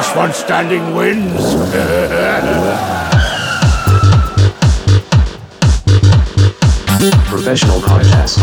last 0.00 0.16
one 0.16 0.32
standing 0.32 0.94
wins. 0.94 1.54
Professional 7.28 7.80
podcast. 7.80 8.38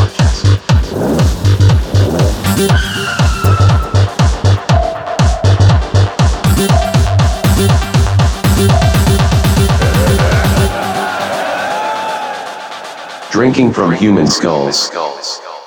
Drinking 13.32 13.74
from 13.74 13.94
Human 13.94 14.28
Skulls. 14.28 14.92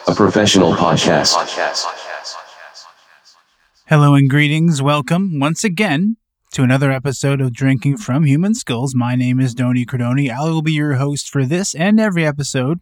A 0.06 0.14
professional 0.14 0.72
podcast. 0.72 1.99
Hello 3.90 4.14
and 4.14 4.30
greetings. 4.30 4.80
Welcome 4.80 5.40
once 5.40 5.64
again 5.64 6.16
to 6.52 6.62
another 6.62 6.92
episode 6.92 7.40
of 7.40 7.52
Drinking 7.52 7.96
from 7.96 8.22
Human 8.22 8.54
Skulls. 8.54 8.94
My 8.94 9.16
name 9.16 9.40
is 9.40 9.52
Doni 9.52 9.84
Cardoni. 9.84 10.30
I 10.30 10.48
will 10.48 10.62
be 10.62 10.70
your 10.70 10.92
host 10.92 11.28
for 11.28 11.44
this 11.44 11.74
and 11.74 11.98
every 11.98 12.24
episode. 12.24 12.78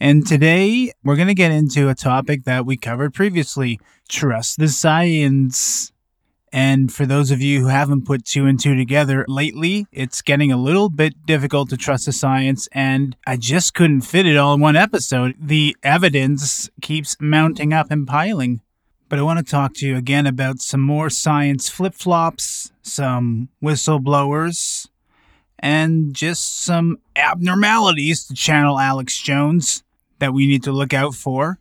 And 0.00 0.26
today 0.26 0.90
we're 1.04 1.14
going 1.14 1.28
to 1.28 1.32
get 1.34 1.52
into 1.52 1.88
a 1.88 1.94
topic 1.94 2.42
that 2.42 2.66
we 2.66 2.76
covered 2.76 3.14
previously 3.14 3.78
trust 4.08 4.58
the 4.58 4.66
science. 4.66 5.92
And 6.52 6.92
for 6.92 7.06
those 7.06 7.30
of 7.30 7.40
you 7.40 7.60
who 7.60 7.68
haven't 7.68 8.04
put 8.04 8.24
two 8.24 8.46
and 8.46 8.58
two 8.58 8.74
together 8.74 9.24
lately, 9.28 9.86
it's 9.92 10.22
getting 10.22 10.50
a 10.50 10.56
little 10.56 10.88
bit 10.88 11.24
difficult 11.24 11.70
to 11.70 11.76
trust 11.76 12.06
the 12.06 12.12
science, 12.12 12.68
and 12.72 13.14
I 13.28 13.36
just 13.36 13.74
couldn't 13.74 14.00
fit 14.00 14.26
it 14.26 14.36
all 14.36 14.54
in 14.54 14.60
one 14.60 14.74
episode. 14.74 15.36
The 15.38 15.76
evidence 15.84 16.68
keeps 16.82 17.16
mounting 17.20 17.72
up 17.72 17.92
and 17.92 18.08
piling. 18.08 18.60
But 19.08 19.18
I 19.18 19.22
want 19.22 19.38
to 19.38 19.50
talk 19.50 19.74
to 19.74 19.86
you 19.86 19.96
again 19.96 20.26
about 20.26 20.60
some 20.60 20.80
more 20.80 21.10
science 21.10 21.68
flip 21.68 21.94
flops, 21.94 22.72
some 22.82 23.48
whistleblowers, 23.62 24.88
and 25.58 26.14
just 26.14 26.62
some 26.62 26.98
abnormalities 27.14 28.24
to 28.26 28.34
channel 28.34 28.78
Alex 28.78 29.20
Jones 29.20 29.82
that 30.18 30.32
we 30.32 30.46
need 30.46 30.62
to 30.64 30.72
look 30.72 30.92
out 30.92 31.14
for. 31.14 31.58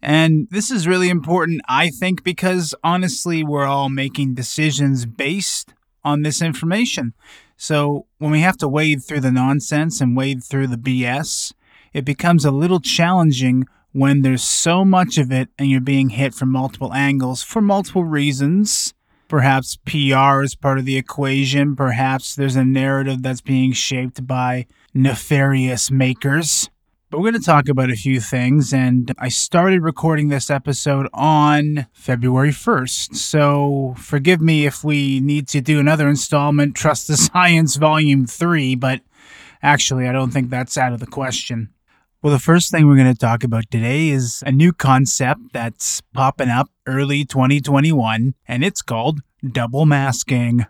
And 0.00 0.48
this 0.50 0.70
is 0.70 0.86
really 0.86 1.08
important, 1.08 1.62
I 1.68 1.88
think, 1.88 2.22
because 2.22 2.74
honestly, 2.84 3.42
we're 3.42 3.66
all 3.66 3.88
making 3.88 4.34
decisions 4.34 5.06
based 5.06 5.72
on 6.04 6.22
this 6.22 6.42
information. 6.42 7.14
So 7.56 8.06
when 8.18 8.30
we 8.30 8.40
have 8.40 8.58
to 8.58 8.68
wade 8.68 9.02
through 9.02 9.20
the 9.20 9.32
nonsense 9.32 10.00
and 10.00 10.16
wade 10.16 10.44
through 10.44 10.66
the 10.66 10.76
BS, 10.76 11.52
it 11.92 12.04
becomes 12.04 12.44
a 12.44 12.50
little 12.50 12.80
challenging 12.80 13.66
when 13.94 14.22
there's 14.22 14.42
so 14.42 14.84
much 14.84 15.18
of 15.18 15.30
it 15.30 15.48
and 15.56 15.70
you're 15.70 15.80
being 15.80 16.08
hit 16.08 16.34
from 16.34 16.50
multiple 16.50 16.92
angles 16.92 17.44
for 17.44 17.62
multiple 17.62 18.02
reasons. 18.02 18.92
Perhaps 19.28 19.76
PR 19.86 20.42
is 20.42 20.56
part 20.56 20.78
of 20.78 20.84
the 20.84 20.96
equation. 20.96 21.76
Perhaps 21.76 22.34
there's 22.34 22.56
a 22.56 22.64
narrative 22.64 23.22
that's 23.22 23.40
being 23.40 23.72
shaped 23.72 24.26
by 24.26 24.66
nefarious 24.92 25.92
makers. 25.92 26.68
But 27.08 27.20
we're 27.20 27.30
going 27.30 27.40
to 27.40 27.46
talk 27.46 27.68
about 27.68 27.90
a 27.90 27.96
few 27.96 28.20
things, 28.20 28.72
and 28.72 29.14
I 29.18 29.28
started 29.28 29.82
recording 29.82 30.28
this 30.28 30.50
episode 30.50 31.08
on 31.14 31.86
February 31.92 32.50
1st. 32.50 33.14
So 33.14 33.94
forgive 33.96 34.40
me 34.40 34.66
if 34.66 34.82
we 34.82 35.20
need 35.20 35.46
to 35.48 35.60
do 35.60 35.78
another 35.78 36.08
installment, 36.08 36.74
Trust 36.74 37.06
the 37.06 37.16
Science 37.16 37.76
Volume 37.76 38.26
3, 38.26 38.74
but 38.74 39.02
actually, 39.62 40.08
I 40.08 40.12
don't 40.12 40.32
think 40.32 40.50
that's 40.50 40.76
out 40.76 40.92
of 40.92 40.98
the 40.98 41.06
question. 41.06 41.68
Well, 42.24 42.32
the 42.32 42.38
first 42.38 42.70
thing 42.70 42.86
we're 42.86 42.96
going 42.96 43.12
to 43.12 43.18
talk 43.18 43.44
about 43.44 43.70
today 43.70 44.08
is 44.08 44.42
a 44.46 44.50
new 44.50 44.72
concept 44.72 45.42
that's 45.52 46.00
popping 46.14 46.48
up 46.48 46.70
early 46.86 47.26
2021, 47.26 48.32
and 48.48 48.64
it's 48.64 48.80
called 48.80 49.20
double 49.46 49.84
masking. 49.84 50.64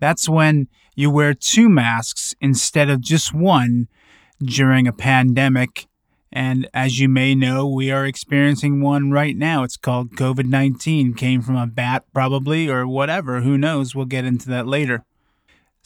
That's 0.00 0.28
when 0.28 0.66
you 0.96 1.12
wear 1.12 1.32
two 1.32 1.68
masks 1.68 2.34
instead 2.40 2.90
of 2.90 3.00
just 3.00 3.32
one 3.32 3.86
during 4.42 4.88
a 4.88 4.92
pandemic. 4.92 5.86
And 6.32 6.68
as 6.74 6.98
you 6.98 7.08
may 7.08 7.36
know, 7.36 7.64
we 7.68 7.92
are 7.92 8.04
experiencing 8.04 8.80
one 8.80 9.12
right 9.12 9.36
now. 9.36 9.62
It's 9.62 9.76
called 9.76 10.16
COVID 10.16 10.46
19. 10.46 11.14
Came 11.14 11.40
from 11.40 11.54
a 11.54 11.68
bat, 11.68 12.04
probably, 12.12 12.68
or 12.68 12.84
whatever. 12.84 13.42
Who 13.42 13.56
knows? 13.58 13.94
We'll 13.94 14.06
get 14.06 14.24
into 14.24 14.48
that 14.48 14.66
later. 14.66 15.04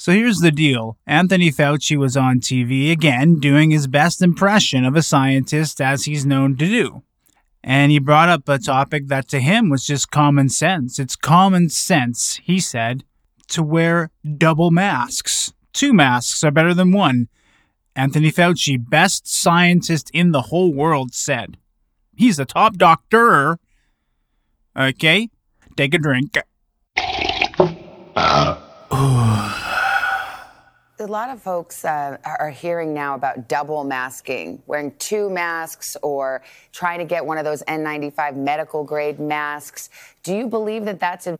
So 0.03 0.11
here's 0.11 0.41
the 0.41 0.51
deal 0.51 0.99
Anthony 1.07 1.53
Fauci 1.53 1.97
was 1.97 2.17
on 2.17 2.41
TV 2.41 2.91
again 2.91 3.39
doing 3.39 3.71
his 3.71 3.87
best 3.87 4.21
impression 4.21 4.85
of 4.85 4.97
a 4.97 5.03
scientist 5.03 5.81
as 5.81 6.07
he's 6.07 6.27
known 6.27 6.57
to 6.57 6.67
do. 6.67 7.05
And 7.63 7.93
he 7.93 8.01
brought 8.01 8.29
up 8.29 8.49
a 8.49 8.59
topic 8.59 9.07
that 9.07 9.29
to 9.29 9.39
him 9.39 9.71
was 9.71 9.87
just 9.87 10.11
common 10.11 10.49
sense. 10.49 10.99
It's 10.99 11.15
common 11.15 11.69
sense, 11.69 12.41
he 12.43 12.59
said, 12.59 13.05
to 13.51 13.63
wear 13.63 14.11
double 14.39 14.73
masks. 14.73 15.53
Two 15.73 15.93
masks 15.93 16.43
are 16.43 16.51
better 16.51 16.75
than 16.75 16.91
one. 16.91 17.29
Anthony 17.95 18.33
Fauci, 18.33 18.77
best 18.77 19.33
scientist 19.33 20.11
in 20.13 20.33
the 20.33 20.43
whole 20.43 20.75
world, 20.75 21.15
said. 21.15 21.59
He's 22.17 22.41
a 22.41 22.45
top 22.45 22.77
doctor. 22.77 23.61
Okay, 24.77 25.31
take 25.77 25.95
a 25.95 25.99
drink. 25.99 26.39
Uh. 28.17 29.59
A 31.03 31.07
lot 31.07 31.31
of 31.31 31.43
folks 31.43 31.85
uh, 31.85 32.17
are 32.25 32.51
hearing 32.51 32.95
now 32.95 33.17
about 33.17 33.49
double 33.49 33.83
masking, 33.83 34.63
wearing 34.69 34.95
two 35.01 35.29
masks 35.29 35.97
or 36.01 36.43
trying 36.71 37.01
to 37.01 37.05
get 37.05 37.27
one 37.27 37.39
of 37.39 37.45
those 37.45 37.61
N95 37.65 38.37
medical 38.37 38.85
grade 38.85 39.19
masks. 39.19 39.91
Do 40.23 40.33
you 40.33 40.47
believe 40.47 40.85
that 40.85 41.01
that's 41.01 41.27
a 41.27 41.37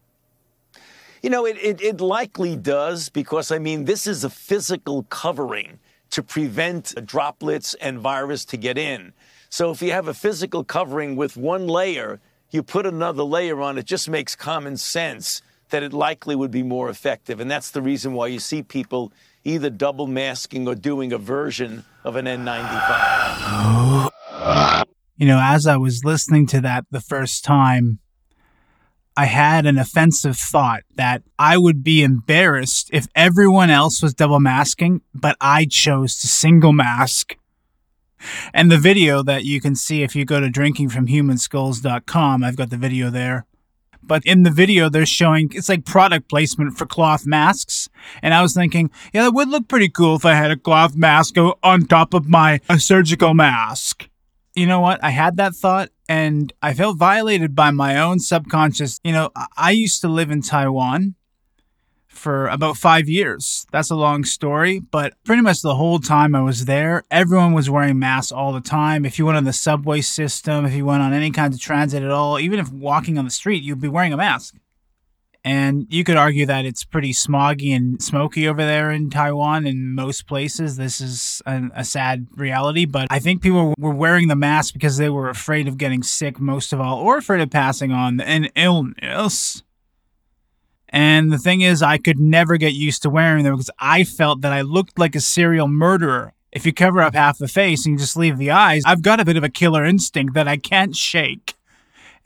You 1.23 1.31
know, 1.31 1.47
it, 1.47 1.57
it, 1.63 1.81
it 1.81 2.01
likely 2.01 2.57
does 2.57 3.09
because, 3.09 3.53
I 3.53 3.61
mean, 3.61 3.85
this 3.85 4.09
is 4.09 4.25
a 4.25 4.31
physical 4.31 5.05
covering 5.05 5.79
to 6.11 6.25
prevent 6.25 6.95
droplets 7.07 7.75
and 7.75 8.01
virus 8.01 8.45
to 8.47 8.57
get 8.57 8.77
in. 8.77 9.13
So 9.49 9.71
if 9.71 9.81
you 9.81 9.93
have 9.93 10.09
a 10.09 10.15
physical 10.15 10.65
covering 10.65 11.15
with 11.15 11.37
one 11.37 11.69
layer, 11.69 12.21
you 12.51 12.65
put 12.65 12.85
another 12.85 13.23
layer 13.23 13.61
on, 13.61 13.79
it 13.79 13.87
just 13.87 14.09
makes 14.09 14.35
common 14.35 14.77
sense 14.77 15.41
that 15.71 15.85
it 15.85 15.93
likely 15.93 16.35
would 16.35 16.51
be 16.51 16.65
more 16.65 16.91
effective. 16.91 17.39
And 17.39 17.49
that's 17.49 17.71
the 17.71 17.81
reason 17.81 18.13
why 18.13 18.27
you 18.27 18.41
see 18.41 18.65
people 18.65 19.13
either 19.45 19.71
double 19.71 20.07
masking 20.07 20.69
or 20.69 20.75
doing 20.75 21.13
a 21.13 21.19
version 21.19 21.85
of 22.05 22.17
an 22.17 22.27
N95. 22.27 24.11
You 25.17 25.27
know, 25.27 25.41
as 25.43 25.67
I 25.67 25.77
was 25.77 26.05
listening 26.05 26.47
to 26.49 26.61
that 26.63 26.87
the 26.91 27.01
first 27.01 27.45
time, 27.45 28.01
I 29.17 29.27
had 29.27 29.67
an 29.67 29.79
offensive 29.79 30.39
thought 30.39 30.83
that 30.95 31.23
I 31.39 31.59
would 31.59 31.85
be 31.85 32.03
embarrassed 32.03 32.89
if 32.93 33.07
everyone 33.15 33.69
else 33.69 34.03
was 34.03 34.15
double 34.15 34.41
masking, 34.41 35.03
but 35.15 35.37
I 35.41 35.67
chose 35.67 36.19
to 36.21 36.29
single 36.29 36.73
mask. 36.73 37.37
And 38.55 38.71
the 38.71 38.79
video 38.79 39.23
that 39.23 39.45
you 39.45 39.61
can 39.61 39.75
see 39.75 40.03
if 40.03 40.17
you 40.17 40.25
go 40.25 40.41
to 40.41 40.47
drinkingfromhumanskulls.com, 40.47 42.45
I've 42.45 42.57
got 42.57 42.71
the 42.71 42.77
video 42.77 43.11
there. 43.11 43.47
But 44.03 44.25
in 44.27 44.43
the 44.43 44.51
video, 44.51 44.89
they're 44.89 45.07
showing 45.07 45.51
it's 45.55 45.69
like 45.69 45.85
product 45.85 46.29
placement 46.29 46.77
for 46.77 46.87
cloth 46.87 47.27
masks. 47.27 47.89
And 48.23 48.35
I 48.35 48.43
was 48.43 48.55
thinking, 48.55 48.91
yeah, 49.13 49.23
that 49.23 49.33
would 49.33 49.49
look 49.49 49.69
pretty 49.69 49.89
cool 49.89 50.17
if 50.17 50.25
I 50.25 50.35
had 50.35 50.51
a 50.51 50.57
cloth 50.57 50.97
mask 50.97 51.37
on 51.63 51.87
top 51.87 52.15
of 52.15 52.29
my 52.29 52.61
a 52.69 52.79
surgical 52.79 53.35
mask. 53.35 54.09
You 54.55 54.67
know 54.67 54.81
what? 54.81 55.03
I 55.03 55.11
had 55.11 55.37
that 55.39 55.55
thought 55.55 55.91
and 56.09 56.53
I 56.63 56.75
felt 56.75 56.99
violated 56.99 57.55
by 57.55 57.71
my 57.71 57.99
own 57.99 58.19
subconscious. 58.19 59.01
You 59.03 59.13
know, 59.13 59.31
I 59.57 59.71
used 59.71 60.01
to 60.03 60.09
live 60.09 60.31
in 60.31 60.43
Taiwan 60.43 61.15
for 62.13 62.47
about 62.47 62.77
five 62.77 63.09
years. 63.09 63.67
That's 63.73 63.91
a 63.91 63.97
long 63.97 64.25
story, 64.25 64.79
but 64.79 65.15
pretty 65.25 65.43
much 65.43 65.61
the 65.61 65.75
whole 65.75 65.99
time 65.99 66.35
I 66.35 66.43
was 66.43 66.67
there, 66.67 67.03
everyone 67.11 67.53
was 67.53 67.69
wearing 67.69 67.99
masks 67.99 68.31
all 68.31 68.53
the 68.53 68.61
time. 68.61 69.05
If 69.05 69.19
you 69.19 69.27
went 69.27 69.39
on 69.39 69.45
the 69.45 69.53
subway 69.53 70.03
system, 70.03 70.65
if 70.65 70.75
you 70.75 70.85
went 70.85 71.03
on 71.03 71.13
any 71.13 71.31
kind 71.31 71.53
of 71.53 71.61
transit 71.61 72.03
at 72.03 72.11
all, 72.11 72.39
even 72.39 72.59
if 72.59 72.71
walking 72.71 73.19
on 73.19 73.25
the 73.25 73.31
street, 73.31 73.63
you'd 73.63 73.81
be 73.81 73.89
wearing 73.89 74.13
a 74.13 74.17
mask. 74.17 74.55
And 75.45 75.87
you 75.91 76.05
could 76.05 76.17
argue 76.17 76.47
that 76.47 76.65
it's 76.65 76.85
pretty 76.85 77.13
smoggy 77.13 77.75
and 77.75 78.01
smoky 78.01 78.47
over 78.47 78.65
there 78.65 78.93
in 78.93 79.11
Taiwan 79.11 79.67
in 79.67 79.93
most 79.93 80.29
places. 80.29 80.77
This 80.77 81.01
is 81.01 81.43
an, 81.47 81.73
a 81.75 81.85
sad 81.85 82.29
reality, 82.37 82.85
but 82.85 83.09
I 83.11 83.19
think 83.19 83.43
people 83.43 83.75
were 83.77 83.95
wearing 83.95 84.29
the 84.29 84.37
mask 84.37 84.73
because 84.73 84.99
they 84.99 85.11
were 85.11 85.29
afraid 85.29 85.67
of 85.67 85.79
getting 85.79 86.05
sick 86.05 86.39
most 86.39 86.73
of 86.73 86.81
all, 86.81 86.99
or 86.99 87.19
afraid 87.19 87.41
of 87.41 87.51
passing 87.51 87.91
on 87.91 88.21
an 88.21 88.51
illness. 88.55 89.65
And 90.93 91.33
the 91.33 91.39
thing 91.39 91.63
is, 91.63 91.83
I 91.83 91.97
could 91.97 92.21
never 92.21 92.59
get 92.59 92.75
used 92.75 93.03
to 93.03 93.11
wearing 93.11 93.45
them 93.45 93.55
because 93.55 93.71
I 93.79 94.05
felt 94.05 94.43
that 94.43 94.53
I 94.53 94.61
looked 94.61 94.99
like 94.99 95.17
a 95.17 95.21
serial 95.21 95.67
murderer. 95.67 96.35
If 96.53 96.67
you 96.67 96.75
cover 96.75 97.01
up 97.01 97.15
half 97.15 97.39
the 97.39 97.49
face 97.49 97.87
and 97.87 97.95
you 97.95 97.99
just 97.99 98.17
leave 98.17 98.37
the 98.37 98.51
eyes, 98.51 98.83
I've 98.85 99.01
got 99.01 99.19
a 99.19 99.25
bit 99.25 99.39
of 99.39 99.45
a 99.45 99.49
killer 99.49 99.87
instinct 99.87 100.35
that 100.35 100.47
I 100.47 100.59
can't 100.59 100.95
shake. 100.95 101.55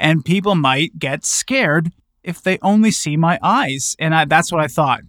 And 0.00 0.24
people 0.24 0.56
might 0.56 0.98
get 0.98 1.24
scared 1.24 1.92
if 2.24 2.42
they 2.42 2.58
only 2.60 2.90
see 2.90 3.16
my 3.16 3.38
eyes. 3.40 3.94
And 4.00 4.12
I, 4.12 4.24
that's 4.24 4.50
what 4.50 4.60
I 4.60 4.66
thought. 4.66 5.02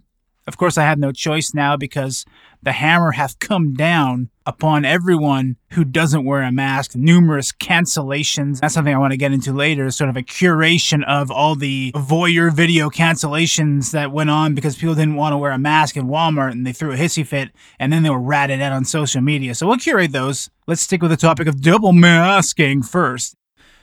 Of 0.46 0.56
course, 0.56 0.78
I 0.78 0.84
had 0.84 1.00
no 1.00 1.10
choice 1.10 1.52
now 1.52 1.76
because 1.76 2.24
the 2.62 2.72
hammer 2.72 3.12
hath 3.12 3.38
come 3.38 3.74
down 3.74 4.30
upon 4.46 4.84
everyone 4.84 5.56
who 5.72 5.84
doesn't 5.84 6.24
wear 6.24 6.42
a 6.42 6.50
mask. 6.50 6.96
Numerous 6.96 7.52
cancellations. 7.52 8.60
That's 8.60 8.74
something 8.74 8.94
I 8.94 8.98
want 8.98 9.12
to 9.12 9.16
get 9.16 9.32
into 9.32 9.52
later. 9.52 9.90
Sort 9.90 10.10
of 10.10 10.16
a 10.16 10.22
curation 10.22 11.04
of 11.04 11.30
all 11.30 11.54
the 11.54 11.92
voyeur 11.94 12.52
video 12.52 12.88
cancellations 12.88 13.92
that 13.92 14.10
went 14.10 14.30
on 14.30 14.54
because 14.54 14.76
people 14.76 14.94
didn't 14.94 15.16
want 15.16 15.32
to 15.34 15.38
wear 15.38 15.52
a 15.52 15.58
mask 15.58 15.96
in 15.96 16.06
Walmart 16.06 16.52
and 16.52 16.66
they 16.66 16.72
threw 16.72 16.92
a 16.92 16.96
hissy 16.96 17.26
fit 17.26 17.50
and 17.78 17.92
then 17.92 18.02
they 18.02 18.10
were 18.10 18.20
ratted 18.20 18.60
out 18.60 18.72
on 18.72 18.84
social 18.84 19.20
media. 19.20 19.54
So 19.54 19.66
we'll 19.66 19.76
curate 19.76 20.12
those. 20.12 20.50
Let's 20.66 20.82
stick 20.82 21.02
with 21.02 21.10
the 21.10 21.16
topic 21.16 21.46
of 21.46 21.60
double 21.60 21.92
masking 21.92 22.82
first. 22.82 23.34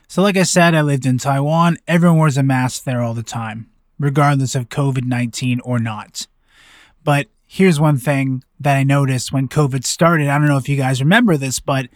So, 0.08 0.22
like 0.22 0.38
I 0.38 0.44
said, 0.44 0.76
I 0.76 0.82
lived 0.82 1.06
in 1.06 1.18
Taiwan. 1.18 1.78
Everyone 1.88 2.20
wears 2.20 2.38
a 2.38 2.44
mask 2.44 2.84
there 2.84 3.02
all 3.02 3.16
the 3.16 3.24
time, 3.24 3.72
regardless 4.00 4.54
of 4.54 4.70
COVID 4.70 5.04
19 5.06 5.60
or 5.62 5.80
not. 5.80 6.28
But 7.04 7.28
here's 7.48 7.80
one 7.80 7.98
thing 7.98 8.44
that 8.60 8.78
I 8.78 8.84
noticed 8.84 9.32
when 9.32 9.48
COVID 9.48 9.86
started. 9.86 10.28
I 10.28 10.38
don't 10.38 10.48
know 10.48 10.58
if 10.58 10.70
you 10.70 10.78
guys 10.78 11.02
remember 11.02 11.38
this, 11.38 11.60
but 11.60 11.88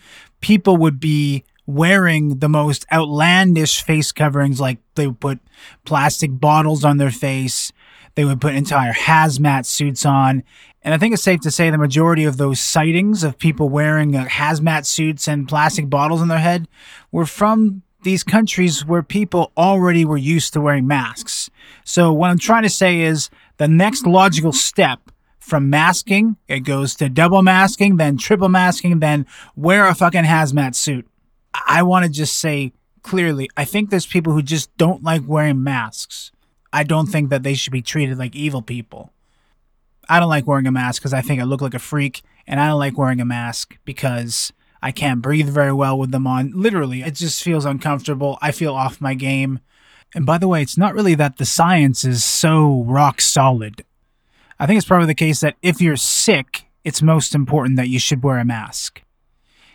people 0.42 0.78
would 0.78 1.00
be 1.00 1.44
wearing 1.66 2.40
the 2.40 2.50
most 2.50 2.86
outlandish 2.92 3.84
face 3.84 4.12
coverings, 4.12 4.60
like 4.60 4.80
they 4.96 5.07
would 5.07 5.19
put 5.19 5.40
plastic 5.86 6.31
bottles 6.40 6.84
on 6.84 6.98
their 6.98 7.12
face, 7.12 7.72
they 8.16 8.25
would 8.25 8.42
put 8.42 8.56
entire 8.56 8.94
hazmat 8.94 9.66
suits 9.66 10.06
on. 10.06 10.44
And 10.81 10.94
I 10.94 10.98
think 10.98 11.13
it's 11.13 11.24
safe 11.24 11.42
to 11.42 11.51
say 11.51 11.69
the 11.69 11.78
majority 11.78 12.24
of 12.24 12.38
those 12.38 12.60
sightings 12.60 13.24
of 13.24 13.38
people 13.38 13.69
wearing 13.69 14.16
uh, 14.16 14.25
hazmat 14.25 14.86
suits 14.86 15.28
and 15.28 15.48
plastic 15.48 15.90
bottles 15.90 16.22
on 16.22 16.28
their 16.28 16.40
head 16.40 16.68
were 17.12 17.25
from 17.25 17.84
these 18.04 18.24
countries 18.24 18.86
where 18.86 19.04
people 19.04 19.51
already 19.57 20.06
were 20.06 20.18
used 20.18 20.54
to 20.54 20.62
wearing 20.62 20.88
masks. 20.88 21.50
So 21.84 22.12
what 22.13 22.31
I'm 22.31 22.40
trying 22.40 22.63
to 22.63 22.69
say 22.69 23.01
is 23.01 23.30
the 23.57 23.68
next 23.68 24.07
logical 24.07 24.54
step 24.54 25.08
from 25.39 25.69
masking, 25.69 26.38
it 26.47 26.62
goes 26.62 26.95
to 26.95 27.09
double 27.09 27.41
masking, 27.41 27.97
then 27.97 28.18
triple 28.18 28.50
masking, 28.50 29.00
then 29.00 29.25
wear 29.56 29.88
a 29.88 29.95
fucking 29.95 30.25
hazmat 30.25 30.75
suit. 30.75 31.07
I 31.53 31.83
want 31.83 32.06
to 32.06 32.12
just 32.12 32.38
say 32.38 32.74
clearly, 33.01 33.50
I 33.57 33.65
think 33.65 33.89
there's 33.89 34.06
people 34.06 34.33
who 34.33 34.41
just 34.41 34.75
don't 34.77 35.03
like 35.03 35.24
wearing 35.25 35.63
masks. 35.63 36.31
I 36.71 36.83
don't 36.83 37.07
think 37.07 37.30
that 37.30 37.44
they 37.44 37.56
should 37.56 37.74
be 37.74 37.81
treated 37.81 38.18
like 38.18 38.36
evil 38.36 38.62
people. 38.62 39.12
I 40.07 40.19
don't 40.19 40.30
like 40.30 40.47
wearing 40.47 40.68
a 40.68 40.71
mask 40.71 41.01
because 41.01 41.13
I 41.13 41.21
think 41.21 41.39
I 41.39 41.45
look 41.45 41.62
like 41.62 41.74
a 41.74 41.80
freak, 41.80 42.21
and 42.47 42.59
I 42.59 42.68
don't 42.68 42.80
like 42.80 42.97
wearing 42.97 43.21
a 43.21 43.25
mask 43.25 43.77
because 43.86 44.51
I 44.81 44.91
can't 44.91 45.21
breathe 45.21 45.50
very 45.50 45.74
well 45.74 45.97
with 45.97 46.12
them 46.12 46.27
on. 46.27 46.51
Literally, 46.53 47.01
it 47.01 47.15
just 47.15 47.44
feels 47.44 47.65
uncomfortable. 47.65 48.38
I 48.41 48.51
feel 48.51 48.74
off 48.74 49.01
my 49.01 49.13
game. 49.13 49.59
And 50.15 50.25
by 50.25 50.38
the 50.38 50.47
way, 50.47 50.62
it's 50.62 50.77
not 50.77 50.95
really 50.95 51.15
that 51.15 51.38
the 51.38 51.45
science 51.45 52.03
is 52.03 52.24
so 52.24 52.83
rock 52.83 53.21
solid. 53.21 53.86
I 54.59 54.65
think 54.65 54.77
it's 54.77 54.88
probably 54.88 55.07
the 55.07 55.15
case 55.15 55.39
that 55.39 55.56
if 55.61 55.79
you're 55.79 55.95
sick, 55.95 56.65
it's 56.83 57.01
most 57.01 57.33
important 57.33 57.77
that 57.77 57.88
you 57.88 58.00
should 58.00 58.23
wear 58.23 58.38
a 58.38 58.45
mask. 58.45 59.01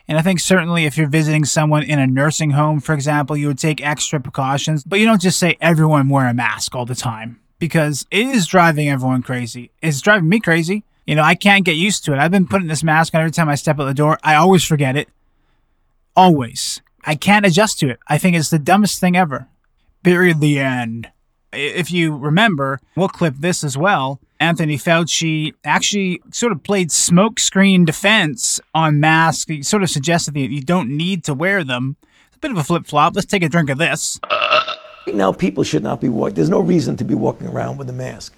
And 0.06 0.18
I 0.18 0.22
think 0.22 0.40
certainly 0.40 0.84
if 0.84 0.98
you're 0.98 1.08
visiting 1.08 1.46
someone 1.46 1.82
in 1.82 1.98
a 1.98 2.06
nursing 2.06 2.50
home, 2.50 2.80
for 2.80 2.92
example, 2.92 3.36
you 3.36 3.46
would 3.46 3.58
take 3.58 3.84
extra 3.84 4.20
precautions, 4.20 4.84
but 4.84 4.98
you 4.98 5.06
don't 5.06 5.22
just 5.22 5.38
say 5.38 5.56
everyone 5.60 6.10
wear 6.10 6.28
a 6.28 6.34
mask 6.34 6.74
all 6.74 6.84
the 6.84 6.94
time 6.94 7.40
because 7.58 8.04
it 8.10 8.26
is 8.26 8.46
driving 8.46 8.90
everyone 8.90 9.22
crazy. 9.22 9.70
It's 9.80 10.02
driving 10.02 10.28
me 10.28 10.40
crazy. 10.40 10.84
You 11.06 11.14
know, 11.14 11.22
I 11.22 11.34
can't 11.34 11.64
get 11.64 11.76
used 11.76 12.04
to 12.04 12.12
it. 12.12 12.18
I've 12.18 12.30
been 12.30 12.46
putting 12.46 12.68
this 12.68 12.84
mask 12.84 13.14
on 13.14 13.20
every 13.20 13.30
time 13.30 13.48
I 13.48 13.54
step 13.54 13.80
out 13.80 13.86
the 13.86 13.94
door. 13.94 14.18
I 14.22 14.34
always 14.34 14.64
forget 14.64 14.96
it. 14.96 15.08
Always. 16.14 16.82
I 17.04 17.14
can't 17.14 17.46
adjust 17.46 17.78
to 17.80 17.88
it. 17.88 17.98
I 18.08 18.18
think 18.18 18.36
it's 18.36 18.50
the 18.50 18.58
dumbest 18.58 19.00
thing 19.00 19.16
ever. 19.16 19.48
Period. 20.02 20.40
The 20.40 20.58
end. 20.58 21.10
If 21.52 21.90
you 21.90 22.16
remember, 22.16 22.80
we'll 22.96 23.08
clip 23.08 23.36
this 23.38 23.64
as 23.64 23.76
well. 23.76 24.20
Anthony 24.44 24.76
Fauci 24.76 25.54
actually 25.64 26.20
sort 26.30 26.52
of 26.52 26.62
played 26.62 26.90
smokescreen 26.90 27.86
defense 27.86 28.60
on 28.74 29.00
masks. 29.00 29.46
He 29.48 29.62
sort 29.62 29.82
of 29.82 29.88
suggested 29.88 30.34
that 30.34 30.50
you 30.50 30.60
don't 30.60 30.90
need 30.90 31.24
to 31.24 31.32
wear 31.32 31.64
them. 31.64 31.96
It's 32.26 32.36
a 32.36 32.40
bit 32.40 32.50
of 32.50 32.58
a 32.58 32.62
flip 32.62 32.86
flop. 32.86 33.14
Let's 33.16 33.26
take 33.26 33.42
a 33.42 33.48
drink 33.48 33.70
of 33.70 33.78
this. 33.78 34.20
Now, 35.06 35.32
people 35.32 35.64
should 35.64 35.82
not 35.82 35.98
be 35.98 36.10
walking. 36.10 36.34
There's 36.34 36.50
no 36.50 36.60
reason 36.60 36.94
to 36.98 37.04
be 37.04 37.14
walking 37.14 37.46
around 37.46 37.78
with 37.78 37.88
a 37.88 37.94
mask. 37.94 38.34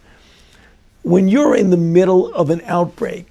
When 1.03 1.26
you're 1.26 1.56
in 1.56 1.70
the 1.70 1.76
middle 1.76 2.32
of 2.35 2.50
an 2.50 2.62
outbreak, 2.67 3.26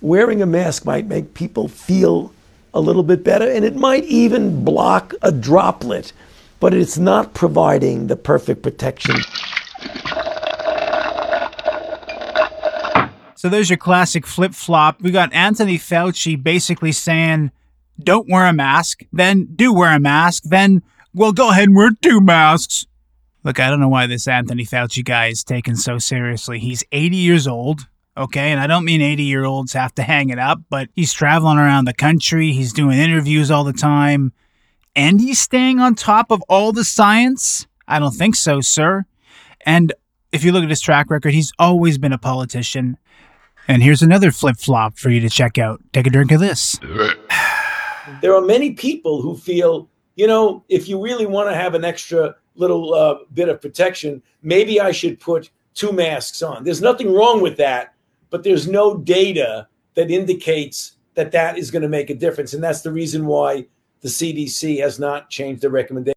wearing 0.00 0.40
a 0.40 0.46
mask 0.46 0.84
might 0.84 1.06
make 1.06 1.34
people 1.34 1.66
feel 1.66 2.32
a 2.74 2.80
little 2.80 3.02
bit 3.02 3.24
better, 3.24 3.50
and 3.50 3.64
it 3.64 3.74
might 3.74 4.04
even 4.04 4.64
block 4.64 5.14
a 5.22 5.32
droplet, 5.32 6.12
but 6.60 6.74
it's 6.74 6.96
not 6.96 7.34
providing 7.34 8.06
the 8.06 8.16
perfect 8.16 8.62
protection. 8.62 9.16
So 13.44 13.50
there's 13.50 13.68
your 13.68 13.76
classic 13.76 14.26
flip 14.26 14.54
flop. 14.54 15.02
We 15.02 15.10
got 15.10 15.30
Anthony 15.34 15.76
Fauci 15.76 16.42
basically 16.42 16.92
saying, 16.92 17.50
don't 18.02 18.26
wear 18.26 18.46
a 18.46 18.54
mask, 18.54 19.02
then 19.12 19.48
do 19.54 19.70
wear 19.70 19.94
a 19.94 20.00
mask, 20.00 20.44
then, 20.46 20.82
well, 21.12 21.30
go 21.30 21.50
ahead 21.50 21.64
and 21.64 21.76
wear 21.76 21.90
two 21.90 22.22
masks. 22.22 22.86
Look, 23.42 23.60
I 23.60 23.68
don't 23.68 23.80
know 23.80 23.88
why 23.90 24.06
this 24.06 24.26
Anthony 24.26 24.64
Fauci 24.64 25.04
guy 25.04 25.26
is 25.26 25.44
taken 25.44 25.76
so 25.76 25.98
seriously. 25.98 26.58
He's 26.58 26.84
80 26.90 27.18
years 27.18 27.46
old, 27.46 27.86
okay? 28.16 28.50
And 28.50 28.58
I 28.58 28.66
don't 28.66 28.86
mean 28.86 29.02
80 29.02 29.24
year 29.24 29.44
olds 29.44 29.74
have 29.74 29.94
to 29.96 30.02
hang 30.02 30.30
it 30.30 30.38
up, 30.38 30.62
but 30.70 30.88
he's 30.96 31.12
traveling 31.12 31.58
around 31.58 31.84
the 31.84 31.92
country, 31.92 32.52
he's 32.52 32.72
doing 32.72 32.98
interviews 32.98 33.50
all 33.50 33.64
the 33.64 33.74
time, 33.74 34.32
and 34.96 35.20
he's 35.20 35.38
staying 35.38 35.80
on 35.80 35.96
top 35.96 36.30
of 36.30 36.40
all 36.48 36.72
the 36.72 36.82
science? 36.82 37.66
I 37.86 37.98
don't 37.98 38.14
think 38.14 38.36
so, 38.36 38.62
sir. 38.62 39.04
And 39.66 39.92
if 40.32 40.44
you 40.44 40.52
look 40.52 40.64
at 40.64 40.70
his 40.70 40.80
track 40.80 41.10
record, 41.10 41.34
he's 41.34 41.52
always 41.58 41.98
been 41.98 42.14
a 42.14 42.18
politician. 42.18 42.96
And 43.66 43.82
here's 43.82 44.02
another 44.02 44.30
flip 44.30 44.56
flop 44.58 44.98
for 44.98 45.10
you 45.10 45.20
to 45.20 45.30
check 45.30 45.58
out. 45.58 45.80
Take 45.92 46.06
a 46.06 46.10
drink 46.10 46.32
of 46.32 46.40
this. 46.40 46.78
There 48.20 48.34
are 48.34 48.42
many 48.42 48.72
people 48.72 49.22
who 49.22 49.34
feel, 49.34 49.88
you 50.14 50.26
know, 50.26 50.62
if 50.68 50.88
you 50.88 51.02
really 51.02 51.24
want 51.24 51.48
to 51.48 51.54
have 51.54 51.74
an 51.74 51.86
extra 51.86 52.36
little 52.54 52.92
uh, 52.92 53.16
bit 53.32 53.48
of 53.48 53.62
protection, 53.62 54.22
maybe 54.42 54.78
I 54.78 54.92
should 54.92 55.18
put 55.18 55.48
two 55.72 55.90
masks 55.90 56.42
on. 56.42 56.64
There's 56.64 56.82
nothing 56.82 57.14
wrong 57.14 57.40
with 57.40 57.56
that, 57.56 57.94
but 58.28 58.42
there's 58.42 58.68
no 58.68 58.98
data 58.98 59.68
that 59.94 60.10
indicates 60.10 60.96
that 61.14 61.32
that 61.32 61.56
is 61.56 61.70
going 61.70 61.82
to 61.82 61.88
make 61.88 62.10
a 62.10 62.14
difference. 62.14 62.52
And 62.52 62.62
that's 62.62 62.82
the 62.82 62.92
reason 62.92 63.24
why 63.24 63.66
the 64.02 64.08
CDC 64.08 64.80
has 64.80 64.98
not 64.98 65.30
changed 65.30 65.62
the 65.62 65.70
recommendation. 65.70 66.14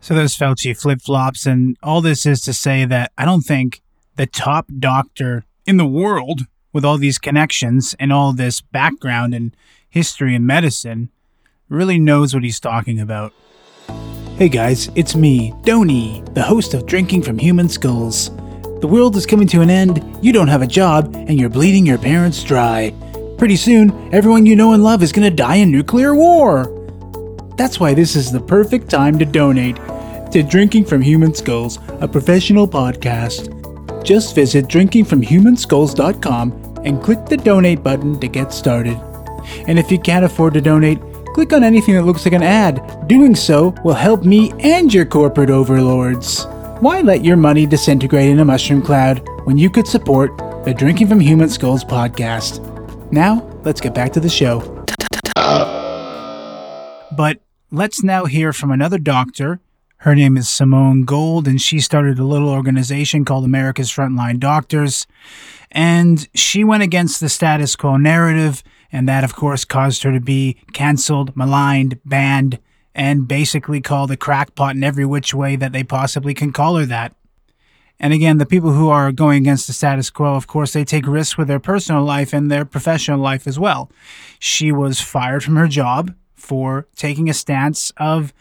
So 0.00 0.14
there's 0.14 0.36
Fauci 0.36 0.76
flip 0.76 1.02
flops, 1.02 1.46
and 1.46 1.76
all 1.82 2.00
this 2.00 2.26
is 2.26 2.40
to 2.42 2.52
say 2.52 2.84
that 2.84 3.12
I 3.16 3.24
don't 3.24 3.42
think 3.42 3.82
the 4.16 4.26
top 4.26 4.66
doctor 4.78 5.44
in 5.66 5.76
the 5.76 5.86
world 5.86 6.42
with 6.72 6.84
all 6.84 6.98
these 6.98 7.18
connections 7.18 7.94
and 8.00 8.12
all 8.12 8.32
this 8.32 8.60
background 8.60 9.34
and 9.34 9.54
history 9.88 10.34
in 10.34 10.46
medicine 10.46 11.10
really 11.68 11.98
knows 11.98 12.34
what 12.34 12.42
he's 12.42 12.60
talking 12.60 12.98
about. 12.98 13.32
Hey 14.38 14.48
guys, 14.48 14.90
it's 14.94 15.14
me, 15.14 15.54
Donny, 15.62 16.22
the 16.32 16.42
host 16.42 16.74
of 16.74 16.86
Drinking 16.86 17.22
from 17.22 17.38
Human 17.38 17.68
Skulls. 17.68 18.30
The 18.80 18.88
world 18.88 19.16
is 19.16 19.26
coming 19.26 19.48
to 19.48 19.62
an 19.62 19.70
end, 19.70 20.18
you 20.22 20.32
don't 20.32 20.48
have 20.48 20.62
a 20.62 20.66
job, 20.66 21.14
and 21.14 21.38
you're 21.40 21.48
bleeding 21.48 21.86
your 21.86 21.98
parents 21.98 22.42
dry. 22.42 22.92
Pretty 23.38 23.56
soon, 23.56 23.90
everyone 24.14 24.46
you 24.46 24.56
know 24.56 24.72
and 24.72 24.82
love 24.82 25.02
is 25.02 25.12
gonna 25.12 25.30
die 25.30 25.56
in 25.56 25.70
nuclear 25.70 26.14
war. 26.14 26.72
That's 27.56 27.80
why 27.80 27.94
this 27.94 28.16
is 28.16 28.30
the 28.30 28.40
perfect 28.40 28.90
time 28.90 29.18
to 29.18 29.24
donate 29.24 29.76
to 30.32 30.42
Drinking 30.42 30.84
from 30.84 31.00
Human 31.00 31.34
Skulls, 31.34 31.78
a 32.00 32.08
professional 32.08 32.68
podcast. 32.68 33.55
Just 34.06 34.36
visit 34.36 34.66
drinkingfromhumanskulls.com 34.66 36.52
and 36.84 37.02
click 37.02 37.26
the 37.26 37.36
donate 37.36 37.82
button 37.82 38.20
to 38.20 38.28
get 38.28 38.52
started. 38.52 38.96
And 39.66 39.80
if 39.80 39.90
you 39.90 39.98
can't 39.98 40.24
afford 40.24 40.54
to 40.54 40.60
donate, 40.60 41.00
click 41.34 41.52
on 41.52 41.64
anything 41.64 41.94
that 41.96 42.04
looks 42.04 42.24
like 42.24 42.32
an 42.32 42.44
ad. 42.44 43.08
Doing 43.08 43.34
so 43.34 43.74
will 43.84 43.94
help 43.94 44.22
me 44.24 44.52
and 44.60 44.94
your 44.94 45.06
corporate 45.06 45.50
overlords. 45.50 46.46
Why 46.78 47.00
let 47.00 47.24
your 47.24 47.36
money 47.36 47.66
disintegrate 47.66 48.30
in 48.30 48.38
a 48.38 48.44
mushroom 48.44 48.80
cloud 48.80 49.26
when 49.42 49.58
you 49.58 49.68
could 49.68 49.88
support 49.88 50.38
the 50.64 50.72
Drinking 50.72 51.08
from 51.08 51.18
Human 51.18 51.48
Skulls 51.48 51.82
podcast? 51.82 52.62
Now, 53.10 53.42
let's 53.64 53.80
get 53.80 53.92
back 53.92 54.12
to 54.12 54.20
the 54.20 54.28
show. 54.28 54.60
But 57.16 57.40
let's 57.72 58.04
now 58.04 58.26
hear 58.26 58.52
from 58.52 58.70
another 58.70 58.98
doctor 58.98 59.58
her 60.06 60.14
name 60.14 60.36
is 60.36 60.48
Simone 60.48 61.02
Gold, 61.02 61.48
and 61.48 61.60
she 61.60 61.80
started 61.80 62.20
a 62.20 62.24
little 62.24 62.48
organization 62.48 63.24
called 63.24 63.44
America's 63.44 63.90
Frontline 63.90 64.38
Doctors. 64.38 65.04
And 65.72 66.28
she 66.32 66.62
went 66.62 66.84
against 66.84 67.18
the 67.18 67.28
status 67.28 67.74
quo 67.74 67.96
narrative, 67.96 68.62
and 68.92 69.08
that, 69.08 69.24
of 69.24 69.34
course, 69.34 69.64
caused 69.64 70.04
her 70.04 70.12
to 70.12 70.20
be 70.20 70.58
canceled, 70.72 71.36
maligned, 71.36 71.98
banned, 72.04 72.60
and 72.94 73.26
basically 73.26 73.80
called 73.80 74.12
a 74.12 74.16
crackpot 74.16 74.76
in 74.76 74.84
every 74.84 75.04
which 75.04 75.34
way 75.34 75.56
that 75.56 75.72
they 75.72 75.82
possibly 75.82 76.34
can 76.34 76.52
call 76.52 76.76
her 76.76 76.86
that. 76.86 77.12
And 77.98 78.12
again, 78.12 78.38
the 78.38 78.46
people 78.46 78.74
who 78.74 78.88
are 78.88 79.10
going 79.10 79.42
against 79.42 79.66
the 79.66 79.72
status 79.72 80.08
quo, 80.08 80.36
of 80.36 80.46
course, 80.46 80.72
they 80.72 80.84
take 80.84 81.08
risks 81.08 81.36
with 81.36 81.48
their 81.48 81.58
personal 81.58 82.04
life 82.04 82.32
and 82.32 82.48
their 82.48 82.64
professional 82.64 83.18
life 83.18 83.44
as 83.44 83.58
well. 83.58 83.90
She 84.38 84.70
was 84.70 85.00
fired 85.00 85.42
from 85.42 85.56
her 85.56 85.66
job 85.66 86.14
for 86.36 86.86
taking 86.94 87.28
a 87.28 87.34
stance 87.34 87.90
of 87.96 88.32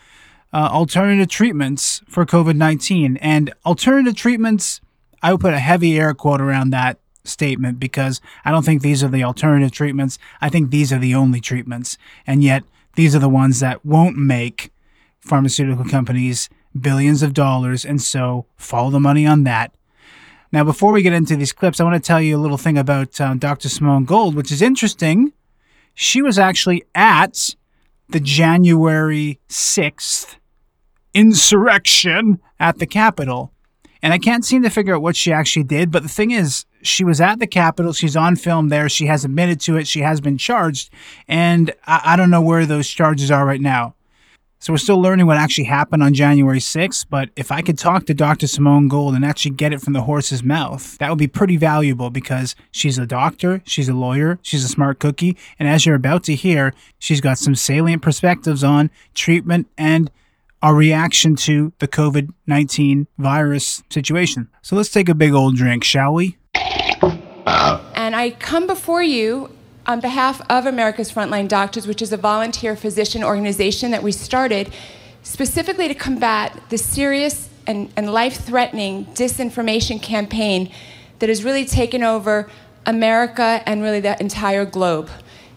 uh, 0.55 0.69
alternative 0.71 1.27
treatments 1.27 2.01
for 2.07 2.25
COVID 2.25 2.55
19. 2.55 3.17
And 3.17 3.53
alternative 3.65 4.15
treatments, 4.15 4.79
I 5.21 5.33
would 5.33 5.41
put 5.41 5.53
a 5.53 5.59
heavy 5.59 5.99
air 5.99 6.13
quote 6.13 6.39
around 6.39 6.69
that 6.69 6.97
statement 7.25 7.77
because 7.77 8.21
I 8.45 8.51
don't 8.51 8.63
think 8.63 8.81
these 8.81 9.03
are 9.03 9.09
the 9.09 9.23
alternative 9.23 9.71
treatments. 9.71 10.17
I 10.39 10.47
think 10.47 10.71
these 10.71 10.93
are 10.93 10.99
the 10.99 11.13
only 11.13 11.41
treatments. 11.41 11.97
And 12.25 12.41
yet, 12.41 12.63
these 12.95 13.13
are 13.13 13.19
the 13.19 13.27
ones 13.27 13.59
that 13.59 13.85
won't 13.85 14.15
make 14.15 14.71
pharmaceutical 15.19 15.83
companies 15.83 16.47
billions 16.79 17.21
of 17.21 17.33
dollars. 17.33 17.83
And 17.83 18.01
so, 18.01 18.45
follow 18.55 18.91
the 18.91 18.99
money 19.01 19.27
on 19.27 19.43
that. 19.43 19.75
Now, 20.53 20.63
before 20.63 20.93
we 20.93 21.01
get 21.01 21.11
into 21.11 21.35
these 21.35 21.51
clips, 21.51 21.81
I 21.81 21.83
want 21.83 22.01
to 22.01 22.07
tell 22.07 22.21
you 22.21 22.37
a 22.37 22.39
little 22.39 22.57
thing 22.57 22.77
about 22.77 23.19
uh, 23.19 23.33
Dr. 23.33 23.67
Simone 23.67 24.05
Gold, 24.05 24.35
which 24.35 24.53
is 24.53 24.61
interesting. 24.61 25.33
She 25.93 26.21
was 26.21 26.39
actually 26.39 26.85
at 26.93 27.55
the 28.07 28.21
January 28.21 29.39
6th 29.49 30.37
insurrection 31.15 32.39
at 32.59 32.77
the 32.77 32.85
Capitol. 32.85 33.51
And 34.03 34.13
I 34.13 34.19
can't 34.19 34.45
seem 34.45 34.61
to 34.61 34.69
figure 34.69 34.93
out 34.93 35.01
what 35.01 35.15
she 35.15 35.33
actually 35.33 35.63
did. 35.63 35.89
But 35.89 36.03
the 36.03 36.09
thing 36.09 36.29
is, 36.29 36.65
she 36.83 37.03
was 37.03 37.19
at 37.19 37.39
the 37.39 37.47
Capitol. 37.47 37.91
She's 37.93 38.15
on 38.15 38.35
film 38.35 38.69
there. 38.69 38.87
She 38.87 39.07
has 39.07 39.25
admitted 39.25 39.59
to 39.61 39.77
it. 39.77 39.87
She 39.87 40.01
has 40.01 40.21
been 40.21 40.37
charged. 40.37 40.91
And 41.27 41.73
I, 41.87 42.01
I 42.03 42.15
don't 42.15 42.29
know 42.29 42.41
where 42.41 42.67
those 42.67 42.87
charges 42.87 43.31
are 43.31 43.45
right 43.45 43.61
now. 43.61 43.95
So 44.59 44.73
we're 44.73 44.77
still 44.77 45.01
learning 45.01 45.25
what 45.25 45.37
actually 45.37 45.65
happened 45.65 46.03
on 46.03 46.13
January 46.13 46.59
6th. 46.59 47.05
But 47.09 47.29
if 47.35 47.51
I 47.51 47.61
could 47.61 47.77
talk 47.77 48.05
to 48.05 48.13
Dr. 48.13 48.47
Simone 48.47 48.87
Gold 48.87 49.15
and 49.15 49.25
actually 49.25 49.51
get 49.51 49.73
it 49.73 49.81
from 49.81 49.93
the 49.93 50.01
horse's 50.01 50.43
mouth, 50.43 50.97
that 50.97 51.09
would 51.09 51.19
be 51.19 51.27
pretty 51.27 51.57
valuable 51.57 52.09
because 52.09 52.55
she's 52.71 52.97
a 52.97 53.05
doctor, 53.05 53.61
she's 53.65 53.89
a 53.89 53.93
lawyer, 53.93 54.39
she's 54.41 54.63
a 54.63 54.67
smart 54.67 54.99
cookie. 54.99 55.37
And 55.57 55.67
as 55.67 55.85
you're 55.85 55.95
about 55.95 56.23
to 56.25 56.35
hear, 56.35 56.73
she's 56.99 57.21
got 57.21 57.37
some 57.37 57.55
salient 57.55 58.01
perspectives 58.01 58.63
on 58.63 58.91
treatment 59.13 59.67
and 59.77 60.11
our 60.61 60.75
reaction 60.75 61.35
to 61.35 61.73
the 61.79 61.87
COVID 61.87 62.29
19 62.47 63.07
virus 63.17 63.83
situation. 63.89 64.49
So 64.61 64.75
let's 64.75 64.89
take 64.89 65.09
a 65.09 65.15
big 65.15 65.33
old 65.33 65.55
drink, 65.55 65.83
shall 65.83 66.13
we? 66.13 66.37
Uh. 66.55 67.81
And 67.95 68.15
I 68.15 68.31
come 68.31 68.67
before 68.67 69.03
you 69.03 69.49
on 69.87 69.99
behalf 69.99 70.41
of 70.49 70.65
America's 70.65 71.11
Frontline 71.11 71.47
Doctors, 71.47 71.85
which 71.87 72.01
is 72.01 72.11
a 72.11 72.17
volunteer 72.17 72.75
physician 72.75 73.23
organization 73.23 73.91
that 73.91 74.01
we 74.01 74.11
started 74.11 74.73
specifically 75.21 75.87
to 75.87 75.95
combat 75.95 76.59
the 76.69 76.77
serious 76.77 77.49
and, 77.67 77.91
and 77.95 78.11
life 78.11 78.37
threatening 78.45 79.05
disinformation 79.07 80.01
campaign 80.01 80.71
that 81.19 81.29
has 81.29 81.43
really 81.43 81.65
taken 81.65 82.03
over 82.03 82.49
America 82.85 83.61
and 83.65 83.81
really 83.81 83.99
the 83.99 84.19
entire 84.19 84.65
globe. 84.65 85.09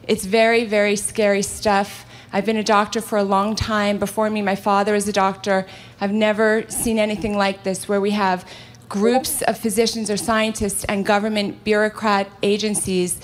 It's 0.07 0.25
very, 0.25 0.64
very 0.64 0.97
scary 0.97 1.43
stuff. 1.43 2.07
I've 2.32 2.44
been 2.44 2.58
a 2.58 2.64
doctor 2.64 3.00
for 3.00 3.16
a 3.16 3.23
long 3.23 3.56
time. 3.56 3.99
Before 3.99 4.28
me, 4.28 4.42
my 4.42 4.54
father 4.54 4.94
is 4.94 5.08
a 5.08 5.12
doctor. 5.12 5.66
I've 6.00 6.12
never 6.12 6.64
seen 6.68 6.99
anything 6.99 7.37
like 7.37 7.62
this 7.62 7.88
where 7.88 8.00
we 8.00 8.11
have 8.11 8.47
groups 8.88 9.42
of 9.42 9.56
physicians 9.56 10.11
or 10.11 10.16
scientists 10.16 10.85
and 10.85 11.06
government 11.06 11.64
bureaucrat 11.64 12.28
agencies 12.42 13.20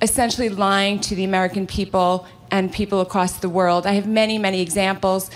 essentially 0.00 0.48
lying 0.48 0.98
to 1.00 1.14
the 1.14 1.24
American 1.24 1.66
people 1.66 2.26
and 2.50 2.72
people 2.72 3.00
across 3.00 3.38
the 3.38 3.48
world. 3.48 3.86
I 3.86 3.92
have 3.92 4.06
many, 4.06 4.38
many 4.38 4.62
examples. 4.62 5.30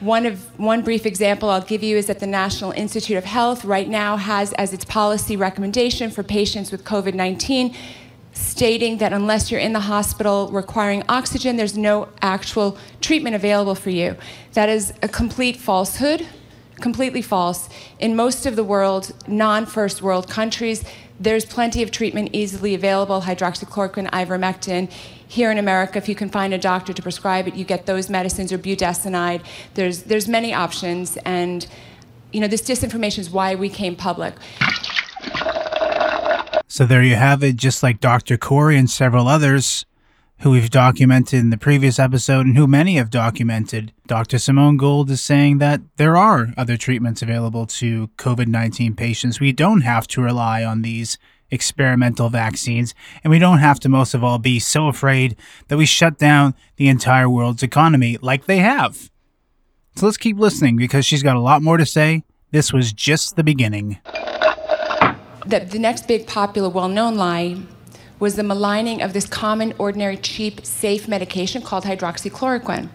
One, 0.00 0.26
of, 0.26 0.58
one 0.58 0.82
brief 0.82 1.06
example 1.06 1.48
I'll 1.50 1.60
give 1.62 1.82
you 1.82 1.96
is 1.96 2.06
that 2.06 2.20
the 2.20 2.26
National 2.26 2.72
Institute 2.72 3.16
of 3.16 3.24
Health 3.24 3.64
right 3.64 3.88
now 3.88 4.16
has 4.16 4.52
as 4.54 4.72
its 4.72 4.84
policy 4.84 5.36
recommendation 5.36 6.10
for 6.10 6.22
patients 6.22 6.70
with 6.70 6.84
COVID 6.84 7.14
19 7.14 7.74
stating 8.40 8.98
that 8.98 9.12
unless 9.12 9.50
you're 9.50 9.60
in 9.60 9.72
the 9.72 9.80
hospital 9.80 10.48
requiring 10.50 11.02
oxygen, 11.08 11.56
there's 11.56 11.76
no 11.76 12.08
actual 12.22 12.76
treatment 13.00 13.36
available 13.36 13.74
for 13.74 13.90
you. 13.90 14.16
That 14.54 14.68
is 14.68 14.92
a 15.02 15.08
complete 15.08 15.56
falsehood, 15.56 16.26
completely 16.80 17.22
false. 17.22 17.68
In 17.98 18.16
most 18.16 18.46
of 18.46 18.56
the 18.56 18.64
world, 18.64 19.12
non 19.26 19.66
first 19.66 20.02
world 20.02 20.28
countries, 20.28 20.84
there's 21.20 21.44
plenty 21.44 21.82
of 21.82 21.90
treatment 21.90 22.30
easily 22.32 22.74
available 22.74 23.20
hydroxychloroquine, 23.20 24.10
ivermectin. 24.10 24.90
Here 25.28 25.50
in 25.50 25.58
America, 25.58 25.98
if 25.98 26.08
you 26.08 26.14
can 26.14 26.30
find 26.30 26.54
a 26.54 26.58
doctor 26.58 26.92
to 26.92 27.02
prescribe 27.02 27.46
it, 27.46 27.54
you 27.54 27.64
get 27.64 27.86
those 27.86 28.08
medicines 28.08 28.52
or 28.52 28.58
budesonide. 28.58 29.42
There's, 29.74 30.04
there's 30.04 30.26
many 30.26 30.54
options, 30.54 31.18
and 31.18 31.66
you 32.32 32.40
know, 32.40 32.48
this 32.48 32.62
disinformation 32.62 33.18
is 33.18 33.30
why 33.30 33.54
we 33.54 33.68
came 33.68 33.96
public. 33.96 34.34
So 36.72 36.86
there 36.86 37.02
you 37.02 37.16
have 37.16 37.42
it, 37.42 37.56
just 37.56 37.82
like 37.82 37.98
Dr. 37.98 38.36
Kory 38.36 38.78
and 38.78 38.88
several 38.88 39.26
others 39.26 39.84
who 40.38 40.52
we've 40.52 40.70
documented 40.70 41.40
in 41.40 41.50
the 41.50 41.58
previous 41.58 41.98
episode 41.98 42.46
and 42.46 42.56
who 42.56 42.68
many 42.68 42.94
have 42.94 43.10
documented. 43.10 43.92
Dr. 44.06 44.38
Simone 44.38 44.76
Gold 44.76 45.10
is 45.10 45.20
saying 45.20 45.58
that 45.58 45.80
there 45.96 46.16
are 46.16 46.54
other 46.56 46.76
treatments 46.76 47.22
available 47.22 47.66
to 47.66 48.06
COVID 48.18 48.46
19 48.46 48.94
patients. 48.94 49.40
We 49.40 49.50
don't 49.50 49.80
have 49.80 50.06
to 50.08 50.22
rely 50.22 50.62
on 50.62 50.82
these 50.82 51.18
experimental 51.50 52.28
vaccines, 52.28 52.94
and 53.24 53.32
we 53.32 53.40
don't 53.40 53.58
have 53.58 53.80
to, 53.80 53.88
most 53.88 54.14
of 54.14 54.22
all, 54.22 54.38
be 54.38 54.60
so 54.60 54.86
afraid 54.86 55.34
that 55.66 55.76
we 55.76 55.86
shut 55.86 56.18
down 56.18 56.54
the 56.76 56.86
entire 56.86 57.28
world's 57.28 57.64
economy 57.64 58.16
like 58.22 58.46
they 58.46 58.58
have. 58.58 59.10
So 59.96 60.06
let's 60.06 60.16
keep 60.16 60.38
listening 60.38 60.76
because 60.76 61.04
she's 61.04 61.24
got 61.24 61.34
a 61.34 61.40
lot 61.40 61.62
more 61.62 61.78
to 61.78 61.84
say. 61.84 62.22
This 62.52 62.72
was 62.72 62.92
just 62.92 63.34
the 63.34 63.42
beginning 63.42 63.98
the, 65.50 65.60
the 65.60 65.78
next 65.78 66.06
big 66.06 66.26
popular 66.26 66.68
well-known 66.68 67.16
lie 67.16 67.56
was 68.18 68.36
the 68.36 68.42
maligning 68.42 69.02
of 69.02 69.12
this 69.12 69.26
common, 69.26 69.74
ordinary, 69.78 70.16
cheap, 70.16 70.64
safe 70.64 71.08
medication 71.08 71.62
called 71.62 71.84
hydroxychloroquine. 71.84 72.88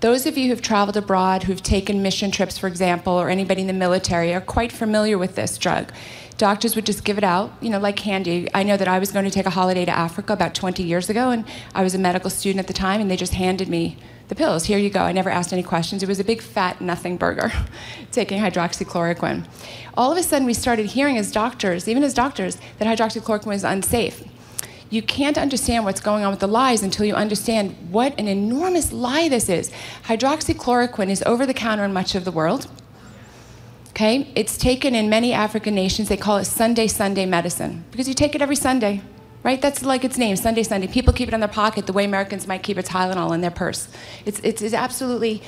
Those 0.00 0.26
of 0.26 0.36
you 0.36 0.48
who've 0.48 0.60
traveled 0.60 0.98
abroad, 0.98 1.44
who've 1.44 1.62
taken 1.62 2.02
mission 2.02 2.30
trips, 2.30 2.58
for 2.58 2.66
example, 2.66 3.14
or 3.14 3.30
anybody 3.30 3.62
in 3.62 3.68
the 3.68 3.72
military, 3.72 4.34
are 4.34 4.40
quite 4.40 4.70
familiar 4.70 5.16
with 5.16 5.34
this 5.34 5.56
drug. 5.56 5.92
Doctors 6.36 6.74
would 6.76 6.84
just 6.84 7.04
give 7.04 7.16
it 7.16 7.24
out, 7.24 7.52
you 7.62 7.70
know, 7.70 7.78
like 7.78 7.96
candy. 7.96 8.48
I 8.52 8.64
know 8.64 8.76
that 8.76 8.88
I 8.88 8.98
was 8.98 9.12
going 9.12 9.24
to 9.24 9.30
take 9.30 9.46
a 9.46 9.50
holiday 9.50 9.84
to 9.84 9.92
Africa 9.92 10.32
about 10.34 10.54
20 10.54 10.82
years 10.82 11.08
ago, 11.08 11.30
and 11.30 11.44
I 11.74 11.82
was 11.82 11.94
a 11.94 11.98
medical 11.98 12.28
student 12.28 12.60
at 12.60 12.66
the 12.66 12.74
time, 12.74 13.00
and 13.00 13.10
they 13.10 13.16
just 13.16 13.34
handed 13.34 13.68
me 13.68 13.96
the 14.28 14.34
pills. 14.34 14.64
Here 14.64 14.78
you 14.78 14.90
go. 14.90 15.00
I 15.00 15.12
never 15.12 15.30
asked 15.30 15.52
any 15.52 15.62
questions. 15.62 16.02
It 16.02 16.08
was 16.08 16.20
a 16.20 16.24
big 16.24 16.40
fat 16.40 16.80
nothing 16.80 17.16
burger, 17.16 17.52
taking 18.12 18.40
hydroxychloroquine. 18.40 19.46
All 19.96 20.10
of 20.10 20.18
a 20.18 20.22
sudden, 20.22 20.46
we 20.46 20.54
started 20.54 20.86
hearing 20.86 21.18
as 21.18 21.30
doctors, 21.30 21.88
even 21.88 22.02
as 22.02 22.14
doctors, 22.14 22.56
that 22.78 22.86
hydroxychloroquine 22.86 23.46
was 23.46 23.64
unsafe. 23.64 24.24
You 24.90 25.02
can't 25.02 25.36
understand 25.36 25.84
what's 25.84 26.00
going 26.00 26.24
on 26.24 26.30
with 26.30 26.40
the 26.40 26.48
lies 26.48 26.82
until 26.82 27.04
you 27.04 27.14
understand 27.14 27.74
what 27.90 28.18
an 28.18 28.28
enormous 28.28 28.92
lie 28.92 29.28
this 29.28 29.48
is. 29.48 29.70
Hydroxychloroquine 30.04 31.08
is 31.08 31.22
over 31.24 31.46
the 31.46 31.54
counter 31.54 31.84
in 31.84 31.92
much 31.92 32.14
of 32.14 32.24
the 32.24 32.32
world. 32.32 32.68
Okay? 33.90 34.30
It's 34.34 34.56
taken 34.56 34.94
in 34.94 35.08
many 35.08 35.32
African 35.32 35.74
nations. 35.74 36.08
They 36.08 36.16
call 36.16 36.38
it 36.38 36.44
Sunday, 36.44 36.86
Sunday 36.86 37.26
medicine 37.26 37.84
because 37.90 38.08
you 38.08 38.14
take 38.14 38.34
it 38.34 38.42
every 38.42 38.56
Sunday 38.56 39.02
right? 39.44 39.60
That's 39.62 39.84
like 39.84 40.04
its 40.04 40.18
name, 40.18 40.34
Sunday 40.34 40.64
Sunday. 40.64 40.88
People 40.88 41.12
keep 41.12 41.28
it 41.28 41.34
in 41.34 41.40
their 41.40 41.48
pocket 41.48 41.86
the 41.86 41.92
way 41.92 42.04
Americans 42.04 42.48
might 42.48 42.64
keep 42.64 42.78
a 42.78 42.82
Tylenol 42.82 43.32
in 43.32 43.42
their 43.42 43.52
purse. 43.52 43.88
It's, 44.24 44.40
it's, 44.40 44.62
it's 44.62 44.74
absolutely 44.74 45.42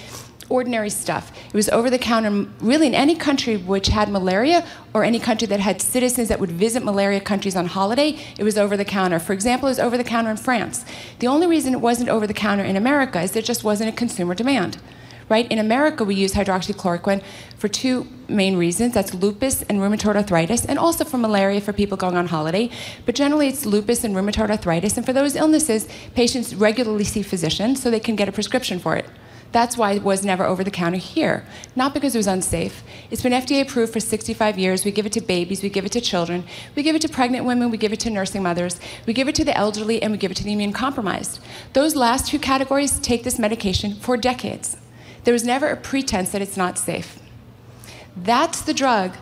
ordinary 0.48 0.90
stuff. 0.90 1.32
It 1.46 1.54
was 1.54 1.68
over 1.70 1.90
the 1.90 1.98
counter, 1.98 2.48
really, 2.60 2.86
in 2.86 2.94
any 2.94 3.16
country 3.16 3.56
which 3.56 3.88
had 3.88 4.08
malaria 4.08 4.64
or 4.94 5.02
any 5.02 5.18
country 5.18 5.48
that 5.48 5.58
had 5.58 5.82
citizens 5.82 6.28
that 6.28 6.38
would 6.38 6.52
visit 6.52 6.84
malaria 6.84 7.20
countries 7.20 7.56
on 7.56 7.66
holiday, 7.66 8.16
it 8.38 8.44
was 8.44 8.56
over 8.56 8.76
the 8.76 8.84
counter. 8.84 9.18
For 9.18 9.32
example, 9.32 9.66
it 9.66 9.72
was 9.72 9.80
over 9.80 9.96
the 9.96 10.04
counter 10.04 10.30
in 10.30 10.36
France. 10.36 10.84
The 11.18 11.26
only 11.26 11.46
reason 11.46 11.72
it 11.72 11.80
wasn't 11.80 12.10
over 12.10 12.26
the 12.26 12.34
counter 12.34 12.62
in 12.62 12.76
America 12.76 13.20
is 13.20 13.32
there 13.32 13.42
just 13.42 13.64
wasn't 13.64 13.88
a 13.88 13.96
consumer 13.96 14.34
demand 14.34 14.78
right? 15.28 15.50
In 15.50 15.58
America, 15.58 16.04
we 16.04 16.14
use 16.14 16.34
hydroxychloroquine 16.34 17.22
for 17.58 17.68
two 17.68 18.06
main 18.28 18.56
reasons. 18.56 18.94
That's 18.94 19.14
lupus 19.14 19.62
and 19.62 19.78
rheumatoid 19.78 20.16
arthritis, 20.16 20.64
and 20.64 20.78
also 20.78 21.04
for 21.04 21.18
malaria 21.18 21.60
for 21.60 21.72
people 21.72 21.96
going 21.96 22.16
on 22.16 22.28
holiday. 22.28 22.70
But 23.04 23.14
generally, 23.14 23.48
it's 23.48 23.66
lupus 23.66 24.04
and 24.04 24.14
rheumatoid 24.14 24.50
arthritis. 24.50 24.96
And 24.96 25.04
for 25.04 25.12
those 25.12 25.36
illnesses, 25.36 25.88
patients 26.14 26.54
regularly 26.54 27.04
see 27.04 27.22
physicians 27.22 27.82
so 27.82 27.90
they 27.90 28.00
can 28.00 28.16
get 28.16 28.28
a 28.28 28.32
prescription 28.32 28.78
for 28.78 28.96
it. 28.96 29.06
That's 29.52 29.76
why 29.76 29.92
it 29.92 30.02
was 30.02 30.24
never 30.24 30.44
over 30.44 30.62
the 30.62 30.70
counter 30.70 30.98
here. 30.98 31.44
Not 31.74 31.94
because 31.94 32.14
it 32.14 32.18
was 32.18 32.26
unsafe. 32.26 32.82
It's 33.10 33.22
been 33.22 33.32
FDA 33.32 33.62
approved 33.62 33.92
for 33.92 34.00
65 34.00 34.58
years. 34.58 34.84
We 34.84 34.90
give 34.90 35.06
it 35.06 35.12
to 35.12 35.20
babies, 35.20 35.62
we 35.62 35.70
give 35.70 35.86
it 35.86 35.92
to 35.92 36.00
children, 36.00 36.44
we 36.74 36.82
give 36.82 36.94
it 36.94 37.02
to 37.02 37.08
pregnant 37.08 37.46
women, 37.46 37.70
we 37.70 37.78
give 37.78 37.92
it 37.92 38.00
to 38.00 38.10
nursing 38.10 38.42
mothers, 38.42 38.78
we 39.06 39.14
give 39.14 39.28
it 39.28 39.34
to 39.36 39.44
the 39.44 39.56
elderly, 39.56 40.02
and 40.02 40.12
we 40.12 40.18
give 40.18 40.30
it 40.30 40.36
to 40.38 40.44
the 40.44 40.52
immune 40.52 40.72
compromised. 40.72 41.38
Those 41.72 41.96
last 41.96 42.26
two 42.26 42.38
categories 42.38 42.98
take 42.98 43.24
this 43.24 43.38
medication 43.38 43.94
for 43.94 44.16
decades. 44.16 44.76
There 45.26 45.32
was 45.32 45.44
never 45.44 45.66
a 45.66 45.76
pretense 45.76 46.30
that 46.30 46.40
it's 46.40 46.56
not 46.56 46.78
safe. 46.78 47.18
That's 48.16 48.62
the 48.62 48.72
drug 48.72 49.16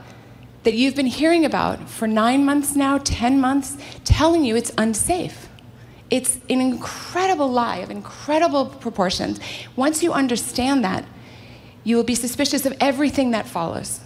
that 0.64 0.74
you've 0.74 0.94
been 0.94 1.06
hearing 1.06 1.46
about 1.46 1.88
for 1.88 2.06
nine 2.06 2.44
months 2.44 2.76
now, 2.76 2.98
10 2.98 3.40
months, 3.40 3.78
telling 4.04 4.44
you 4.44 4.54
it's 4.54 4.70
unsafe. 4.76 5.48
It's 6.10 6.36
an 6.50 6.60
incredible 6.60 7.50
lie 7.50 7.78
of 7.78 7.90
incredible 7.90 8.66
proportions. 8.66 9.40
Once 9.76 10.02
you 10.02 10.12
understand 10.12 10.84
that, 10.84 11.06
you 11.84 11.96
will 11.96 12.04
be 12.04 12.14
suspicious 12.14 12.66
of 12.66 12.74
everything 12.80 13.30
that 13.30 13.46
follows. 13.46 14.00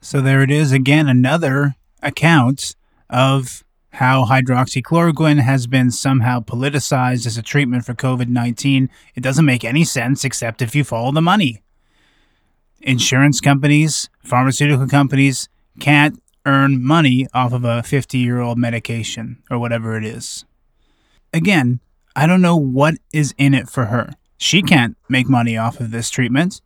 So 0.00 0.20
there 0.20 0.40
it 0.40 0.52
is 0.52 0.70
again, 0.70 1.08
another 1.08 1.74
account 2.00 2.76
of 3.08 3.64
how 3.92 4.24
hydroxychloroquine 4.24 5.40
has 5.40 5.66
been 5.66 5.90
somehow 5.90 6.40
politicized 6.40 7.26
as 7.26 7.36
a 7.36 7.42
treatment 7.42 7.84
for 7.84 7.94
COVID 7.94 8.28
19. 8.28 8.88
It 9.14 9.22
doesn't 9.22 9.44
make 9.44 9.64
any 9.64 9.84
sense 9.84 10.24
except 10.24 10.62
if 10.62 10.74
you 10.74 10.84
follow 10.84 11.12
the 11.12 11.20
money. 11.20 11.62
Insurance 12.80 13.40
companies, 13.40 14.08
pharmaceutical 14.24 14.86
companies 14.86 15.48
can't 15.80 16.22
earn 16.46 16.82
money 16.82 17.26
off 17.34 17.52
of 17.52 17.64
a 17.64 17.82
50 17.82 18.18
year 18.18 18.40
old 18.40 18.58
medication 18.58 19.42
or 19.50 19.58
whatever 19.58 19.96
it 19.96 20.04
is. 20.04 20.44
Again, 21.32 21.80
I 22.16 22.26
don't 22.26 22.42
know 22.42 22.56
what 22.56 22.94
is 23.12 23.34
in 23.38 23.54
it 23.54 23.68
for 23.68 23.86
her. 23.86 24.12
She 24.36 24.62
can't 24.62 24.96
make 25.08 25.28
money 25.28 25.56
off 25.56 25.80
of 25.80 25.90
this 25.90 26.10
treatment 26.10 26.60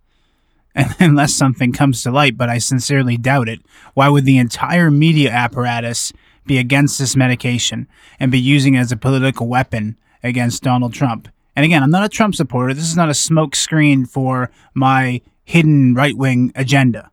unless 1.01 1.35
something 1.35 1.73
comes 1.73 2.03
to 2.03 2.11
light, 2.11 2.37
but 2.37 2.49
I 2.49 2.59
sincerely 2.59 3.17
doubt 3.17 3.49
it. 3.49 3.61
Why 3.95 4.09
would 4.09 4.25
the 4.25 4.39
entire 4.39 4.91
media 4.91 5.31
apparatus 5.31 6.13
be 6.47 6.59
against 6.59 6.99
this 6.99 7.17
medication 7.17 7.89
and 8.21 8.31
be 8.31 8.39
using 8.39 8.75
it 8.75 8.81
as 8.81 8.93
a 8.93 8.97
political 8.97 9.49
weapon 9.49 9.97
against 10.23 10.63
Donald 10.63 10.93
Trump? 10.93 11.29
And 11.57 11.65
again, 11.65 11.83
I'm 11.83 11.91
not 11.91 12.05
a 12.05 12.09
Trump 12.09 12.35
supporter. 12.35 12.75
This 12.75 12.89
is 12.89 12.97
not 12.97 13.09
a 13.09 13.13
smokescreen 13.13 14.09
for 14.09 14.51
my 14.75 15.21
hidden 15.45 15.95
right 15.95 16.17
wing 16.17 16.53
agenda. 16.55 17.11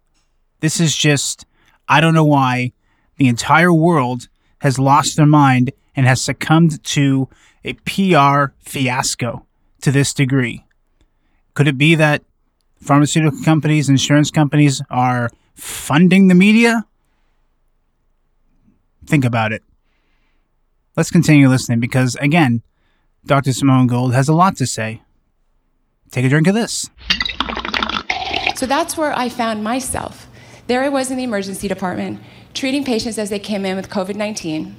This 0.61 0.79
is 0.79 0.95
just, 0.95 1.45
I 1.87 2.01
don't 2.01 2.13
know 2.13 2.25
why 2.25 2.71
the 3.17 3.27
entire 3.27 3.73
world 3.73 4.29
has 4.59 4.79
lost 4.79 5.15
their 5.15 5.25
mind 5.25 5.71
and 5.95 6.05
has 6.05 6.21
succumbed 6.21 6.83
to 6.83 7.29
a 7.63 7.73
PR 7.73 8.53
fiasco 8.59 9.45
to 9.81 9.91
this 9.91 10.13
degree. 10.13 10.65
Could 11.53 11.67
it 11.67 11.77
be 11.77 11.95
that 11.95 12.23
pharmaceutical 12.79 13.39
companies, 13.43 13.89
insurance 13.89 14.31
companies 14.31 14.81
are 14.89 15.29
funding 15.53 16.27
the 16.27 16.35
media? 16.35 16.85
Think 19.11 19.25
about 19.25 19.51
it. 19.51 19.61
Let's 20.95 21.11
continue 21.11 21.49
listening 21.49 21.81
because, 21.81 22.15
again, 22.21 22.61
Dr. 23.25 23.51
Simone 23.51 23.85
Gold 23.85 24.13
has 24.13 24.29
a 24.29 24.33
lot 24.33 24.55
to 24.55 24.65
say. 24.65 25.01
Take 26.11 26.23
a 26.23 26.29
drink 26.29 26.47
of 26.47 26.55
this. 26.55 26.89
So 28.55 28.65
that's 28.65 28.95
where 28.95 29.11
I 29.11 29.27
found 29.27 29.65
myself. 29.65 30.27
There 30.67 30.81
I 30.81 30.87
was 30.87 31.11
in 31.11 31.17
the 31.17 31.25
emergency 31.25 31.67
department, 31.67 32.21
treating 32.53 32.85
patients 32.85 33.17
as 33.17 33.29
they 33.29 33.37
came 33.37 33.65
in 33.65 33.75
with 33.75 33.89
COVID 33.89 34.15
19. 34.15 34.77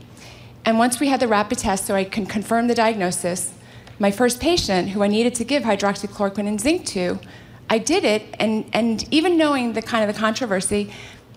And 0.65 0.79
once 0.79 0.99
we 0.99 1.09
had 1.09 1.21
the 1.21 1.29
rapid 1.29 1.59
test 1.59 1.85
so 1.85 1.95
I 1.95 2.05
can 2.05 2.25
confirm 2.25 2.69
the 2.69 2.75
diagnosis, 2.75 3.53
my 3.99 4.11
first 4.11 4.41
patient, 4.41 4.89
who 4.89 5.03
I 5.03 5.09
needed 5.09 5.35
to 5.35 5.45
give 5.45 5.65
hydroxychloroquine 5.65 6.49
and 6.49 6.59
zinc 6.59 6.87
to, 6.87 7.21
I 7.69 7.77
did 7.77 8.03
it, 8.03 8.35
and, 8.41 8.65
and 8.73 9.07
even 9.13 9.37
knowing 9.37 9.75
the 9.75 9.83
kind 9.83 10.09
of 10.09 10.15
the 10.15 10.19
controversy, 10.19 10.91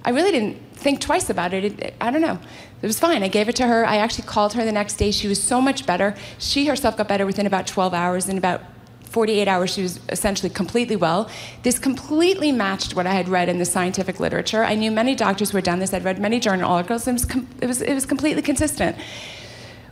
I 0.06 0.12
really 0.12 0.32
didn't 0.32 0.58
think 0.76 1.02
twice 1.02 1.32
about 1.32 1.52
it. 1.54 1.80
it. 1.82 1.96
I 2.00 2.12
don't 2.12 2.22
know. 2.22 2.40
It 2.82 2.88
was 2.88 3.00
fine. 3.00 3.24
I 3.24 3.28
gave 3.28 3.50
it 3.50 3.56
to 3.56 3.66
her. 3.66 3.86
I 3.86 3.98
actually 3.98 4.28
called 4.28 4.54
her 4.54 4.64
the 4.64 4.72
next 4.72 4.96
day. 4.98 5.10
She 5.10 5.28
was 5.28 5.42
so 5.42 5.60
much 5.60 5.88
better. 5.88 6.16
She 6.38 6.68
herself 6.68 6.96
got 6.96 7.08
better 7.08 7.26
within 7.26 7.48
about 7.48 7.66
12 7.66 7.94
hours. 7.94 8.30
In 8.30 8.38
about 8.38 8.62
48 9.06 9.48
hours, 9.48 9.74
she 9.74 9.82
was 9.82 10.00
essentially 10.10 10.52
completely 10.52 10.96
well. 10.96 11.28
This 11.64 11.80
completely 11.80 12.52
matched 12.52 12.96
what 12.96 13.08
I 13.08 13.14
had 13.14 13.28
read 13.28 13.50
in 13.50 13.58
the 13.58 13.66
scientific 13.66 14.20
literature. 14.20 14.64
I 14.64 14.76
knew 14.76 14.92
many 14.92 15.16
doctors 15.16 15.50
who 15.50 15.58
had 15.58 15.66
done 15.66 15.80
this. 15.80 15.92
I'd 15.92 16.04
read 16.04 16.20
many 16.20 16.40
journal 16.40 16.72
articles. 16.72 17.08
It 17.08 17.14
was, 17.14 17.26
com- 17.26 17.48
it 17.60 17.66
was, 17.66 17.82
it 17.82 17.94
was 17.96 18.06
completely 18.06 18.44
consistent. 18.44 18.96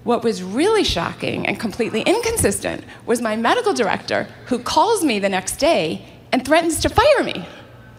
What 0.04 0.24
was 0.24 0.44
really 0.44 0.84
shocking 0.84 1.48
and 1.48 1.60
completely 1.60 2.02
inconsistent 2.02 2.84
was 3.08 3.22
my 3.22 3.36
medical 3.36 3.74
director, 3.74 4.28
who 4.48 4.60
calls 4.60 5.04
me 5.04 5.18
the 5.18 5.30
next 5.30 5.56
day 5.56 6.06
and 6.32 6.46
threatens 6.46 6.82
to 6.82 6.90
fire 6.90 7.24
me 7.24 7.48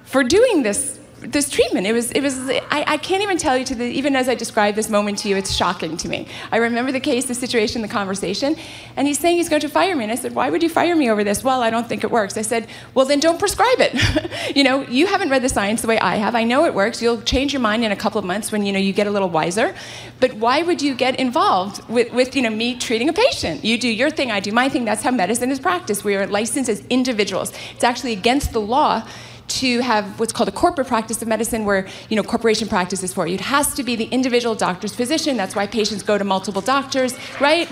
for 0.04 0.22
doing 0.22 0.62
this 0.62 0.93
this 1.26 1.48
treatment. 1.48 1.86
It 1.86 1.92
was, 1.92 2.10
it 2.12 2.22
was, 2.22 2.38
I, 2.48 2.84
I 2.86 2.96
can't 2.96 3.22
even 3.22 3.38
tell 3.38 3.56
you 3.56 3.64
to 3.66 3.74
the, 3.74 3.84
even 3.84 4.14
as 4.16 4.28
I 4.28 4.34
describe 4.34 4.74
this 4.74 4.88
moment 4.88 5.18
to 5.18 5.28
you, 5.28 5.36
it's 5.36 5.52
shocking 5.52 5.96
to 5.98 6.08
me. 6.08 6.28
I 6.52 6.58
remember 6.58 6.92
the 6.92 7.00
case, 7.00 7.26
the 7.26 7.34
situation, 7.34 7.82
the 7.82 7.88
conversation, 7.88 8.56
and 8.96 9.06
he's 9.06 9.18
saying 9.18 9.38
he's 9.38 9.48
going 9.48 9.62
to 9.62 9.68
fire 9.68 9.96
me. 9.96 10.04
And 10.04 10.12
I 10.12 10.16
said, 10.16 10.34
why 10.34 10.50
would 10.50 10.62
you 10.62 10.68
fire 10.68 10.94
me 10.94 11.10
over 11.10 11.24
this? 11.24 11.42
Well, 11.42 11.62
I 11.62 11.70
don't 11.70 11.88
think 11.88 12.04
it 12.04 12.10
works. 12.10 12.36
I 12.36 12.42
said, 12.42 12.66
well, 12.94 13.06
then 13.06 13.20
don't 13.20 13.38
prescribe 13.38 13.78
it. 13.78 14.56
you 14.56 14.64
know, 14.64 14.82
you 14.82 15.06
haven't 15.06 15.30
read 15.30 15.42
the 15.42 15.48
science 15.48 15.82
the 15.82 15.88
way 15.88 15.98
I 15.98 16.16
have. 16.16 16.34
I 16.34 16.44
know 16.44 16.64
it 16.64 16.74
works. 16.74 17.00
You'll 17.00 17.22
change 17.22 17.52
your 17.52 17.60
mind 17.60 17.84
in 17.84 17.92
a 17.92 17.96
couple 17.96 18.18
of 18.18 18.24
months 18.24 18.52
when, 18.52 18.66
you 18.66 18.72
know, 18.72 18.78
you 18.78 18.92
get 18.92 19.06
a 19.06 19.10
little 19.10 19.30
wiser. 19.30 19.74
But 20.20 20.34
why 20.34 20.62
would 20.62 20.82
you 20.82 20.94
get 20.94 21.18
involved 21.18 21.86
with, 21.88 22.12
with 22.12 22.36
you 22.36 22.42
know, 22.42 22.50
me 22.50 22.78
treating 22.78 23.08
a 23.08 23.12
patient? 23.12 23.64
You 23.64 23.78
do 23.78 23.88
your 23.88 24.10
thing, 24.10 24.30
I 24.30 24.40
do 24.40 24.52
my 24.52 24.68
thing. 24.68 24.84
That's 24.84 25.02
how 25.02 25.10
medicine 25.10 25.50
is 25.50 25.60
practiced. 25.60 26.04
We 26.04 26.16
are 26.16 26.26
licensed 26.26 26.68
as 26.68 26.84
individuals. 26.90 27.52
It's 27.74 27.84
actually 27.84 28.12
against 28.12 28.52
the 28.52 28.60
law 28.60 29.06
to 29.46 29.80
have 29.80 30.18
what's 30.18 30.32
called 30.32 30.48
a 30.48 30.52
corporate 30.52 30.86
practice 30.86 31.20
of 31.22 31.28
medicine 31.28 31.64
where 31.64 31.86
you 32.08 32.16
know 32.16 32.22
corporation 32.22 32.68
practices 32.68 33.12
for 33.12 33.26
you. 33.26 33.34
It 33.34 33.40
has 33.40 33.74
to 33.74 33.82
be 33.82 33.96
the 33.96 34.06
individual 34.06 34.54
doctor's 34.54 34.94
physician. 34.94 35.36
That's 35.36 35.54
why 35.54 35.66
patients 35.66 36.02
go 36.02 36.18
to 36.18 36.24
multiple 36.24 36.62
doctors, 36.62 37.14
right? 37.40 37.68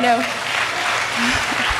No. 0.00 0.24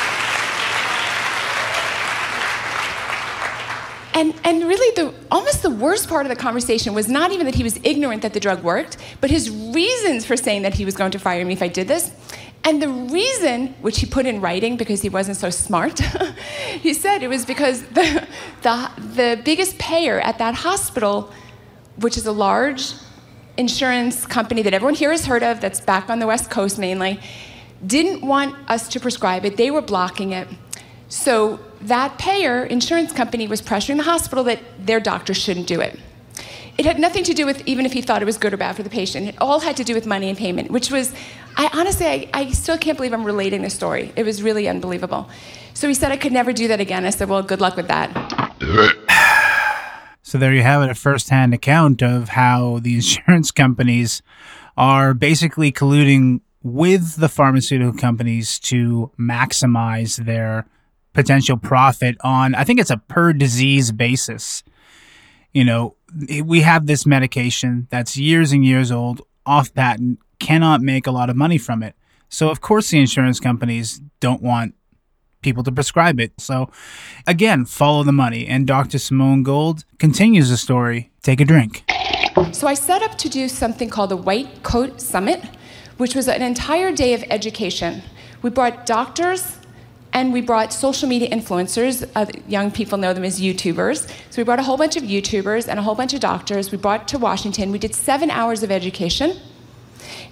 And, 4.14 4.32
and 4.44 4.62
really, 4.62 4.94
the, 4.94 5.12
almost 5.28 5.62
the 5.62 5.70
worst 5.70 6.08
part 6.08 6.24
of 6.24 6.30
the 6.30 6.36
conversation 6.36 6.94
was 6.94 7.08
not 7.08 7.32
even 7.32 7.46
that 7.46 7.56
he 7.56 7.64
was 7.64 7.80
ignorant 7.82 8.22
that 8.22 8.32
the 8.32 8.38
drug 8.38 8.62
worked, 8.62 8.96
but 9.20 9.28
his 9.28 9.50
reasons 9.50 10.24
for 10.24 10.36
saying 10.36 10.62
that 10.62 10.72
he 10.72 10.84
was 10.84 10.94
going 10.96 11.10
to 11.10 11.18
fire 11.18 11.44
me 11.44 11.52
if 11.52 11.62
I 11.62 11.68
did 11.68 11.88
this. 11.88 12.12
And 12.64 12.80
the 12.80 12.88
reason, 12.88 13.74
which 13.82 14.00
he 14.00 14.06
put 14.06 14.24
in 14.24 14.40
writing 14.40 14.76
because 14.78 15.02
he 15.02 15.10
wasn't 15.10 15.36
so 15.36 15.50
smart, 15.50 15.98
he 16.80 16.94
said 16.94 17.22
it 17.22 17.28
was 17.28 17.44
because 17.44 17.82
the, 17.88 18.26
the, 18.62 18.90
the 18.96 19.42
biggest 19.44 19.78
payer 19.78 20.18
at 20.20 20.38
that 20.38 20.54
hospital, 20.54 21.30
which 21.96 22.16
is 22.16 22.26
a 22.26 22.32
large 22.32 22.94
insurance 23.58 24.24
company 24.26 24.62
that 24.62 24.72
everyone 24.72 24.94
here 24.94 25.10
has 25.10 25.26
heard 25.26 25.42
of, 25.42 25.60
that's 25.60 25.80
back 25.80 26.08
on 26.08 26.20
the 26.20 26.26
West 26.26 26.50
Coast 26.50 26.78
mainly, 26.78 27.20
didn't 27.86 28.26
want 28.26 28.56
us 28.68 28.88
to 28.88 28.98
prescribe 28.98 29.44
it. 29.44 29.58
They 29.58 29.70
were 29.70 29.82
blocking 29.82 30.32
it. 30.32 30.48
So 31.08 31.60
that 31.82 32.18
payer, 32.18 32.64
insurance 32.64 33.12
company, 33.12 33.46
was 33.46 33.60
pressuring 33.60 33.98
the 33.98 34.04
hospital 34.04 34.42
that 34.44 34.60
their 34.78 35.00
doctor 35.00 35.34
shouldn't 35.34 35.66
do 35.66 35.80
it. 35.80 36.00
It 36.76 36.86
had 36.86 36.98
nothing 36.98 37.22
to 37.24 37.34
do 37.34 37.46
with 37.46 37.62
even 37.68 37.86
if 37.86 37.92
he 37.92 38.02
thought 38.02 38.20
it 38.20 38.24
was 38.24 38.38
good 38.38 38.52
or 38.52 38.56
bad 38.56 38.74
for 38.74 38.82
the 38.82 38.90
patient. 38.90 39.28
It 39.28 39.36
all 39.40 39.60
had 39.60 39.76
to 39.76 39.84
do 39.84 39.94
with 39.94 40.06
money 40.06 40.28
and 40.28 40.36
payment, 40.36 40.70
which 40.70 40.90
was, 40.90 41.14
I 41.56 41.70
honestly, 41.72 42.06
I, 42.06 42.30
I 42.32 42.50
still 42.50 42.78
can't 42.78 42.96
believe 42.96 43.12
I'm 43.12 43.24
relating 43.24 43.62
this 43.62 43.74
story. 43.74 44.12
It 44.16 44.24
was 44.24 44.42
really 44.42 44.68
unbelievable. 44.68 45.28
So 45.74 45.88
he 45.88 45.94
said 45.94 46.12
I 46.12 46.16
could 46.16 46.32
never 46.32 46.52
do 46.52 46.68
that 46.68 46.80
again. 46.80 47.04
I 47.04 47.10
said, 47.10 47.28
well, 47.28 47.42
good 47.42 47.60
luck 47.60 47.76
with 47.76 47.88
that. 47.88 49.00
So 50.26 50.38
there 50.38 50.54
you 50.54 50.62
have 50.62 50.82
it, 50.82 50.90
a 50.90 50.94
first-hand 50.94 51.52
account 51.52 52.02
of 52.02 52.30
how 52.30 52.78
the 52.80 52.94
insurance 52.94 53.50
companies 53.52 54.22
are 54.74 55.12
basically 55.12 55.70
colluding 55.70 56.40
with 56.62 57.16
the 57.16 57.28
pharmaceutical 57.28 57.92
companies 57.92 58.58
to 58.60 59.12
maximize 59.18 60.16
their 60.24 60.66
potential 61.12 61.58
profit 61.58 62.16
on 62.22 62.54
I 62.54 62.64
think 62.64 62.80
it's 62.80 62.90
a 62.90 62.96
per 62.96 63.34
disease 63.34 63.92
basis. 63.92 64.64
You 65.52 65.64
know, 65.64 65.94
we 66.42 66.62
have 66.62 66.86
this 66.86 67.04
medication 67.04 67.86
that's 67.90 68.16
years 68.16 68.50
and 68.50 68.64
years 68.64 68.90
old, 68.90 69.22
off 69.44 69.72
patent, 69.74 70.18
cannot 70.44 70.82
make 70.82 71.06
a 71.06 71.10
lot 71.10 71.30
of 71.30 71.36
money 71.36 71.58
from 71.58 71.82
it. 71.82 71.94
So, 72.28 72.50
of 72.50 72.60
course, 72.60 72.90
the 72.90 72.98
insurance 72.98 73.40
companies 73.40 74.00
don't 74.20 74.42
want 74.42 74.74
people 75.40 75.62
to 75.62 75.72
prescribe 75.72 76.20
it. 76.20 76.32
So, 76.38 76.70
again, 77.26 77.64
follow 77.64 78.02
the 78.02 78.12
money. 78.12 78.46
And 78.46 78.66
Dr. 78.66 78.98
Simone 78.98 79.42
Gold 79.42 79.84
continues 79.98 80.50
the 80.50 80.56
story. 80.56 81.10
Take 81.22 81.40
a 81.40 81.44
drink. 81.44 81.84
So, 82.52 82.66
I 82.66 82.74
set 82.74 83.02
up 83.02 83.16
to 83.18 83.28
do 83.28 83.48
something 83.48 83.88
called 83.88 84.10
the 84.10 84.16
White 84.16 84.62
Coat 84.62 85.00
Summit, 85.00 85.40
which 85.96 86.14
was 86.14 86.28
an 86.28 86.42
entire 86.42 86.92
day 86.92 87.14
of 87.14 87.24
education. 87.30 88.02
We 88.42 88.50
brought 88.50 88.84
doctors, 88.84 89.56
and 90.12 90.32
we 90.32 90.42
brought 90.42 90.72
social 90.72 91.08
media 91.08 91.28
influencers. 91.30 92.08
Uh, 92.14 92.26
young 92.46 92.70
people 92.70 92.98
know 92.98 93.14
them 93.14 93.24
as 93.24 93.40
YouTubers. 93.40 94.08
So 94.30 94.42
we 94.42 94.44
brought 94.44 94.60
a 94.60 94.62
whole 94.62 94.76
bunch 94.76 94.96
of 94.96 95.04
YouTubers 95.04 95.68
and 95.68 95.78
a 95.78 95.82
whole 95.82 95.94
bunch 95.94 96.12
of 96.12 96.20
doctors. 96.20 96.70
We 96.70 96.78
brought 96.78 97.08
to 97.08 97.18
Washington. 97.18 97.72
We 97.72 97.78
did 97.78 97.94
seven 97.94 98.30
hours 98.30 98.62
of 98.62 98.70
education. 98.70 99.38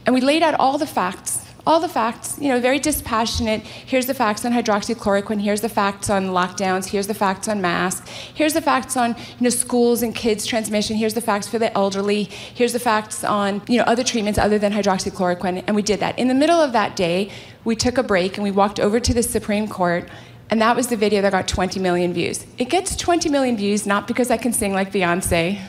And 0.04 0.14
we 0.14 0.20
laid 0.20 0.42
out 0.42 0.54
all 0.54 0.78
the 0.78 0.86
facts 0.86 1.42
all 1.66 1.78
the 1.78 1.88
facts, 1.88 2.38
you 2.40 2.48
know, 2.48 2.58
very 2.58 2.78
dispassionate. 2.78 3.62
Here's 3.62 4.06
the 4.06 4.14
facts 4.14 4.44
on 4.44 4.52
hydroxychloroquine. 4.52 5.40
Here's 5.40 5.60
the 5.60 5.68
facts 5.68 6.10
on 6.10 6.28
lockdowns. 6.28 6.86
Here's 6.86 7.06
the 7.06 7.14
facts 7.14 7.46
on 7.46 7.60
masks. 7.60 8.08
Here's 8.10 8.54
the 8.54 8.60
facts 8.60 8.96
on, 8.96 9.10
you 9.10 9.44
know, 9.44 9.50
schools 9.50 10.02
and 10.02 10.14
kids 10.14 10.44
transmission. 10.44 10.96
Here's 10.96 11.14
the 11.14 11.20
facts 11.20 11.46
for 11.46 11.58
the 11.58 11.72
elderly. 11.76 12.24
Here's 12.24 12.72
the 12.72 12.80
facts 12.80 13.22
on, 13.22 13.62
you 13.68 13.78
know, 13.78 13.84
other 13.84 14.02
treatments 14.02 14.38
other 14.38 14.58
than 14.58 14.72
hydroxychloroquine. 14.72 15.62
And 15.66 15.76
we 15.76 15.82
did 15.82 16.00
that. 16.00 16.18
In 16.18 16.26
the 16.26 16.34
middle 16.34 16.60
of 16.60 16.72
that 16.72 16.96
day, 16.96 17.30
we 17.64 17.76
took 17.76 17.96
a 17.96 18.02
break 18.02 18.36
and 18.36 18.42
we 18.42 18.50
walked 18.50 18.80
over 18.80 18.98
to 18.98 19.14
the 19.14 19.22
Supreme 19.22 19.68
Court. 19.68 20.08
And 20.50 20.60
that 20.60 20.74
was 20.74 20.88
the 20.88 20.96
video 20.96 21.22
that 21.22 21.30
got 21.30 21.46
20 21.46 21.78
million 21.78 22.12
views. 22.12 22.44
It 22.58 22.68
gets 22.70 22.96
20 22.96 23.28
million 23.28 23.56
views 23.56 23.86
not 23.86 24.08
because 24.08 24.30
I 24.30 24.36
can 24.36 24.52
sing 24.52 24.74
like 24.74 24.92
Beyonce, 24.92 25.60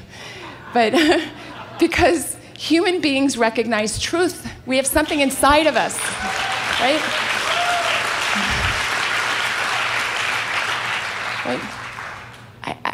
but 0.74 0.94
because 1.80 2.33
human 2.58 3.02
beings 3.02 3.38
recognize 3.38 4.00
truth. 4.00 4.48
We 4.66 4.78
have 4.78 4.88
something 4.88 5.20
inside 5.20 5.68
of 5.68 5.76
us, 5.76 5.98
right? 6.80 7.02
Right? 11.46 11.80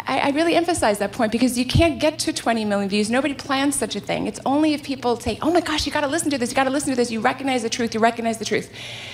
I, 0.10 0.32
really 0.32 0.56
emphasize 0.56 0.98
that 1.00 1.12
point 1.12 1.32
because 1.32 1.58
you 1.58 1.66
can't 1.66 2.00
get 2.00 2.18
to 2.20 2.34
20 2.34 2.66
million 2.66 2.90
views. 2.90 3.12
Nobody 3.12 3.36
plans 3.36 3.76
such 3.76 3.96
a 3.96 4.00
thing. 4.00 4.26
It's 4.26 4.40
only 4.46 4.74
if 4.74 4.84
people 4.84 5.20
say, 5.20 5.38
oh 5.42 5.52
my 5.52 5.62
gosh, 5.62 5.86
you 5.86 5.92
gotta 5.92 6.08
listen 6.08 6.32
to 6.32 6.38
this, 6.38 6.50
you 6.50 6.56
gotta 6.56 6.72
listen 6.72 6.90
to 6.90 6.96
this, 6.96 7.12
you 7.12 7.20
recognize 7.20 7.62
the 7.62 7.70
truth, 7.70 7.94
you 7.94 8.00
recognize 8.00 8.40
the 8.40 8.46
truth. 8.46 8.72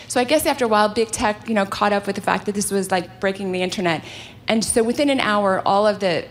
So 0.08 0.22
I 0.22 0.24
guess 0.24 0.46
after 0.46 0.64
a 0.64 0.68
while, 0.68 0.88
big 0.88 1.12
tech, 1.12 1.48
you 1.48 1.54
know, 1.54 1.66
caught 1.66 1.92
up 1.92 2.08
with 2.08 2.16
the 2.16 2.22
fact 2.22 2.46
that 2.46 2.56
this 2.56 2.72
was 2.72 2.92
like 2.92 3.20
breaking 3.20 3.52
the 3.52 3.62
internet. 3.62 4.04
And 4.48 4.64
so 4.64 4.84
within 4.84 5.10
an 5.10 5.20
hour, 5.20 5.62
all 5.66 5.86
of 5.86 6.00
the 6.00 6.26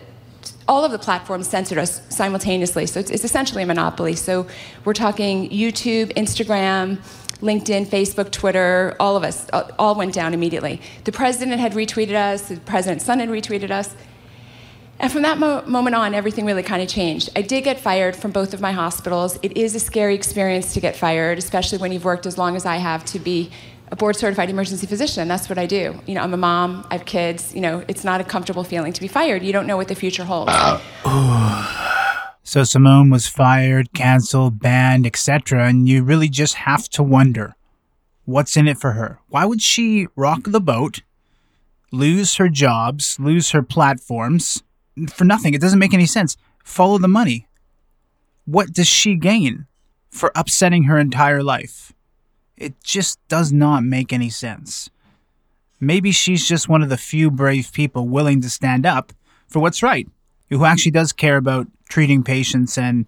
all 0.66 0.84
of 0.84 0.92
the 0.92 0.98
platforms 0.98 1.48
censored 1.48 1.78
us 1.78 2.00
simultaneously. 2.08 2.86
So 2.86 3.00
it's, 3.00 3.10
it's 3.10 3.24
essentially 3.24 3.62
a 3.62 3.66
monopoly. 3.66 4.14
So 4.14 4.46
we're 4.84 4.94
talking 4.94 5.50
YouTube, 5.50 6.12
Instagram, 6.14 6.98
LinkedIn, 7.40 7.86
Facebook, 7.86 8.30
Twitter, 8.30 8.96
all 8.98 9.16
of 9.16 9.22
us, 9.22 9.46
all 9.78 9.94
went 9.94 10.14
down 10.14 10.32
immediately. 10.32 10.80
The 11.04 11.12
president 11.12 11.60
had 11.60 11.72
retweeted 11.72 12.14
us, 12.14 12.48
the 12.48 12.56
president's 12.56 13.04
son 13.04 13.18
had 13.18 13.28
retweeted 13.28 13.70
us. 13.70 13.94
And 14.98 15.12
from 15.12 15.22
that 15.22 15.38
mo- 15.38 15.62
moment 15.66 15.96
on, 15.96 16.14
everything 16.14 16.46
really 16.46 16.62
kind 16.62 16.80
of 16.80 16.88
changed. 16.88 17.28
I 17.36 17.42
did 17.42 17.64
get 17.64 17.80
fired 17.80 18.14
from 18.14 18.30
both 18.30 18.54
of 18.54 18.60
my 18.60 18.72
hospitals. 18.72 19.38
It 19.42 19.56
is 19.56 19.74
a 19.74 19.80
scary 19.80 20.14
experience 20.14 20.72
to 20.74 20.80
get 20.80 20.96
fired, 20.96 21.36
especially 21.36 21.78
when 21.78 21.92
you've 21.92 22.04
worked 22.04 22.26
as 22.26 22.38
long 22.38 22.54
as 22.56 22.64
I 22.64 22.76
have 22.76 23.04
to 23.06 23.18
be 23.18 23.50
a 23.94 23.96
board 23.96 24.16
certified 24.16 24.50
emergency 24.50 24.88
physician. 24.88 25.28
That's 25.28 25.48
what 25.48 25.56
I 25.56 25.66
do. 25.66 26.00
You 26.04 26.16
know, 26.16 26.22
I'm 26.22 26.34
a 26.34 26.36
mom, 26.36 26.84
I 26.90 26.96
have 26.96 27.06
kids. 27.06 27.54
You 27.54 27.60
know, 27.60 27.84
it's 27.86 28.02
not 28.02 28.20
a 28.20 28.24
comfortable 28.24 28.64
feeling 28.64 28.92
to 28.92 29.00
be 29.00 29.06
fired. 29.06 29.44
You 29.44 29.52
don't 29.52 29.68
know 29.68 29.76
what 29.76 29.86
the 29.86 29.94
future 29.94 30.24
holds. 30.24 30.52
so 32.42 32.64
Simone 32.64 33.08
was 33.08 33.28
fired, 33.28 33.92
canceled, 33.92 34.58
banned, 34.58 35.06
etc. 35.06 35.68
And 35.68 35.88
you 35.88 36.02
really 36.02 36.28
just 36.28 36.56
have 36.56 36.88
to 36.88 37.04
wonder 37.04 37.54
what's 38.24 38.56
in 38.56 38.66
it 38.66 38.78
for 38.78 38.92
her. 38.92 39.20
Why 39.28 39.44
would 39.44 39.62
she 39.62 40.08
rock 40.16 40.40
the 40.46 40.60
boat, 40.60 41.02
lose 41.92 42.34
her 42.34 42.48
jobs, 42.48 43.20
lose 43.20 43.52
her 43.52 43.62
platforms 43.62 44.64
for 45.08 45.22
nothing? 45.22 45.54
It 45.54 45.60
doesn't 45.60 45.78
make 45.78 45.94
any 45.94 46.06
sense. 46.06 46.36
Follow 46.64 46.98
the 46.98 47.06
money. 47.06 47.46
What 48.44 48.72
does 48.72 48.88
she 48.88 49.14
gain 49.14 49.66
for 50.10 50.32
upsetting 50.34 50.84
her 50.84 50.98
entire 50.98 51.44
life? 51.44 51.92
It 52.56 52.74
just 52.82 53.18
does 53.28 53.52
not 53.52 53.82
make 53.82 54.12
any 54.12 54.30
sense. 54.30 54.90
Maybe 55.80 56.12
she's 56.12 56.46
just 56.46 56.68
one 56.68 56.82
of 56.82 56.88
the 56.88 56.96
few 56.96 57.30
brave 57.30 57.72
people 57.72 58.08
willing 58.08 58.40
to 58.42 58.50
stand 58.50 58.86
up 58.86 59.12
for 59.48 59.60
what's 59.60 59.82
right, 59.82 60.08
who 60.50 60.64
actually 60.64 60.92
does 60.92 61.12
care 61.12 61.36
about 61.36 61.66
treating 61.88 62.22
patients 62.22 62.78
and 62.78 63.06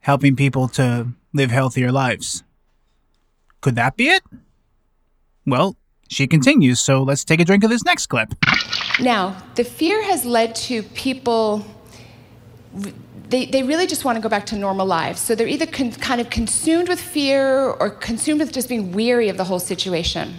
helping 0.00 0.36
people 0.36 0.68
to 0.68 1.08
live 1.32 1.50
healthier 1.50 1.90
lives. 1.90 2.42
Could 3.60 3.74
that 3.76 3.96
be 3.96 4.08
it? 4.08 4.22
Well, 5.46 5.76
she 6.08 6.26
continues, 6.26 6.80
so 6.80 7.02
let's 7.02 7.24
take 7.24 7.40
a 7.40 7.44
drink 7.44 7.64
of 7.64 7.70
this 7.70 7.84
next 7.84 8.06
clip. 8.06 8.34
Now, 9.00 9.42
the 9.54 9.64
fear 9.64 10.02
has 10.04 10.24
led 10.24 10.54
to 10.56 10.82
people 10.82 11.64
they, 13.28 13.44
they 13.44 13.62
really 13.62 13.86
just 13.86 14.04
want 14.04 14.16
to 14.16 14.22
go 14.22 14.28
back 14.28 14.46
to 14.46 14.56
normal 14.56 14.86
lives. 14.86 15.20
So 15.20 15.34
they're 15.34 15.48
either 15.48 15.66
con- 15.66 15.92
kind 15.92 16.20
of 16.20 16.30
consumed 16.30 16.88
with 16.88 17.00
fear 17.00 17.70
or 17.70 17.90
consumed 17.90 18.40
with 18.40 18.52
just 18.52 18.68
being 18.68 18.92
weary 18.92 19.28
of 19.28 19.36
the 19.36 19.44
whole 19.44 19.58
situation. 19.58 20.34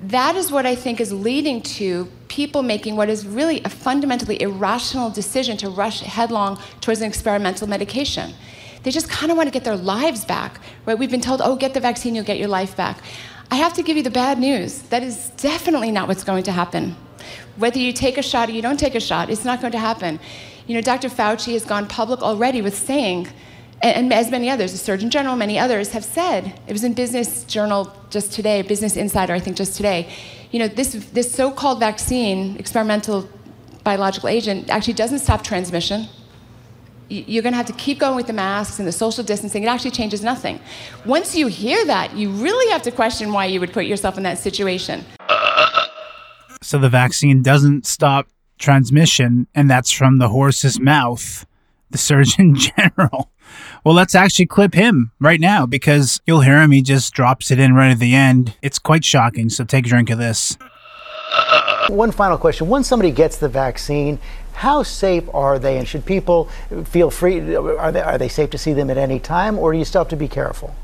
That 0.00 0.34
is 0.34 0.50
what 0.50 0.66
I 0.66 0.74
think 0.74 1.00
is 1.00 1.12
leading 1.12 1.62
to 1.62 2.08
people 2.28 2.62
making 2.62 2.96
what 2.96 3.08
is 3.08 3.26
really 3.26 3.62
a 3.64 3.68
fundamentally 3.68 4.40
irrational 4.40 5.10
decision 5.10 5.56
to 5.58 5.68
rush 5.68 6.00
headlong 6.00 6.58
towards 6.80 7.00
an 7.00 7.08
experimental 7.08 7.68
medication. 7.68 8.32
They 8.82 8.90
just 8.90 9.08
kind 9.08 9.30
of 9.30 9.36
want 9.36 9.46
to 9.48 9.52
get 9.52 9.62
their 9.62 9.76
lives 9.76 10.24
back, 10.24 10.60
right? 10.86 10.98
We've 10.98 11.10
been 11.10 11.20
told, 11.20 11.40
oh, 11.44 11.54
get 11.54 11.72
the 11.74 11.78
vaccine, 11.78 12.14
you'll 12.14 12.24
get 12.24 12.38
your 12.38 12.48
life 12.48 12.76
back. 12.76 12.98
I 13.50 13.56
have 13.56 13.74
to 13.74 13.82
give 13.82 13.96
you 13.96 14.02
the 14.02 14.10
bad 14.10 14.38
news. 14.38 14.80
That 14.88 15.02
is 15.02 15.30
definitely 15.36 15.92
not 15.92 16.08
what's 16.08 16.24
going 16.24 16.42
to 16.44 16.52
happen. 16.52 16.96
Whether 17.56 17.78
you 17.78 17.92
take 17.92 18.18
a 18.18 18.22
shot 18.22 18.48
or 18.48 18.52
you 18.52 18.62
don't 18.62 18.80
take 18.80 18.94
a 18.94 19.00
shot, 19.00 19.30
it's 19.30 19.44
not 19.44 19.60
going 19.60 19.72
to 19.72 19.78
happen. 19.78 20.18
You 20.66 20.74
know, 20.74 20.80
Dr. 20.80 21.08
Fauci 21.08 21.52
has 21.54 21.64
gone 21.64 21.86
public 21.86 22.22
already 22.22 22.62
with 22.62 22.76
saying, 22.76 23.28
and, 23.82 24.12
as 24.12 24.30
many 24.30 24.48
others, 24.48 24.70
the 24.72 24.78
Surgeon 24.78 25.10
General, 25.10 25.34
many 25.34 25.58
others 25.58 25.90
have 25.90 26.04
said, 26.04 26.58
it 26.68 26.72
was 26.72 26.84
in 26.84 26.94
Business 26.94 27.42
Journal 27.44 27.92
just 28.10 28.32
today, 28.32 28.62
Business 28.62 28.96
Insider, 28.96 29.32
I 29.32 29.40
think 29.40 29.56
just 29.56 29.76
today, 29.76 30.08
you 30.52 30.60
know, 30.60 30.68
this, 30.68 30.92
this 31.12 31.34
so 31.34 31.50
called 31.50 31.80
vaccine, 31.80 32.56
experimental 32.58 33.28
biological 33.82 34.28
agent, 34.28 34.70
actually 34.70 34.94
doesn't 34.94 35.18
stop 35.18 35.42
transmission. 35.42 36.06
You're 37.08 37.42
going 37.42 37.52
to 37.52 37.56
have 37.56 37.66
to 37.66 37.72
keep 37.72 37.98
going 37.98 38.14
with 38.14 38.28
the 38.28 38.32
masks 38.32 38.78
and 38.78 38.86
the 38.86 38.92
social 38.92 39.24
distancing. 39.24 39.64
It 39.64 39.66
actually 39.66 39.90
changes 39.90 40.22
nothing. 40.22 40.60
Once 41.04 41.34
you 41.34 41.48
hear 41.48 41.84
that, 41.86 42.14
you 42.16 42.30
really 42.30 42.70
have 42.70 42.82
to 42.82 42.92
question 42.92 43.32
why 43.32 43.46
you 43.46 43.58
would 43.60 43.72
put 43.72 43.86
yourself 43.86 44.16
in 44.16 44.22
that 44.22 44.38
situation. 44.38 45.04
So 46.62 46.78
the 46.78 46.88
vaccine 46.88 47.42
doesn't 47.42 47.84
stop 47.84 48.28
transmission, 48.58 49.46
and 49.54 49.70
that's 49.70 49.90
from 49.90 50.18
the 50.18 50.28
horse's 50.28 50.80
mouth, 50.80 51.46
the 51.90 51.98
Surgeon 51.98 52.54
General. 52.76 53.30
Well, 53.84 53.94
let's 53.94 54.14
actually 54.14 54.46
clip 54.46 54.74
him 54.74 55.12
right 55.20 55.40
now 55.40 55.66
because 55.66 56.20
you'll 56.26 56.40
hear 56.40 56.60
him. 56.60 56.70
He 56.70 56.82
just 56.82 57.12
drops 57.12 57.50
it 57.50 57.58
in 57.58 57.74
right 57.74 57.90
at 57.90 57.98
the 57.98 58.14
end. 58.14 58.56
It's 58.62 58.78
quite 58.78 59.04
shocking. 59.04 59.50
So 59.50 59.64
take 59.64 59.86
a 59.86 59.88
drink 59.88 60.10
of 60.10 60.18
this. 60.18 60.56
One 61.88 62.12
final 62.12 62.38
question. 62.38 62.68
Once 62.68 62.86
somebody 62.86 63.10
gets 63.10 63.36
the 63.36 63.48
vaccine, 63.48 64.18
how 64.52 64.82
safe 64.82 65.24
are 65.34 65.58
they? 65.58 65.78
And 65.78 65.88
should 65.88 66.04
people 66.04 66.48
feel 66.84 67.10
free? 67.10 67.56
Are 67.56 67.90
they, 67.90 68.00
are 68.00 68.18
they 68.18 68.28
safe 68.28 68.50
to 68.50 68.58
see 68.58 68.72
them 68.72 68.90
at 68.90 68.98
any 68.98 69.18
time, 69.18 69.58
or 69.58 69.72
do 69.72 69.78
you 69.78 69.84
still 69.84 70.02
have 70.02 70.08
to 70.08 70.16
be 70.16 70.28
careful? 70.28 70.74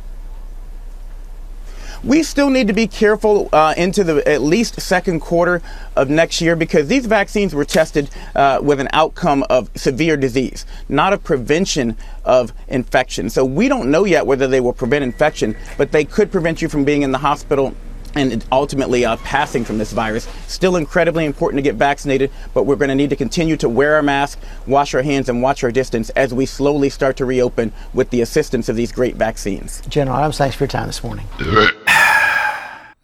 We 2.04 2.22
still 2.22 2.50
need 2.50 2.66
to 2.68 2.72
be 2.72 2.86
careful 2.86 3.48
uh, 3.52 3.74
into 3.76 4.04
the 4.04 4.26
at 4.28 4.42
least 4.42 4.80
second 4.80 5.20
quarter 5.20 5.62
of 5.96 6.08
next 6.08 6.40
year 6.40 6.56
because 6.56 6.88
these 6.88 7.06
vaccines 7.06 7.54
were 7.54 7.64
tested 7.64 8.10
uh, 8.34 8.60
with 8.62 8.80
an 8.80 8.88
outcome 8.92 9.44
of 9.50 9.70
severe 9.76 10.16
disease, 10.16 10.64
not 10.88 11.12
a 11.12 11.18
prevention 11.18 11.96
of 12.24 12.52
infection. 12.68 13.30
So 13.30 13.44
we 13.44 13.68
don't 13.68 13.90
know 13.90 14.04
yet 14.04 14.26
whether 14.26 14.46
they 14.46 14.60
will 14.60 14.72
prevent 14.72 15.02
infection, 15.02 15.56
but 15.76 15.92
they 15.92 16.04
could 16.04 16.30
prevent 16.30 16.62
you 16.62 16.68
from 16.68 16.84
being 16.84 17.02
in 17.02 17.12
the 17.12 17.18
hospital 17.18 17.74
and 18.14 18.44
ultimately 18.50 19.04
uh, 19.04 19.16
passing 19.18 19.64
from 19.64 19.78
this 19.78 19.92
virus. 19.92 20.28
Still 20.46 20.76
incredibly 20.76 21.24
important 21.24 21.58
to 21.58 21.62
get 21.62 21.76
vaccinated, 21.76 22.30
but 22.54 22.64
we're 22.64 22.76
going 22.76 22.88
to 22.88 22.94
need 22.94 23.10
to 23.10 23.16
continue 23.16 23.56
to 23.58 23.68
wear 23.68 23.96
our 23.96 24.02
mask, 24.02 24.38
wash 24.66 24.94
our 24.94 25.02
hands, 25.02 25.28
and 25.28 25.42
watch 25.42 25.62
our 25.62 25.72
distance 25.72 26.10
as 26.10 26.32
we 26.32 26.46
slowly 26.46 26.90
start 26.90 27.16
to 27.18 27.24
reopen 27.24 27.72
with 27.92 28.10
the 28.10 28.20
assistance 28.20 28.68
of 28.68 28.76
these 28.76 28.92
great 28.92 29.16
vaccines. 29.16 29.82
General 29.88 30.16
Adams, 30.18 30.38
thanks 30.38 30.56
for 30.56 30.64
your 30.64 30.68
time 30.68 30.86
this 30.86 31.02
morning. 31.02 31.26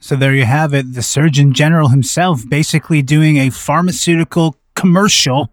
So 0.04 0.16
there 0.16 0.34
you 0.34 0.44
have 0.44 0.74
it. 0.74 0.92
The 0.92 1.00
Surgeon 1.00 1.54
General 1.54 1.88
himself 1.88 2.46
basically 2.46 3.00
doing 3.00 3.38
a 3.38 3.48
pharmaceutical 3.48 4.54
commercial 4.74 5.50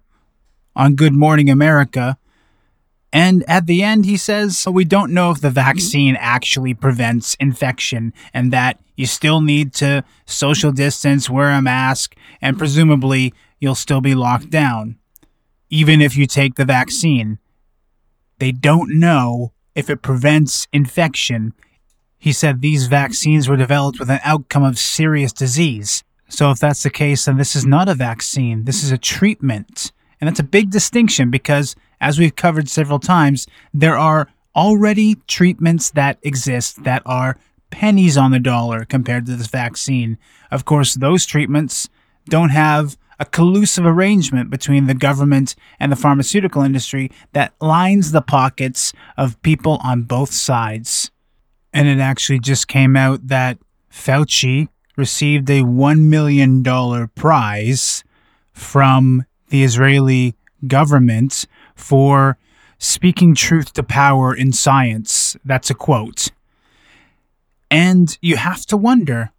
on 0.76 0.96
Good 0.96 1.14
Morning 1.14 1.50
America. 1.50 2.18
And 3.14 3.46
at 3.48 3.66
the 3.66 3.82
end, 3.82 4.06
he 4.06 4.18
says, 4.18 4.58
so 4.58 4.70
We 4.70 4.84
don't 4.84 5.14
know 5.14 5.32
if 5.32 5.40
the 5.40 5.48
mm-hmm. 5.48 5.56
vaccine 5.56 6.18
actually 6.20 6.74
prevents 6.74 7.36
infection 7.36 8.12
and 8.34 8.52
that 8.52 8.82
you 8.98 9.06
still 9.06 9.40
need 9.40 9.74
to 9.76 10.04
social 10.26 10.74
distance, 10.74 11.30
wear 11.30 11.52
a 11.52 11.62
mask, 11.62 12.18
and 12.42 12.56
mm-hmm. 12.56 12.60
presumably 12.60 13.34
you'll 13.62 13.74
still 13.74 14.02
be 14.02 14.16
locked 14.16 14.50
down, 14.50 14.98
even 15.70 16.02
if 16.02 16.18
you 16.18 16.28
take 16.28 16.56
the 16.56 16.66
vaccine. 16.66 17.40
They 18.40 18.52
don't 18.52 19.00
know 19.00 19.54
if 19.76 19.90
it 19.90 20.02
prevents 20.02 20.68
infection 20.74 21.54
he 22.22 22.32
said 22.32 22.62
these 22.62 22.86
vaccines 22.86 23.50
were 23.50 23.58
developed 23.58 24.00
with 24.00 24.12
an 24.12 24.20
outcome 24.24 24.64
of 24.64 24.78
serious 24.78 25.34
disease. 25.34 26.04
So, 26.30 26.52
if 26.52 26.60
that's 26.60 26.84
the 26.84 26.92
case, 26.92 27.26
then 27.26 27.38
this 27.38 27.56
is 27.56 27.66
not 27.66 27.90
a 27.90 27.96
vaccine, 27.96 28.66
this 28.66 28.84
is 28.84 28.92
a 28.92 28.98
treatment. 28.98 29.92
And 30.22 30.28
that's 30.28 30.40
a 30.40 30.44
big 30.44 30.70
distinction 30.70 31.32
because, 31.32 31.76
as 32.00 32.20
we've 32.20 32.36
covered 32.36 32.70
several 32.70 33.00
times, 33.00 33.48
there 33.74 33.98
are 33.98 34.30
already 34.56 35.16
treatments 35.28 35.90
that 35.92 36.20
exist 36.22 36.84
that 36.84 37.02
are 37.08 37.38
pennies 37.72 38.18
on 38.18 38.30
the 38.30 38.40
dollar 38.40 38.86
compared 38.86 39.26
to 39.26 39.36
this 39.36 39.48
vaccine. 39.48 40.20
Of 40.52 40.64
course, 40.64 40.94
those 40.94 41.26
treatments 41.26 41.90
don't 42.30 42.50
have 42.50 42.98
a 43.20 43.26
collusive 43.26 43.86
arrangement 43.86 44.50
between 44.50 44.86
the 44.86 44.94
government 44.94 45.56
and 45.80 45.92
the 45.92 45.96
pharmaceutical 45.96 46.62
industry 46.62 47.12
that 47.34 47.54
lines 47.60 48.12
the 48.12 48.22
pockets 48.22 48.94
of 49.18 49.42
people 49.42 49.80
on 49.84 50.04
both 50.04 50.32
sides. 50.32 51.11
And 51.74 51.88
it 51.88 52.00
actually 52.00 52.40
just 52.40 52.68
came 52.68 52.96
out 52.96 53.28
that 53.28 53.58
Fauci 53.92 54.68
received 54.98 55.50
a 55.50 55.62
$1 55.62 56.00
million 56.00 56.64
prize 57.16 58.04
from 58.52 59.26
the 59.50 59.64
Israeli 59.64 60.36
government 60.68 61.46
for 61.76 62.38
speaking 62.78 63.36
truth 63.36 63.74
to 63.74 63.84
power 63.84 64.36
in 64.36 64.52
science. 64.52 65.38
That's 65.46 65.70
a 65.70 65.76
quote. 65.76 66.30
And 67.70 68.18
you 68.22 68.38
have 68.38 68.66
to 68.68 68.78
wonder 68.78 69.32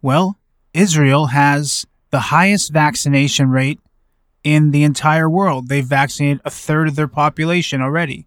well, 0.00 0.38
Israel 0.74 1.28
has 1.28 1.86
the 2.10 2.20
highest 2.20 2.70
vaccination 2.70 3.48
rate 3.48 3.80
in 4.42 4.70
the 4.70 4.84
entire 4.84 5.30
world. 5.30 5.68
They've 5.68 5.84
vaccinated 5.84 6.42
a 6.44 6.50
third 6.50 6.88
of 6.88 6.94
their 6.94 7.08
population 7.08 7.80
already. 7.80 8.26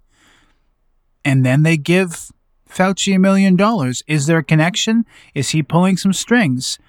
And 1.24 1.46
then 1.46 1.62
they 1.62 1.78
give 1.78 2.32
Fauci 2.70 3.16
a 3.16 3.20
million 3.20 3.56
dollars. 3.56 4.04
Is 4.08 4.28
there 4.28 4.40
a 4.40 4.44
connection? 4.44 5.06
Is 5.34 5.50
he 5.50 5.64
pulling 5.64 5.98
some 5.98 6.14
strings? 6.14 6.80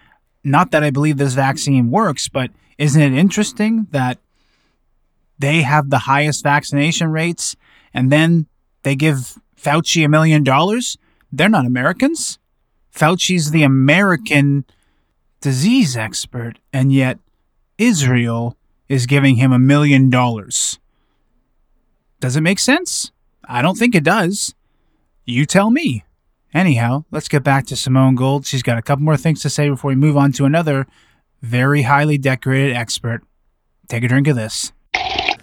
Not 0.44 0.70
that 0.70 0.82
I 0.82 0.90
believe 0.90 1.16
this 1.16 1.34
vaccine 1.34 1.90
works, 1.90 2.28
but 2.28 2.50
isn't 2.78 3.00
it 3.00 3.12
interesting 3.12 3.86
that 3.90 4.18
they 5.38 5.62
have 5.62 5.90
the 5.90 6.00
highest 6.00 6.42
vaccination 6.42 7.10
rates 7.10 7.56
and 7.92 8.10
then 8.10 8.46
they 8.82 8.96
give 8.96 9.38
Fauci 9.60 10.04
a 10.04 10.08
million 10.08 10.44
dollars? 10.44 10.98
They're 11.30 11.48
not 11.48 11.66
Americans. 11.66 12.38
Fauci's 12.94 13.50
the 13.50 13.62
American 13.62 14.64
disease 15.40 15.96
expert, 15.96 16.58
and 16.72 16.92
yet 16.92 17.18
Israel 17.76 18.56
is 18.88 19.06
giving 19.06 19.36
him 19.36 19.52
a 19.52 19.58
million 19.58 20.10
dollars. 20.10 20.78
Does 22.20 22.36
it 22.36 22.40
make 22.40 22.58
sense? 22.58 23.12
I 23.44 23.62
don't 23.62 23.76
think 23.76 23.94
it 23.94 24.04
does. 24.04 24.54
You 25.28 25.44
tell 25.44 25.70
me. 25.70 26.04
Anyhow, 26.54 27.04
let's 27.10 27.28
get 27.28 27.44
back 27.44 27.66
to 27.66 27.76
Simone 27.76 28.14
Gold. 28.14 28.46
She's 28.46 28.62
got 28.62 28.78
a 28.78 28.82
couple 28.82 29.04
more 29.04 29.18
things 29.18 29.42
to 29.42 29.50
say 29.50 29.68
before 29.68 29.90
we 29.90 29.94
move 29.94 30.16
on 30.16 30.32
to 30.32 30.46
another 30.46 30.86
very 31.42 31.82
highly 31.82 32.16
decorated 32.16 32.74
expert. 32.74 33.22
Take 33.88 34.04
a 34.04 34.08
drink 34.08 34.26
of 34.26 34.36
this. 34.36 34.72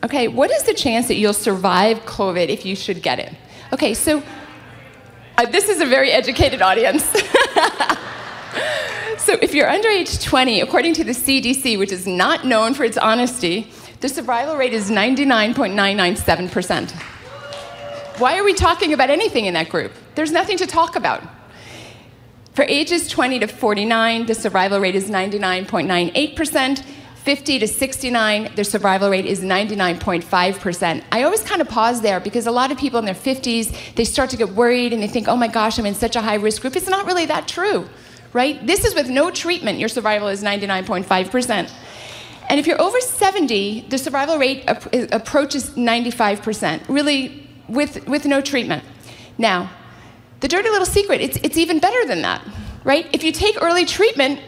Okay, 0.03 0.27
what 0.27 0.49
is 0.49 0.63
the 0.63 0.73
chance 0.73 1.07
that 1.07 1.17
you'll 1.17 1.33
survive 1.33 1.99
COVID 1.99 2.49
if 2.49 2.65
you 2.65 2.75
should 2.75 3.03
get 3.03 3.19
it? 3.19 3.35
Okay, 3.73 3.93
so 3.93 4.23
uh, 5.37 5.45
this 5.45 5.69
is 5.69 5.81
a 5.81 5.85
very 5.85 6.09
educated 6.09 6.63
audience. 6.63 7.03
so 9.19 9.33
if 9.39 9.53
you're 9.53 9.69
under 9.69 9.89
age 9.89 10.19
20, 10.19 10.61
according 10.61 10.95
to 10.95 11.03
the 11.03 11.11
CDC, 11.11 11.77
which 11.77 11.91
is 11.91 12.07
not 12.07 12.43
known 12.43 12.73
for 12.73 12.85
its 12.85 12.97
honesty, 12.97 13.71
the 13.99 14.09
survival 14.09 14.57
rate 14.57 14.73
is 14.73 14.89
99.997%. 14.89 17.14
Why 18.17 18.37
are 18.37 18.45
we 18.45 18.53
talking 18.53 18.93
about 18.93 19.09
anything 19.09 19.45
in 19.45 19.53
that 19.55 19.67
group? 19.67 19.91
There's 20.15 20.31
nothing 20.31 20.57
to 20.57 20.67
talk 20.67 20.95
about. 20.95 21.21
For 22.53 22.63
ages 22.63 23.09
20 23.09 23.39
to 23.39 23.47
49, 23.47 24.25
the 24.25 24.33
survival 24.33 24.79
rate 24.79 24.95
is 24.95 25.09
99.98%. 25.09 26.83
50 27.15 27.59
to 27.59 27.67
69, 27.67 28.55
their 28.55 28.63
survival 28.63 29.09
rate 29.09 29.25
is 29.25 29.41
99.5%. 29.41 31.03
I 31.11 31.23
always 31.23 31.41
kind 31.41 31.59
of 31.59 31.67
pause 31.67 32.01
there 32.01 32.19
because 32.21 32.47
a 32.47 32.51
lot 32.51 32.71
of 32.71 32.77
people 32.77 32.99
in 32.99 33.05
their 33.05 33.15
50s, 33.15 33.95
they 33.95 34.05
start 34.05 34.29
to 34.29 34.37
get 34.37 34.49
worried 34.49 34.93
and 34.93 35.01
they 35.01 35.07
think, 35.07 35.27
oh 35.27 35.35
my 35.35 35.47
gosh, 35.47 35.77
I'm 35.77 35.87
in 35.87 35.95
such 35.95 36.15
a 36.15 36.21
high 36.21 36.35
risk 36.35 36.61
group. 36.61 36.75
It's 36.75 36.87
not 36.87 37.07
really 37.07 37.25
that 37.25 37.47
true, 37.47 37.89
right? 38.31 38.65
This 38.65 38.85
is 38.85 38.93
with 38.93 39.09
no 39.09 39.31
treatment, 39.31 39.79
your 39.79 39.89
survival 39.89 40.27
is 40.27 40.43
99.5%. 40.43 41.71
And 42.47 42.59
if 42.59 42.67
you're 42.67 42.79
over 42.79 43.01
70, 43.01 43.87
the 43.89 43.97
survival 43.97 44.37
rate 44.37 44.63
ap- 44.67 44.93
approaches 45.11 45.71
95%, 45.71 46.87
really 46.87 47.44
with, 47.67 48.07
with 48.07 48.25
no 48.25 48.41
treatment. 48.41 48.83
Now, 49.37 49.69
the 50.39 50.47
dirty 50.47 50.69
little 50.69 50.85
secret, 50.85 51.21
it's, 51.21 51.37
it's 51.37 51.57
even 51.57 51.79
better 51.79 52.05
than 52.05 52.21
that, 52.21 52.45
right? 52.83 53.07
If 53.13 53.23
you 53.23 53.31
take 53.31 53.61
early 53.61 53.85
treatment, 53.85 54.39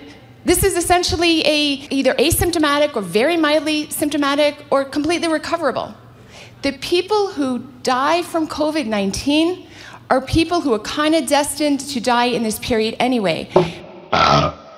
this 0.45 0.63
is 0.63 0.77
essentially 0.77 1.45
a, 1.45 1.88
either 1.89 2.13
asymptomatic 2.13 2.95
or 2.95 3.01
very 3.01 3.38
mildly 3.38 3.89
symptomatic 3.89 4.63
or 4.71 4.86
completely 4.86 5.27
recoverable. 5.27 5.93
The 6.62 6.71
people 6.73 7.32
who 7.32 7.60
die 7.84 8.23
from 8.23 8.47
COVID 8.47 8.88
19 8.88 9.67
are 10.10 10.21
people 10.21 10.62
who 10.62 10.73
are 10.73 10.80
kind 10.80 11.15
of 11.15 11.27
destined 11.27 11.82
to 11.82 11.99
die 11.99 12.25
in 12.25 12.43
this 12.43 12.60
period 12.60 12.95
anyway. 12.99 13.49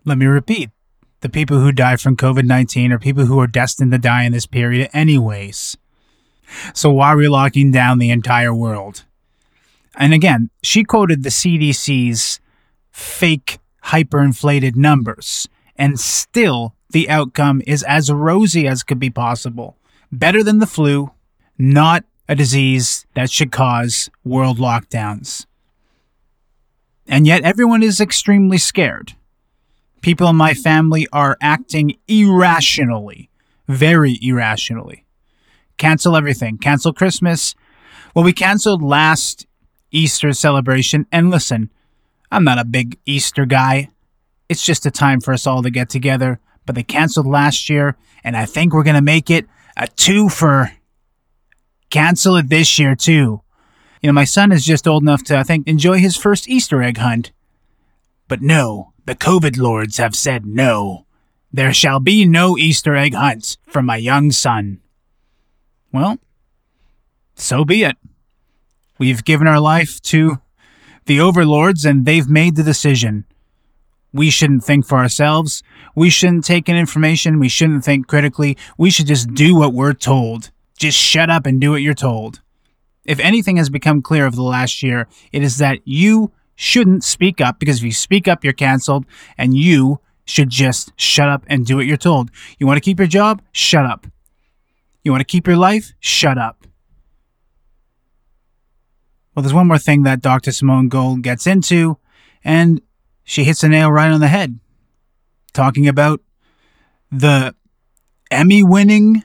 Let 0.06 0.18
me 0.18 0.26
repeat. 0.26 0.72
The 1.22 1.30
people 1.30 1.60
who 1.60 1.72
die 1.72 1.98
from 1.98 2.16
COVID 2.16 2.46
19 2.46 2.92
are 2.92 3.00
people 3.00 3.26
who 3.26 3.40
are 3.40 3.48
destined 3.48 3.92
to 3.92 3.98
die 3.98 4.24
in 4.24 4.32
this 4.32 4.46
period, 4.46 4.90
anyways. 4.94 5.78
So, 6.74 6.92
why 6.92 7.10
are 7.10 7.18
we 7.18 7.28
locking 7.28 7.72
down 7.72 8.00
the 8.00 8.10
entire 8.10 8.54
world? 8.54 9.06
And 9.96 10.14
again, 10.14 10.50
she 10.64 10.84
quoted 10.84 11.24
the 11.24 11.30
CDC's 11.30 12.40
fake 12.92 13.60
hyperinflated 13.86 14.76
numbers, 14.76 15.48
and 15.76 16.00
still 16.00 16.76
the 16.90 17.10
outcome 17.10 17.62
is 17.68 17.84
as 17.84 18.12
rosy 18.12 18.68
as 18.68 18.84
could 18.84 19.00
be 19.00 19.10
possible. 19.10 19.78
Better 20.12 20.44
than 20.44 20.60
the 20.60 20.68
flu, 20.68 21.12
not 21.58 22.04
a 22.28 22.36
disease 22.36 23.06
that 23.16 23.30
should 23.30 23.52
cause 23.52 24.10
world 24.24 24.58
lockdowns. 24.58 25.46
And 27.08 27.26
yet 27.26 27.44
everyone 27.44 27.84
is 27.84 28.00
extremely 28.00 28.58
scared. 28.58 29.14
People 30.02 30.28
in 30.30 30.36
my 30.36 30.54
family 30.54 31.08
are 31.12 31.38
acting 31.42 31.98
irrationally, 32.08 33.30
very 33.68 34.18
irrationally. 34.22 35.06
Cancel 35.80 36.16
everything. 36.16 36.60
Cancel 36.60 36.94
Christmas. 36.94 37.56
Well, 38.14 38.26
we 38.26 38.34
canceled 38.34 38.84
last 38.84 39.48
Easter 39.90 40.34
celebration. 40.34 41.08
And 41.12 41.32
listen, 41.32 41.72
I'm 42.32 42.44
not 42.44 42.60
a 42.60 42.66
big 42.66 43.00
Easter 43.06 43.48
guy. 43.48 43.90
It's 44.48 44.64
just 44.64 44.86
a 44.86 44.92
time 44.92 45.22
for 45.22 45.34
us 45.34 45.48
all 45.48 45.64
to 45.64 45.72
get 45.72 45.90
together. 45.90 46.40
But 46.66 46.76
they 46.76 46.84
canceled 46.84 47.26
last 47.26 47.70
year, 47.70 47.98
and 48.24 48.38
I 48.38 48.46
think 48.46 48.74
we're 48.74 48.84
going 48.84 48.96
to 48.96 49.02
make 49.02 49.32
it 49.32 49.48
a 49.76 49.88
two 49.88 50.30
for 50.30 50.72
cancel 51.90 52.36
it 52.36 52.50
this 52.50 52.78
year, 52.78 52.94
too. 52.94 53.42
You 54.04 54.08
know, 54.08 54.14
my 54.14 54.26
son 54.26 54.52
is 54.52 54.66
just 54.66 54.88
old 54.88 55.02
enough 55.02 55.24
to, 55.24 55.38
I 55.38 55.44
think, 55.44 55.68
enjoy 55.68 55.98
his 55.98 56.16
first 56.16 56.48
Easter 56.48 56.84
egg 56.84 56.98
hunt. 56.98 57.32
But 58.28 58.42
no, 58.42 58.94
the 59.06 59.16
COVID 59.16 59.58
lords 59.58 59.98
have 59.98 60.14
said 60.14 60.46
no. 60.46 61.06
There 61.52 61.74
shall 61.74 62.00
be 62.00 62.26
no 62.26 62.58
Easter 62.58 62.96
egg 62.96 63.16
hunts 63.16 63.58
for 63.66 63.82
my 63.82 63.98
young 63.98 64.32
son. 64.32 64.82
Well, 65.92 66.20
so 67.36 67.66
be 67.66 67.84
it. 67.84 67.98
We've 68.98 69.24
given 69.24 69.48
our 69.48 69.60
life 69.60 70.02
to 70.04 70.40
the 71.06 71.20
overlords 71.20 71.86
and 71.86 72.06
they've 72.06 72.30
made 72.30 72.56
the 72.56 72.64
decision. 72.64 73.26
We 74.12 74.30
shouldn't 74.30 74.64
think 74.64 74.86
for 74.86 74.98
ourselves. 74.98 75.64
We 75.96 76.10
shouldn't 76.10 76.44
take 76.44 76.68
in 76.68 76.76
information. 76.76 77.40
We 77.40 77.50
shouldn't 77.50 77.86
think 77.86 78.08
critically. 78.08 78.58
We 78.78 78.90
should 78.90 79.08
just 79.08 79.34
do 79.34 79.56
what 79.56 79.74
we're 79.74 79.94
told. 79.94 80.52
Just 80.78 80.98
shut 80.98 81.30
up 81.30 81.46
and 81.46 81.62
do 81.62 81.72
what 81.72 81.82
you're 81.82 81.94
told. 81.94 82.42
If 83.06 83.20
anything 83.20 83.58
has 83.58 83.70
become 83.70 84.02
clear 84.02 84.26
over 84.26 84.36
the 84.36 84.44
last 84.44 84.84
year, 84.84 85.08
it 85.32 85.44
is 85.44 85.58
that 85.58 85.80
you 85.86 86.32
shouldn't 86.56 87.04
speak 87.04 87.40
up 87.40 87.60
because 87.60 87.78
if 87.78 87.84
you 87.84 87.92
speak 87.92 88.28
up, 88.28 88.44
you're 88.44 88.54
canceled 88.54 89.06
and 89.38 89.56
you 89.56 90.00
should 90.26 90.50
just 90.50 90.92
shut 90.96 91.30
up 91.30 91.44
and 91.48 91.66
do 91.66 91.78
what 91.78 91.86
you're 91.86 91.98
told. 91.98 92.30
You 92.60 92.68
want 92.68 92.78
to 92.78 92.82
keep 92.82 93.00
your 93.00 93.08
job? 93.08 93.42
Shut 93.52 93.86
up. 93.86 94.06
You 95.10 95.14
want 95.14 95.22
to 95.22 95.26
keep 95.26 95.48
your 95.48 95.58
life? 95.58 95.94
Shut 96.00 96.38
up. 96.38 96.68
Well, 99.34 99.42
there's 99.42 99.56
one 99.56 99.68
more 99.68 99.80
thing 99.80 100.04
that 100.04 100.22
Dr. 100.22 100.52
Simone 100.52 100.88
Gold 100.88 101.24
gets 101.24 101.48
into, 101.48 101.98
and 102.44 102.80
she 103.24 103.44
hits 103.44 103.62
the 103.62 103.70
nail 103.70 103.92
right 103.92 104.12
on 104.12 104.20
the 104.20 104.28
head, 104.28 104.60
talking 105.52 105.88
about 105.88 106.22
the 107.12 107.56
Emmy 108.30 108.62
winning 108.62 109.24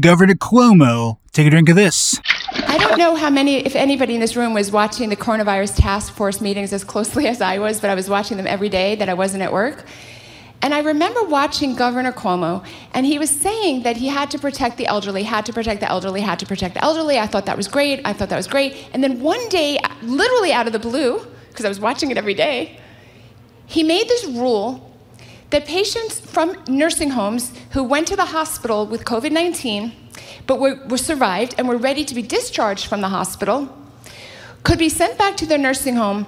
Governor 0.00 0.36
Cuomo. 0.36 1.18
Take 1.32 1.48
a 1.48 1.50
drink 1.50 1.68
of 1.68 1.76
this. 1.76 2.18
I 2.52 2.78
don't 2.78 2.96
know 2.96 3.14
how 3.14 3.28
many, 3.28 3.56
if 3.56 3.76
anybody 3.76 4.14
in 4.14 4.22
this 4.22 4.36
room 4.36 4.54
was 4.54 4.72
watching 4.72 5.10
the 5.10 5.16
coronavirus 5.16 5.76
task 5.76 6.14
force 6.14 6.40
meetings 6.40 6.72
as 6.72 6.82
closely 6.82 7.26
as 7.28 7.42
I 7.42 7.58
was, 7.58 7.78
but 7.78 7.90
I 7.90 7.94
was 7.94 8.08
watching 8.08 8.38
them 8.38 8.46
every 8.46 8.70
day 8.70 8.94
that 8.94 9.10
I 9.10 9.14
wasn't 9.14 9.42
at 9.42 9.52
work. 9.52 9.84
And 10.62 10.72
I 10.72 10.80
remember 10.80 11.22
watching 11.22 11.74
Governor 11.74 12.12
Cuomo, 12.12 12.64
and 12.94 13.04
he 13.04 13.18
was 13.18 13.28
saying 13.28 13.82
that 13.82 13.98
he 13.98 14.08
had 14.08 14.30
to 14.30 14.38
protect 14.38 14.78
the 14.78 14.86
elderly, 14.86 15.22
had 15.22 15.44
to 15.46 15.52
protect 15.52 15.80
the 15.80 15.90
elderly, 15.90 16.22
had 16.22 16.38
to 16.38 16.46
protect 16.46 16.74
the 16.74 16.82
elderly. 16.82 17.18
I 17.18 17.26
thought 17.26 17.46
that 17.46 17.56
was 17.56 17.68
great. 17.68 18.00
I 18.04 18.14
thought 18.14 18.30
that 18.30 18.36
was 18.36 18.46
great. 18.46 18.88
And 18.94 19.04
then 19.04 19.20
one 19.20 19.46
day, 19.50 19.78
literally 20.02 20.52
out 20.52 20.66
of 20.66 20.72
the 20.72 20.78
blue, 20.78 21.26
because 21.48 21.64
I 21.66 21.68
was 21.68 21.80
watching 21.80 22.10
it 22.10 22.16
every 22.16 22.34
day, 22.34 22.80
he 23.66 23.82
made 23.82 24.08
this 24.08 24.24
rule 24.26 24.90
that 25.50 25.66
patients 25.66 26.18
from 26.18 26.56
nursing 26.66 27.10
homes 27.10 27.52
who 27.70 27.84
went 27.84 28.08
to 28.08 28.16
the 28.16 28.26
hospital 28.26 28.86
with 28.86 29.04
COVID 29.04 29.30
19 29.30 29.92
but 30.46 30.60
were, 30.60 30.76
were 30.88 30.98
survived 30.98 31.54
and 31.58 31.68
were 31.68 31.76
ready 31.76 32.04
to 32.04 32.14
be 32.14 32.22
discharged 32.22 32.86
from 32.86 33.00
the 33.00 33.08
hospital 33.08 33.74
could 34.62 34.78
be 34.78 34.88
sent 34.88 35.18
back 35.18 35.36
to 35.36 35.46
their 35.46 35.58
nursing 35.58 35.96
home 35.96 36.26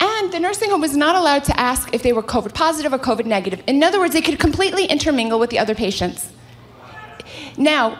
and 0.00 0.32
the 0.32 0.38
nursing 0.38 0.70
home 0.70 0.80
was 0.80 0.96
not 0.96 1.14
allowed 1.14 1.44
to 1.44 1.60
ask 1.60 1.92
if 1.94 2.02
they 2.02 2.12
were 2.12 2.22
COVID 2.22 2.54
positive 2.54 2.92
or 2.92 2.98
COVID 2.98 3.26
negative. 3.26 3.62
In 3.66 3.82
other 3.82 3.98
words, 3.98 4.12
they 4.12 4.22
could 4.22 4.38
completely 4.38 4.84
intermingle 4.84 5.38
with 5.38 5.50
the 5.50 5.58
other 5.58 5.74
patients. 5.74 6.30
Now, 7.56 7.98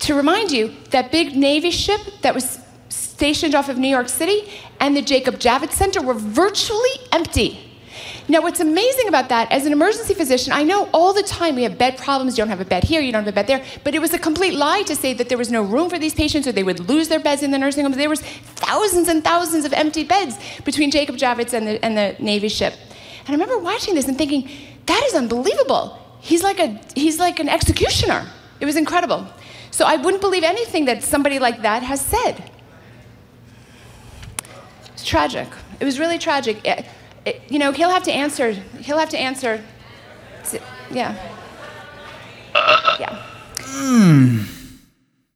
to 0.00 0.14
remind 0.14 0.50
you, 0.50 0.74
that 0.90 1.12
big 1.12 1.36
Navy 1.36 1.70
ship 1.70 2.00
that 2.22 2.34
was 2.34 2.58
stationed 2.88 3.54
off 3.54 3.68
of 3.68 3.78
New 3.78 3.88
York 3.88 4.08
City 4.08 4.50
and 4.80 4.96
the 4.96 5.02
Jacob 5.02 5.36
Javits 5.36 5.72
Center 5.72 6.02
were 6.02 6.14
virtually 6.14 6.90
empty. 7.12 7.63
Now, 8.26 8.40
what's 8.40 8.60
amazing 8.60 9.08
about 9.08 9.28
that, 9.28 9.52
as 9.52 9.66
an 9.66 9.72
emergency 9.72 10.14
physician, 10.14 10.52
I 10.52 10.62
know 10.62 10.88
all 10.94 11.12
the 11.12 11.22
time 11.22 11.56
we 11.56 11.62
have 11.64 11.76
bed 11.76 11.98
problems. 11.98 12.38
You 12.38 12.42
don't 12.42 12.48
have 12.48 12.60
a 12.60 12.64
bed 12.64 12.84
here, 12.84 13.02
you 13.02 13.12
don't 13.12 13.24
have 13.24 13.32
a 13.32 13.34
bed 13.34 13.46
there. 13.46 13.62
But 13.84 13.94
it 13.94 13.98
was 13.98 14.14
a 14.14 14.18
complete 14.18 14.54
lie 14.54 14.82
to 14.82 14.96
say 14.96 15.12
that 15.12 15.28
there 15.28 15.36
was 15.36 15.50
no 15.50 15.62
room 15.62 15.90
for 15.90 15.98
these 15.98 16.14
patients 16.14 16.46
or 16.46 16.52
they 16.52 16.62
would 16.62 16.88
lose 16.88 17.08
their 17.08 17.20
beds 17.20 17.42
in 17.42 17.50
the 17.50 17.58
nursing 17.58 17.84
homes. 17.84 17.96
There 17.96 18.08
was 18.08 18.22
thousands 18.22 19.08
and 19.08 19.22
thousands 19.22 19.66
of 19.66 19.74
empty 19.74 20.04
beds 20.04 20.38
between 20.64 20.90
Jacob 20.90 21.16
Javits 21.16 21.52
and 21.52 21.66
the, 21.66 21.84
and 21.84 21.98
the 21.98 22.16
Navy 22.18 22.48
ship. 22.48 22.72
And 23.26 23.28
I 23.28 23.32
remember 23.32 23.58
watching 23.58 23.94
this 23.94 24.08
and 24.08 24.16
thinking, 24.16 24.48
that 24.86 25.02
is 25.04 25.14
unbelievable. 25.14 25.98
He's 26.20 26.42
like, 26.42 26.58
a, 26.58 26.80
he's 26.94 27.18
like 27.18 27.40
an 27.40 27.50
executioner. 27.50 28.26
It 28.58 28.64
was 28.64 28.76
incredible. 28.76 29.26
So 29.70 29.84
I 29.84 29.96
wouldn't 29.96 30.22
believe 30.22 30.44
anything 30.44 30.86
that 30.86 31.02
somebody 31.02 31.38
like 31.38 31.60
that 31.62 31.82
has 31.82 32.00
said. 32.00 32.50
It's 34.94 35.04
tragic. 35.04 35.48
It 35.78 35.84
was 35.84 35.98
really 35.98 36.18
tragic. 36.18 36.64
It, 36.64 36.86
it, 37.24 37.42
you 37.48 37.58
know, 37.58 37.72
he'll 37.72 37.90
have 37.90 38.02
to 38.04 38.12
answer. 38.12 38.52
He'll 38.52 38.98
have 38.98 39.10
to 39.10 39.18
answer. 39.18 39.62
Yeah. 40.90 41.14
Yeah. 43.00 43.22
Mm. 43.56 44.50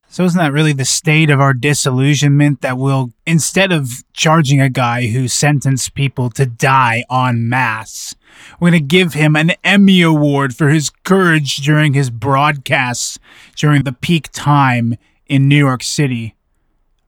So 0.09 0.25
isn't 0.25 0.39
that 0.39 0.53
really 0.53 0.73
the 0.73 0.85
state 0.85 1.31
of 1.31 1.41
our 1.41 1.55
disillusionment 1.55 2.61
that 2.63 2.77
we'll, 2.77 3.13
instead 3.27 3.71
of 3.71 3.89
charging 4.13 4.61
a 4.61 4.69
guy 4.69 5.09
who 5.09 5.29
sentenced 5.29 5.95
people 5.95 6.31
to 6.31 6.47
die 6.47 7.05
en 7.11 7.49
masse, 7.49 8.17
we're 8.59 8.71
going 8.71 8.83
to 8.83 8.87
give 8.87 9.15
him 9.15 9.37
an 9.37 9.53
Emmy 9.63 10.03
Award 10.03 10.57
for 10.57 10.71
his 10.71 10.91
courage 11.05 11.59
during 11.59 11.95
his 11.95 12.11
broadcasts 12.11 13.19
during 13.55 13.85
the 13.85 13.93
peak 13.93 14.31
time 14.33 14.97
in 15.27 15.47
New 15.47 15.57
York 15.57 15.83
City. 15.83 16.35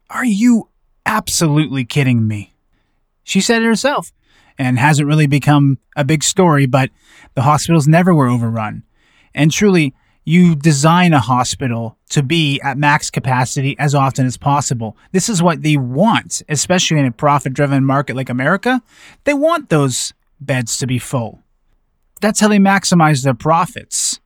Are 0.08 0.24
you 0.24 0.68
absolutely 1.04 1.84
kidding 1.84 2.28
me? 2.28 2.54
She 3.24 3.40
said 3.40 3.62
it 3.62 3.66
herself 3.66 4.12
and 4.60 4.78
hasn't 4.78 5.08
really 5.08 5.26
become 5.26 5.78
a 5.96 6.04
big 6.04 6.22
story, 6.22 6.66
but 6.66 6.90
the 7.32 7.40
hospitals 7.40 7.88
never 7.88 8.14
were 8.14 8.28
overrun. 8.28 8.82
And 9.34 9.50
truly, 9.50 9.94
you 10.22 10.54
design 10.54 11.14
a 11.14 11.18
hospital 11.18 11.96
to 12.10 12.22
be 12.22 12.60
at 12.60 12.76
max 12.76 13.10
capacity 13.10 13.74
as 13.78 13.94
often 13.94 14.26
as 14.26 14.36
possible. 14.36 14.98
This 15.12 15.30
is 15.30 15.42
what 15.42 15.62
they 15.62 15.78
want, 15.78 16.42
especially 16.46 16.98
in 16.98 17.06
a 17.06 17.10
profit 17.10 17.54
driven 17.54 17.86
market 17.86 18.16
like 18.16 18.28
America. 18.28 18.82
They 19.24 19.32
want 19.32 19.70
those 19.70 20.12
beds 20.38 20.76
to 20.76 20.86
be 20.86 20.98
full. 20.98 21.42
That's 22.20 22.40
how 22.40 22.48
they 22.48 22.58
maximize 22.58 23.24
their 23.24 23.32
profits. 23.32 24.20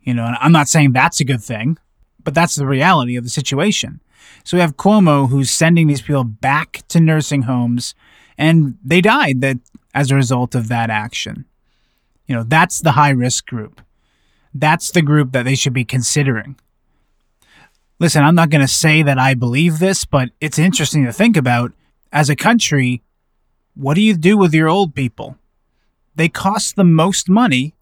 You 0.00 0.12
know, 0.12 0.24
I'm 0.40 0.50
not 0.50 0.66
saying 0.66 0.90
that's 0.90 1.20
a 1.20 1.24
good 1.24 1.42
thing, 1.42 1.78
but 2.24 2.34
that's 2.34 2.56
the 2.56 2.66
reality 2.66 3.14
of 3.14 3.22
the 3.22 3.30
situation. 3.30 4.00
So 4.42 4.56
we 4.56 4.60
have 4.60 4.76
Cuomo 4.76 5.28
who's 5.28 5.52
sending 5.52 5.86
these 5.86 6.02
people 6.02 6.24
back 6.24 6.82
to 6.88 6.98
nursing 6.98 7.42
homes 7.42 7.94
and 8.40 8.78
they 8.82 9.02
died 9.02 9.42
that 9.42 9.58
as 9.94 10.10
a 10.10 10.16
result 10.16 10.54
of 10.54 10.68
that 10.68 10.88
action. 10.88 11.44
You 12.26 12.34
know, 12.34 12.42
that's 12.42 12.80
the 12.80 12.92
high 12.92 13.10
risk 13.10 13.46
group. 13.46 13.82
That's 14.54 14.90
the 14.90 15.02
group 15.02 15.32
that 15.32 15.44
they 15.44 15.54
should 15.54 15.74
be 15.74 15.84
considering. 15.84 16.58
Listen, 17.98 18.24
I'm 18.24 18.34
not 18.34 18.48
going 18.48 18.62
to 18.62 18.68
say 18.68 19.02
that 19.02 19.18
I 19.18 19.34
believe 19.34 19.78
this, 19.78 20.06
but 20.06 20.30
it's 20.40 20.58
interesting 20.58 21.04
to 21.04 21.12
think 21.12 21.36
about. 21.36 21.72
As 22.12 22.30
a 22.30 22.34
country, 22.34 23.02
what 23.74 23.94
do 23.94 24.00
you 24.00 24.16
do 24.16 24.38
with 24.38 24.54
your 24.54 24.68
old 24.68 24.94
people? 24.94 25.36
They 26.16 26.28
cost 26.28 26.76
the 26.76 26.84
most 26.84 27.28
money 27.28 27.74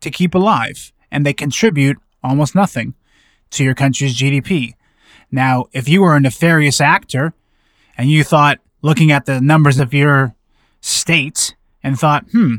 to 0.00 0.10
keep 0.10 0.34
alive, 0.34 0.92
and 1.10 1.26
they 1.26 1.34
contribute 1.34 1.98
almost 2.24 2.54
nothing 2.54 2.94
to 3.50 3.64
your 3.64 3.74
country's 3.74 4.16
GDP. 4.16 4.74
Now, 5.30 5.66
if 5.72 5.88
you 5.88 6.00
were 6.00 6.16
a 6.16 6.20
nefarious 6.20 6.80
actor 6.80 7.34
and 7.98 8.10
you 8.10 8.24
thought, 8.24 8.60
looking 8.82 9.10
at 9.10 9.26
the 9.26 9.40
numbers 9.40 9.78
of 9.78 9.92
your 9.92 10.34
state, 10.80 11.54
and 11.82 11.98
thought, 11.98 12.24
hmm, 12.32 12.56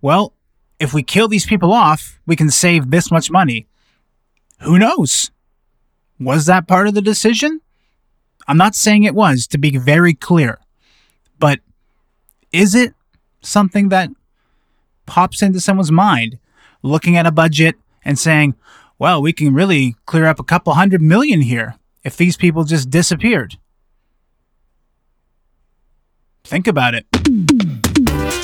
well, 0.00 0.32
if 0.78 0.92
we 0.92 1.02
kill 1.02 1.28
these 1.28 1.46
people 1.46 1.72
off, 1.72 2.20
we 2.26 2.36
can 2.36 2.50
save 2.50 2.90
this 2.90 3.10
much 3.10 3.30
money. 3.30 3.66
Who 4.60 4.78
knows? 4.78 5.30
Was 6.18 6.46
that 6.46 6.68
part 6.68 6.88
of 6.88 6.94
the 6.94 7.02
decision? 7.02 7.60
I'm 8.48 8.56
not 8.56 8.74
saying 8.74 9.04
it 9.04 9.14
was, 9.14 9.46
to 9.48 9.58
be 9.58 9.76
very 9.76 10.14
clear. 10.14 10.58
But 11.38 11.60
is 12.52 12.74
it 12.74 12.94
something 13.40 13.88
that 13.88 14.10
pops 15.06 15.42
into 15.42 15.60
someone's 15.60 15.92
mind 15.92 16.38
looking 16.82 17.16
at 17.16 17.26
a 17.26 17.32
budget 17.32 17.76
and 18.04 18.18
saying, 18.18 18.54
well, 18.98 19.20
we 19.22 19.32
can 19.32 19.54
really 19.54 19.96
clear 20.06 20.26
up 20.26 20.38
a 20.38 20.44
couple 20.44 20.74
hundred 20.74 21.02
million 21.02 21.40
here 21.40 21.76
if 22.04 22.16
these 22.16 22.36
people 22.36 22.64
just 22.64 22.90
disappeared? 22.90 23.56
Think 26.44 26.66
about 26.66 26.94
it. 26.94 27.06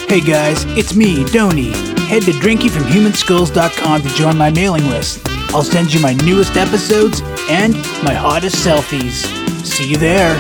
Hey 0.09 0.21
guys, 0.21 0.65
it's 0.79 0.95
me, 0.95 1.25
Donny. 1.27 1.71
Head 2.07 2.23
to 2.23 2.31
drinkingfromhumanskulls.com 2.33 4.03
to 4.03 4.09
join 4.11 4.39
my 4.39 4.51
mailing 4.51 4.87
list. 4.87 5.21
I'll 5.55 5.63
send 5.63 5.93
you 5.93 6.01
my 6.01 6.15
newest 6.15 6.57
episodes 6.57 7.21
and 7.51 7.75
my 8.03 8.15
hottest 8.15 8.57
selfies. 8.65 9.27
See 9.65 9.91
you 9.91 9.97
there. 9.97 10.39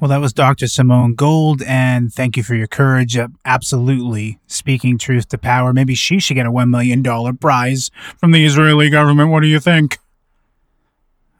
Well, 0.00 0.08
that 0.10 0.20
was 0.20 0.32
Dr. 0.32 0.68
Simone 0.68 1.14
Gold, 1.14 1.60
and 1.62 2.12
thank 2.12 2.36
you 2.36 2.44
for 2.44 2.54
your 2.54 2.68
courage. 2.68 3.18
Absolutely 3.44 4.38
speaking 4.46 4.96
truth 4.96 5.28
to 5.30 5.38
power. 5.38 5.72
Maybe 5.72 5.96
she 5.96 6.20
should 6.20 6.34
get 6.34 6.46
a 6.46 6.52
$1 6.52 6.68
million 6.68 7.02
prize 7.36 7.90
from 8.16 8.30
the 8.30 8.44
Israeli 8.44 8.90
government. 8.90 9.30
What 9.30 9.40
do 9.40 9.48
you 9.48 9.58
think? 9.58 9.98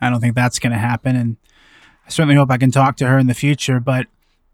I 0.00 0.10
don't 0.10 0.20
think 0.20 0.34
that's 0.34 0.58
going 0.58 0.72
to 0.72 0.78
happen, 0.78 1.16
and 1.16 1.36
I 2.06 2.10
certainly 2.10 2.36
hope 2.36 2.50
I 2.50 2.58
can 2.58 2.70
talk 2.70 2.96
to 2.98 3.06
her 3.06 3.18
in 3.18 3.26
the 3.26 3.34
future, 3.34 3.80
but 3.80 4.06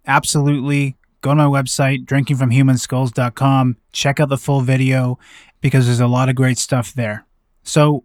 absolutely 0.06 0.96
go 1.20 1.30
to 1.30 1.36
my 1.36 1.44
website, 1.44 2.04
drinkingfromhumanskulls.com, 2.04 3.76
check 3.92 4.20
out 4.20 4.28
the 4.28 4.36
full 4.36 4.60
video 4.60 5.18
because 5.60 5.86
there's 5.86 6.00
a 6.00 6.06
lot 6.06 6.28
of 6.28 6.34
great 6.34 6.58
stuff 6.58 6.92
there. 6.92 7.24
So 7.62 8.04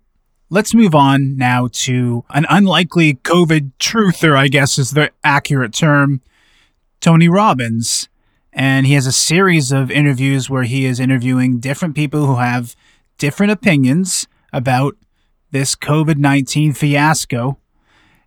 Let's 0.52 0.74
move 0.74 0.96
on 0.96 1.38
now 1.38 1.70
to 1.72 2.26
an 2.32 2.48
unlikely 2.50 3.14
COVID 3.14 3.72
truther, 3.80 4.36
I 4.36 4.48
guess 4.48 4.80
is 4.80 4.92
the 4.92 5.12
accurate 5.24 5.74
term, 5.74 6.22
Tony 7.02 7.28
Robbins. 7.28 8.10
And 8.52 8.88
he 8.88 8.94
has 8.94 9.06
a 9.06 9.12
series 9.12 9.72
of 9.72 9.92
interviews 9.92 10.50
where 10.50 10.64
he 10.64 10.86
is 10.86 11.00
interviewing 11.00 11.60
different 11.60 11.94
people 11.94 12.26
who 12.26 12.38
have 12.38 12.76
different 13.20 13.52
opinions 13.52 14.28
about 14.52 14.96
this 15.52 15.76
COVID 15.76 16.18
19 16.18 16.74
fiasco. 16.74 17.58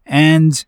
And 0.05 0.65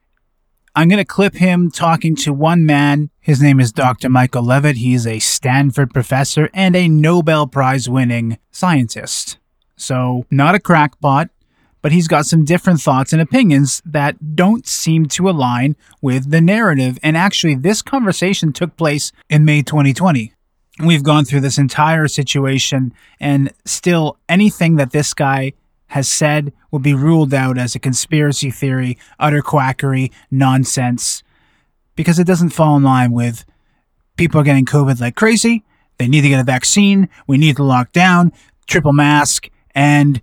I'm 0.76 0.88
going 0.88 0.98
to 0.98 1.04
clip 1.04 1.34
him 1.34 1.70
talking 1.70 2.16
to 2.16 2.32
one 2.32 2.66
man. 2.66 3.10
His 3.20 3.40
name 3.40 3.60
is 3.60 3.72
Dr. 3.72 4.08
Michael 4.08 4.42
Levitt. 4.42 4.76
He's 4.76 5.06
a 5.06 5.20
Stanford 5.20 5.92
professor 5.92 6.50
and 6.52 6.74
a 6.74 6.88
Nobel 6.88 7.46
Prize 7.46 7.88
winning 7.88 8.38
scientist. 8.50 9.38
So, 9.76 10.26
not 10.30 10.54
a 10.54 10.60
crackpot, 10.60 11.30
but 11.80 11.92
he's 11.92 12.08
got 12.08 12.26
some 12.26 12.44
different 12.44 12.80
thoughts 12.80 13.12
and 13.12 13.20
opinions 13.20 13.82
that 13.84 14.34
don't 14.34 14.66
seem 14.66 15.06
to 15.06 15.28
align 15.28 15.76
with 16.00 16.30
the 16.30 16.40
narrative. 16.40 16.98
And 17.02 17.16
actually, 17.16 17.54
this 17.56 17.82
conversation 17.82 18.52
took 18.52 18.76
place 18.76 19.12
in 19.28 19.44
May 19.44 19.62
2020. 19.62 20.32
We've 20.84 21.04
gone 21.04 21.24
through 21.24 21.42
this 21.42 21.58
entire 21.58 22.08
situation, 22.08 22.94
and 23.20 23.52
still 23.64 24.18
anything 24.28 24.74
that 24.76 24.90
this 24.90 25.14
guy 25.14 25.52
has 25.94 26.08
said 26.08 26.52
will 26.72 26.80
be 26.80 26.92
ruled 26.92 27.32
out 27.32 27.56
as 27.56 27.76
a 27.76 27.78
conspiracy 27.78 28.50
theory, 28.50 28.98
utter 29.20 29.40
quackery, 29.40 30.10
nonsense, 30.28 31.22
because 31.94 32.18
it 32.18 32.26
doesn't 32.26 32.50
fall 32.50 32.76
in 32.76 32.82
line 32.82 33.12
with 33.12 33.44
people 34.16 34.40
are 34.40 34.44
getting 34.44 34.66
COVID 34.66 35.00
like 35.00 35.14
crazy. 35.14 35.62
They 35.98 36.08
need 36.08 36.22
to 36.22 36.28
get 36.28 36.40
a 36.40 36.44
vaccine. 36.44 37.08
We 37.28 37.38
need 37.38 37.54
to 37.58 37.62
lock 37.62 37.92
down, 37.92 38.32
triple 38.66 38.92
mask, 38.92 39.48
and 39.72 40.20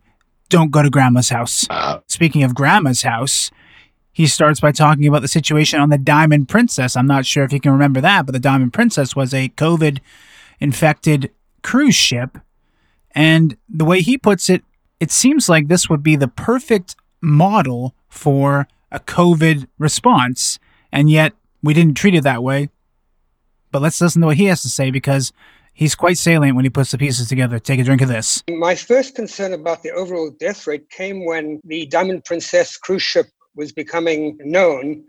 don't 0.50 0.72
go 0.72 0.84
to 0.84 0.90
grandma's 0.90 1.30
house. 1.30 1.66
Speaking 2.08 2.44
of 2.44 2.54
grandma's 2.54 3.04
house, 3.04 3.50
he 4.12 4.28
starts 4.28 4.60
by 4.60 4.74
talking 4.74 5.08
about 5.08 5.22
the 5.22 5.30
situation 5.30 5.80
on 5.80 5.90
the 5.90 5.98
Diamond 5.98 6.50
Princess. 6.50 6.98
I'm 6.98 7.08
not 7.08 7.26
sure 7.26 7.46
if 7.46 7.54
you 7.54 7.62
can 7.62 7.72
remember 7.72 8.02
that, 8.02 8.26
but 8.26 8.34
the 8.34 8.40
Diamond 8.40 8.74
Princess 8.74 9.16
was 9.16 9.34
a 9.34 9.48
COVID 9.48 10.00
infected 10.60 11.32
cruise 11.64 11.96
ship. 11.96 12.40
And 13.16 13.56
the 13.70 13.86
way 13.86 14.02
he 14.02 14.18
puts 14.18 14.50
it, 14.50 14.66
it 15.02 15.12
seems 15.12 15.50
like 15.50 15.68
this 15.68 15.90
would 15.90 16.04
be 16.04 16.16
the 16.16 16.30
perfect 16.30 16.96
model 17.20 17.94
for 18.08 18.68
a 18.92 19.00
COVID 19.00 19.68
response. 19.78 20.60
And 20.92 21.10
yet 21.10 21.34
we 21.62 21.74
didn't 21.74 21.96
treat 21.96 22.16
it 22.16 22.24
that 22.24 22.44
way. 22.44 22.70
But 23.72 23.82
let's 23.82 24.00
listen 24.00 24.22
to 24.22 24.28
what 24.28 24.38
he 24.38 24.46
has 24.46 24.62
to 24.62 24.70
say 24.70 24.92
because 24.92 25.34
He's 25.74 25.96
quite 25.96 26.18
salient 26.18 26.56
when 26.56 26.66
he 26.66 26.70
puts 26.70 26.92
the 26.92 26.98
pieces 26.98 27.28
together. 27.28 27.58
Take 27.58 27.80
a 27.80 27.84
drink 27.84 28.02
of 28.02 28.10
this. 28.10 28.44
My 28.50 28.76
first 28.76 29.16
concern 29.16 29.54
about 29.54 29.84
the 29.84 29.92
overall 29.92 30.30
death 30.40 30.68
rate 30.68 30.90
came 30.90 31.26
when 31.26 31.60
the 31.64 31.86
Diamond 31.88 32.26
Princess 32.26 32.78
cruise 32.78 33.02
ship 33.02 33.28
was 33.56 33.72
becoming 33.72 34.38
known. 34.44 35.04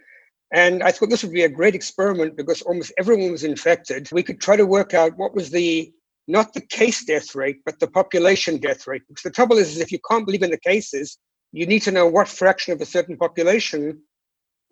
And 0.53 0.83
I 0.83 0.93
thought 0.93 1.11
this 1.11 1.23
would 1.23 1.33
be 1.33 1.43
a 1.43 1.49
great 1.49 1.75
experiment 1.75 2.37
because 2.37 2.63
almost 2.63 2.93
everyone 2.99 3.33
was 3.33 3.45
infected. 3.45 4.09
We 4.13 4.23
could 4.23 4.41
try 4.41 4.57
to 4.57 4.65
work 4.67 4.95
out 4.95 5.17
what 5.17 5.35
was 5.35 5.51
the 5.51 5.93
not 6.29 6.53
the 6.53 6.61
case 6.61 7.05
death 7.05 7.35
rate, 7.35 7.59
but 7.65 7.81
the 7.81 7.89
population 7.89 8.59
death 8.59 8.87
rate. 8.87 9.03
Because 9.09 9.23
the 9.23 9.31
trouble 9.31 9.59
is, 9.59 9.77
is 9.77 9.81
if 9.81 9.93
you 9.93 9.99
can't 10.09 10.27
believe 10.27 10.43
in 10.43 10.51
the 10.51 10.59
cases, 10.59 11.19
you 11.53 11.67
need 11.67 11.83
to 11.83 11.93
know 11.93 12.07
what 12.07 12.29
fraction 12.29 12.73
of 12.73 12.81
a 12.81 12.87
certain 12.87 13.17
population 13.17 14.01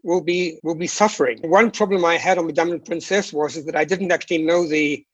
will 0.02 0.22
be 0.22 0.58
will 0.62 0.74
be 0.74 0.86
suffering. 0.86 1.38
One 1.42 1.70
problem 1.70 2.04
I 2.04 2.16
had 2.16 2.38
on 2.38 2.46
the 2.46 2.52
Diamond 2.52 2.84
Princess 2.86 3.32
was 3.32 3.56
is 3.56 3.66
that 3.66 3.76
I 3.76 3.84
didn't 3.84 4.12
actually 4.12 4.42
know 4.42 4.66
the 4.66 5.04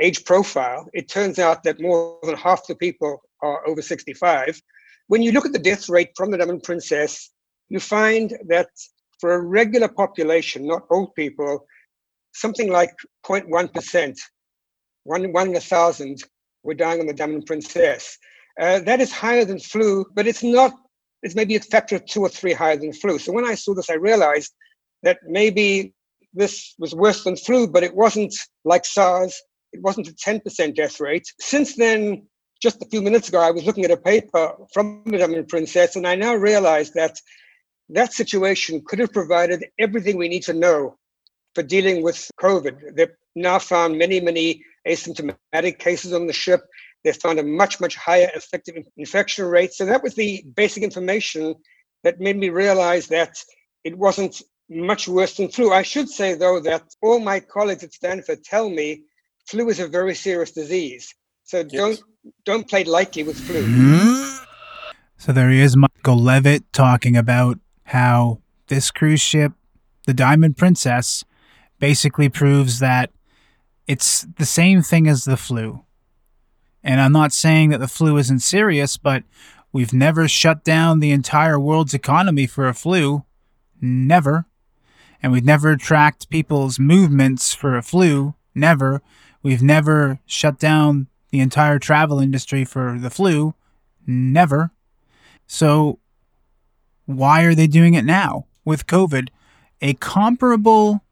age 0.00 0.24
profile, 0.24 0.88
it 0.92 1.08
turns 1.08 1.38
out 1.38 1.62
that 1.62 1.80
more 1.80 2.18
than 2.22 2.36
half 2.36 2.66
the 2.66 2.74
people 2.74 3.22
are 3.42 3.66
over 3.66 3.82
65. 3.82 4.60
When 5.06 5.22
you 5.22 5.32
look 5.32 5.46
at 5.46 5.52
the 5.52 5.58
death 5.58 5.88
rate 5.88 6.10
from 6.16 6.30
the 6.30 6.38
Diamond 6.38 6.62
Princess, 6.62 7.30
you 7.68 7.78
find 7.78 8.36
that 8.48 8.68
for 9.20 9.34
a 9.34 9.40
regular 9.40 9.88
population, 9.88 10.66
not 10.66 10.86
old 10.90 11.14
people, 11.14 11.66
something 12.32 12.70
like 12.70 12.92
0.1%, 13.24 14.18
one, 15.04 15.32
one 15.32 15.48
in 15.48 15.56
a 15.56 15.60
thousand 15.60 16.22
were 16.62 16.74
dying 16.74 17.00
on 17.00 17.06
the 17.06 17.14
Diamond 17.14 17.46
Princess. 17.46 18.18
Uh, 18.60 18.80
that 18.80 19.00
is 19.00 19.12
higher 19.12 19.44
than 19.44 19.58
flu, 19.58 20.04
but 20.14 20.26
it's 20.26 20.42
not, 20.42 20.72
it's 21.22 21.34
maybe 21.34 21.56
a 21.56 21.60
factor 21.60 21.96
of 21.96 22.06
two 22.06 22.22
or 22.22 22.28
three 22.28 22.52
higher 22.52 22.76
than 22.76 22.92
flu. 22.92 23.18
So 23.18 23.32
when 23.32 23.46
I 23.46 23.54
saw 23.54 23.74
this, 23.74 23.90
I 23.90 23.94
realized 23.94 24.52
that 25.02 25.18
maybe 25.26 25.94
this 26.32 26.74
was 26.78 26.94
worse 26.94 27.24
than 27.24 27.36
flu, 27.36 27.66
but 27.68 27.82
it 27.82 27.94
wasn't 27.94 28.34
like 28.64 28.84
SARS 28.84 29.40
it 29.74 29.82
wasn't 29.82 30.08
a 30.08 30.12
10% 30.12 30.74
death 30.74 31.00
rate. 31.00 31.26
Since 31.40 31.74
then, 31.76 32.26
just 32.62 32.80
a 32.80 32.86
few 32.86 33.02
minutes 33.02 33.28
ago, 33.28 33.40
I 33.40 33.50
was 33.50 33.64
looking 33.64 33.84
at 33.84 33.90
a 33.90 33.96
paper 33.96 34.54
from 34.72 35.02
the 35.06 35.18
Diamond 35.18 35.48
Princess, 35.48 35.96
and 35.96 36.06
I 36.06 36.14
now 36.14 36.34
realize 36.34 36.92
that 36.92 37.18
that 37.90 38.12
situation 38.12 38.82
could 38.86 39.00
have 39.00 39.12
provided 39.12 39.66
everything 39.78 40.16
we 40.16 40.28
need 40.28 40.44
to 40.44 40.54
know 40.54 40.96
for 41.54 41.62
dealing 41.62 42.02
with 42.02 42.30
COVID. 42.40 42.96
Now 43.34 43.58
found 43.58 43.98
many, 43.98 44.20
many 44.20 44.62
asymptomatic 44.86 45.78
cases 45.78 46.12
on 46.12 46.26
the 46.26 46.32
ship. 46.32 46.60
They 47.02 47.12
found 47.12 47.38
a 47.38 47.42
much, 47.42 47.80
much 47.80 47.96
higher 47.96 48.30
effective 48.34 48.76
infection 48.96 49.46
rate. 49.46 49.72
So 49.72 49.84
that 49.84 50.02
was 50.02 50.14
the 50.14 50.44
basic 50.54 50.82
information 50.82 51.54
that 52.02 52.20
made 52.20 52.36
me 52.36 52.48
realize 52.48 53.08
that 53.08 53.36
it 53.82 53.96
wasn't 53.98 54.40
much 54.70 55.08
worse 55.08 55.36
than 55.36 55.48
flu. 55.48 55.72
I 55.72 55.82
should 55.82 56.08
say, 56.08 56.34
though, 56.34 56.60
that 56.60 56.82
all 57.02 57.18
my 57.18 57.40
colleagues 57.40 57.84
at 57.84 57.92
Stanford 57.92 58.44
tell 58.44 58.70
me 58.70 59.02
flu 59.46 59.68
is 59.68 59.80
a 59.80 59.88
very 59.88 60.14
serious 60.14 60.52
disease. 60.52 61.14
So 61.44 61.58
yes. 61.58 61.72
don't 61.72 62.00
don't 62.44 62.68
play 62.68 62.84
lightly 62.84 63.22
with 63.22 63.38
flu. 63.38 63.62
Hmm? 63.62 64.44
So 65.18 65.32
there 65.32 65.50
he 65.50 65.60
is, 65.60 65.76
Michael 65.76 66.18
Levitt, 66.18 66.70
talking 66.72 67.16
about 67.16 67.58
how 67.84 68.40
this 68.68 68.90
cruise 68.90 69.20
ship, 69.20 69.52
the 70.06 70.14
Diamond 70.14 70.56
Princess, 70.56 71.24
basically 71.78 72.28
proves 72.28 72.78
that 72.78 73.10
it's 73.86 74.22
the 74.38 74.46
same 74.46 74.82
thing 74.82 75.06
as 75.06 75.24
the 75.24 75.36
flu. 75.36 75.84
And 76.82 77.00
I'm 77.00 77.12
not 77.12 77.32
saying 77.32 77.70
that 77.70 77.80
the 77.80 77.88
flu 77.88 78.16
isn't 78.18 78.40
serious, 78.40 78.96
but 78.96 79.24
we've 79.72 79.92
never 79.92 80.28
shut 80.28 80.64
down 80.64 81.00
the 81.00 81.10
entire 81.10 81.58
world's 81.58 81.94
economy 81.94 82.46
for 82.46 82.68
a 82.68 82.74
flu. 82.74 83.24
Never. 83.80 84.46
And 85.22 85.32
we've 85.32 85.44
never 85.44 85.76
tracked 85.76 86.28
people's 86.28 86.78
movements 86.78 87.54
for 87.54 87.76
a 87.76 87.82
flu. 87.82 88.34
Never. 88.54 89.00
We've 89.42 89.62
never 89.62 90.20
shut 90.26 90.58
down 90.58 91.08
the 91.30 91.40
entire 91.40 91.78
travel 91.78 92.20
industry 92.20 92.64
for 92.64 92.98
the 92.98 93.10
flu. 93.10 93.54
Never. 94.06 94.70
So, 95.46 95.98
why 97.06 97.42
are 97.42 97.54
they 97.54 97.66
doing 97.66 97.94
it 97.94 98.04
now 98.04 98.46
with 98.64 98.86
COVID? 98.86 99.28
A 99.80 99.94
comparable 99.94 101.02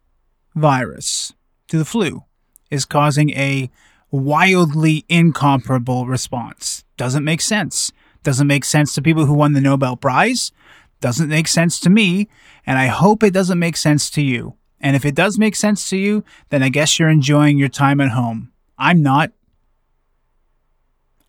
virus 0.55 1.33
to 1.69 1.79
the 1.79 1.85
flu 1.85 2.25
is 2.73 2.87
causing 2.87 3.31
a 3.31 3.71
wildly 4.11 5.05
incomparable 5.09 6.07
response. 6.07 6.85
Doesn't 6.97 7.25
make 7.25 7.43
sense. 7.43 7.93
Doesn't 8.23 8.47
make 8.47 8.65
sense 8.65 8.95
to 8.95 9.03
people 9.03 9.27
who 9.27 9.35
won 9.35 9.53
the 9.53 9.61
Nobel 9.61 9.95
Prize. 9.95 10.53
Doesn't 11.01 11.29
make 11.29 11.49
sense 11.49 11.79
to 11.81 11.91
me. 11.91 12.29
And 12.67 12.79
I 12.79 12.87
hope 12.87 13.23
it 13.23 13.35
doesn't 13.35 13.59
make 13.59 13.77
sense 13.77 14.09
to 14.11 14.23
you. 14.23 14.55
And 14.81 14.97
if 14.97 15.05
it 15.05 15.15
does 15.15 15.39
make 15.39 15.55
sense 15.55 15.89
to 15.91 15.97
you, 15.97 16.25
then 16.49 16.63
I 16.63 16.71
guess 16.71 16.99
you're 16.99 17.11
enjoying 17.11 17.59
your 17.59 17.69
time 17.69 18.01
at 18.01 18.11
home. 18.11 18.53
I'm 18.79 19.03
not. 19.03 19.33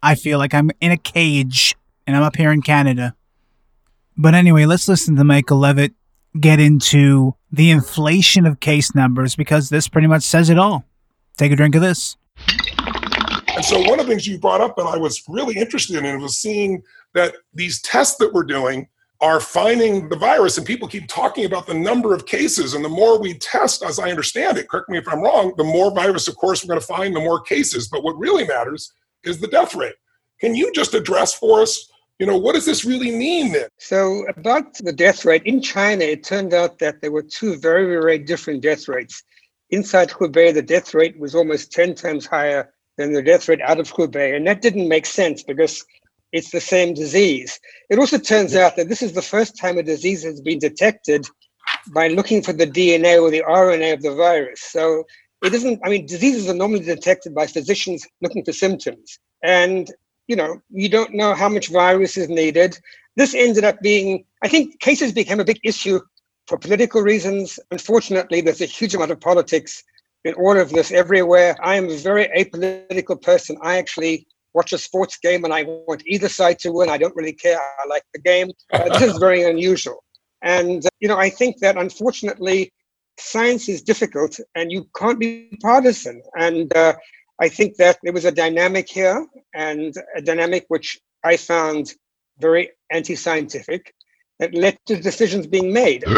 I 0.01 0.15
feel 0.15 0.39
like 0.39 0.53
I'm 0.53 0.71
in 0.79 0.91
a 0.91 0.97
cage 0.97 1.75
and 2.07 2.15
I'm 2.15 2.23
up 2.23 2.35
here 2.37 2.51
in 2.51 2.61
Canada. 2.61 3.15
But 4.17 4.33
anyway, 4.33 4.65
let's 4.65 4.87
listen 4.87 5.15
to 5.17 5.23
Michael 5.23 5.57
Levitt 5.57 5.93
get 6.39 6.59
into 6.59 7.35
the 7.51 7.69
inflation 7.69 8.45
of 8.45 8.59
case 8.59 8.95
numbers 8.95 9.35
because 9.35 9.69
this 9.69 9.87
pretty 9.87 10.07
much 10.07 10.23
says 10.23 10.49
it 10.49 10.57
all. 10.57 10.85
Take 11.38 11.51
a 11.51 11.55
drink 11.55 11.75
of 11.75 11.81
this. 11.81 12.15
And 13.55 13.63
so, 13.63 13.79
one 13.81 13.99
of 13.99 14.05
the 14.05 14.11
things 14.11 14.27
you 14.27 14.39
brought 14.39 14.61
up 14.61 14.75
that 14.77 14.86
I 14.86 14.97
was 14.97 15.23
really 15.27 15.55
interested 15.55 16.03
in 16.03 16.21
was 16.21 16.38
seeing 16.38 16.84
that 17.13 17.36
these 17.53 17.81
tests 17.81 18.17
that 18.17 18.34
we're 18.34 18.43
doing 18.43 18.88
are 19.21 19.39
finding 19.39 20.09
the 20.09 20.15
virus, 20.15 20.57
and 20.57 20.67
people 20.67 20.88
keep 20.88 21.07
talking 21.07 21.45
about 21.45 21.65
the 21.65 21.73
number 21.73 22.13
of 22.13 22.25
cases. 22.25 22.73
And 22.73 22.84
the 22.84 22.89
more 22.89 23.19
we 23.19 23.36
test, 23.36 23.84
as 23.84 23.99
I 23.99 24.09
understand 24.09 24.57
it, 24.57 24.67
correct 24.67 24.89
me 24.89 24.97
if 24.97 25.07
I'm 25.07 25.21
wrong, 25.21 25.53
the 25.55 25.63
more 25.63 25.93
virus, 25.93 26.27
of 26.27 26.36
course, 26.36 26.63
we're 26.63 26.69
going 26.69 26.81
to 26.81 26.86
find, 26.86 27.15
the 27.15 27.21
more 27.21 27.41
cases. 27.41 27.88
But 27.88 28.03
what 28.03 28.17
really 28.17 28.45
matters 28.45 28.91
is 29.23 29.39
the 29.39 29.47
death 29.47 29.75
rate. 29.75 29.95
Can 30.41 30.55
you 30.55 30.71
just 30.73 30.93
address 30.93 31.34
for 31.34 31.61
us 31.61 31.89
you 32.19 32.27
know, 32.27 32.38
what 32.38 32.53
does 32.53 32.65
this 32.65 32.86
really 32.86 33.11
mean 33.11 33.51
then? 33.51 33.67
So, 33.79 34.25
about 34.29 34.75
the 34.75 34.93
death 34.93 35.25
rate 35.25 35.43
in 35.43 35.61
China, 35.61 36.05
it 36.05 36.23
turned 36.23 36.53
out 36.53 36.79
that 36.79 37.01
there 37.01 37.11
were 37.11 37.23
two 37.23 37.57
very, 37.57 37.86
very 37.86 38.19
different 38.19 38.61
death 38.61 38.88
rates. 38.88 39.23
Inside 39.74 40.09
Hubei, 40.11 40.53
the 40.53 40.61
death 40.61 40.93
rate 40.93 41.19
was 41.19 41.34
almost 41.34 41.71
10 41.71 41.95
times 41.95 42.28
higher 42.28 42.71
than 42.97 43.11
the 43.11 43.24
death 43.24 43.47
rate 43.49 43.61
out 43.61 43.80
of 43.80 43.91
Hubei. 43.91 44.36
And 44.36 44.45
that 44.45 44.61
didn't 44.61 44.88
make 44.88 45.07
sense 45.07 45.41
because 45.43 45.84
it's 46.32 46.51
the 46.51 46.61
same 46.61 46.93
disease. 46.93 47.59
It 47.89 47.97
also 47.97 48.19
turns 48.19 48.55
out 48.55 48.76
that 48.76 48.88
this 48.88 49.01
is 49.01 49.13
the 49.13 49.21
first 49.21 49.57
time 49.57 49.80
a 49.80 49.84
disease 49.84 50.24
has 50.24 50.41
been 50.41 50.59
detected 50.59 51.26
by 51.91 52.07
looking 52.09 52.43
for 52.43 52.53
the 52.53 52.67
DNA 52.67 53.19
or 53.19 53.32
the 53.32 53.43
RNA 53.47 53.93
of 53.93 54.01
the 54.03 54.13
virus. 54.13 54.61
So 54.61 55.05
it 55.43 55.55
isn't, 55.55 55.80
I 55.84 55.89
mean, 55.89 56.05
diseases 56.05 56.47
are 56.47 56.53
normally 56.53 56.86
detected 56.86 57.34
by 57.34 57.47
physicians 57.47 58.05
looking 58.21 58.45
for 58.45 58.53
symptoms. 58.53 59.17
And 59.43 59.91
you 60.28 60.36
know, 60.36 60.61
you 60.69 60.89
don't 60.89 61.13
know 61.13 61.34
how 61.34 61.49
much 61.49 61.69
virus 61.69 62.17
is 62.17 62.30
needed. 62.30 62.78
This 63.15 63.36
ended 63.36 63.63
up 63.63 63.80
being, 63.82 64.26
I 64.43 64.47
think 64.47 64.80
cases 64.80 65.11
became 65.11 65.39
a 65.39 65.45
big 65.45 65.59
issue 65.63 65.99
for 66.47 66.57
political 66.57 67.01
reasons. 67.01 67.59
Unfortunately, 67.71 68.41
there's 68.41 68.61
a 68.61 68.65
huge 68.65 68.95
amount 68.95 69.11
of 69.11 69.19
politics 69.19 69.83
in 70.23 70.33
all 70.35 70.57
of 70.57 70.69
this 70.69 70.91
everywhere. 70.91 71.55
I 71.61 71.75
am 71.75 71.89
a 71.89 71.97
very 71.97 72.27
apolitical 72.37 73.21
person. 73.21 73.57
I 73.61 73.77
actually 73.77 74.27
watch 74.53 74.71
a 74.73 74.77
sports 74.77 75.17
game 75.17 75.43
and 75.43 75.53
I 75.53 75.63
want 75.63 76.03
either 76.05 76.29
side 76.29 76.59
to 76.59 76.71
win. 76.71 76.89
I 76.89 76.97
don't 76.97 77.15
really 77.15 77.33
care. 77.33 77.59
I 77.59 77.87
like 77.87 78.03
the 78.13 78.21
game. 78.21 78.51
Uh, 78.71 78.89
this 78.89 79.01
is 79.13 79.17
very 79.17 79.43
unusual. 79.43 80.03
And, 80.41 80.85
uh, 80.85 80.89
you 80.99 81.07
know, 81.07 81.17
I 81.17 81.29
think 81.29 81.59
that 81.59 81.77
unfortunately, 81.77 82.71
science 83.17 83.69
is 83.69 83.81
difficult 83.81 84.39
and 84.55 84.71
you 84.71 84.85
can't 84.95 85.19
be 85.19 85.57
partisan. 85.61 86.21
And 86.35 86.75
uh, 86.75 86.93
I 87.39 87.49
think 87.49 87.77
that 87.77 87.97
there 88.03 88.13
was 88.13 88.25
a 88.25 88.31
dynamic 88.31 88.87
here, 88.89 89.25
and 89.53 89.93
a 90.15 90.21
dynamic 90.21 90.65
which 90.67 90.99
I 91.23 91.37
found 91.37 91.93
very 92.39 92.71
anti 92.91 93.15
scientific 93.15 93.93
that 94.39 94.53
led 94.53 94.77
to 94.86 94.99
decisions 94.99 95.47
being 95.47 95.73
made. 95.73 96.03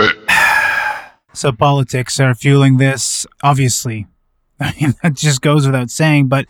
So, 1.34 1.51
politics 1.51 2.18
are 2.22 2.34
fueling 2.34 2.78
this, 2.78 3.26
obviously. 3.43 4.07
I 4.61 4.74
mean, 4.80 4.95
that 5.03 5.16
just 5.16 5.41
goes 5.41 5.66
without 5.66 5.89
saying. 5.89 6.30
But, 6.30 6.45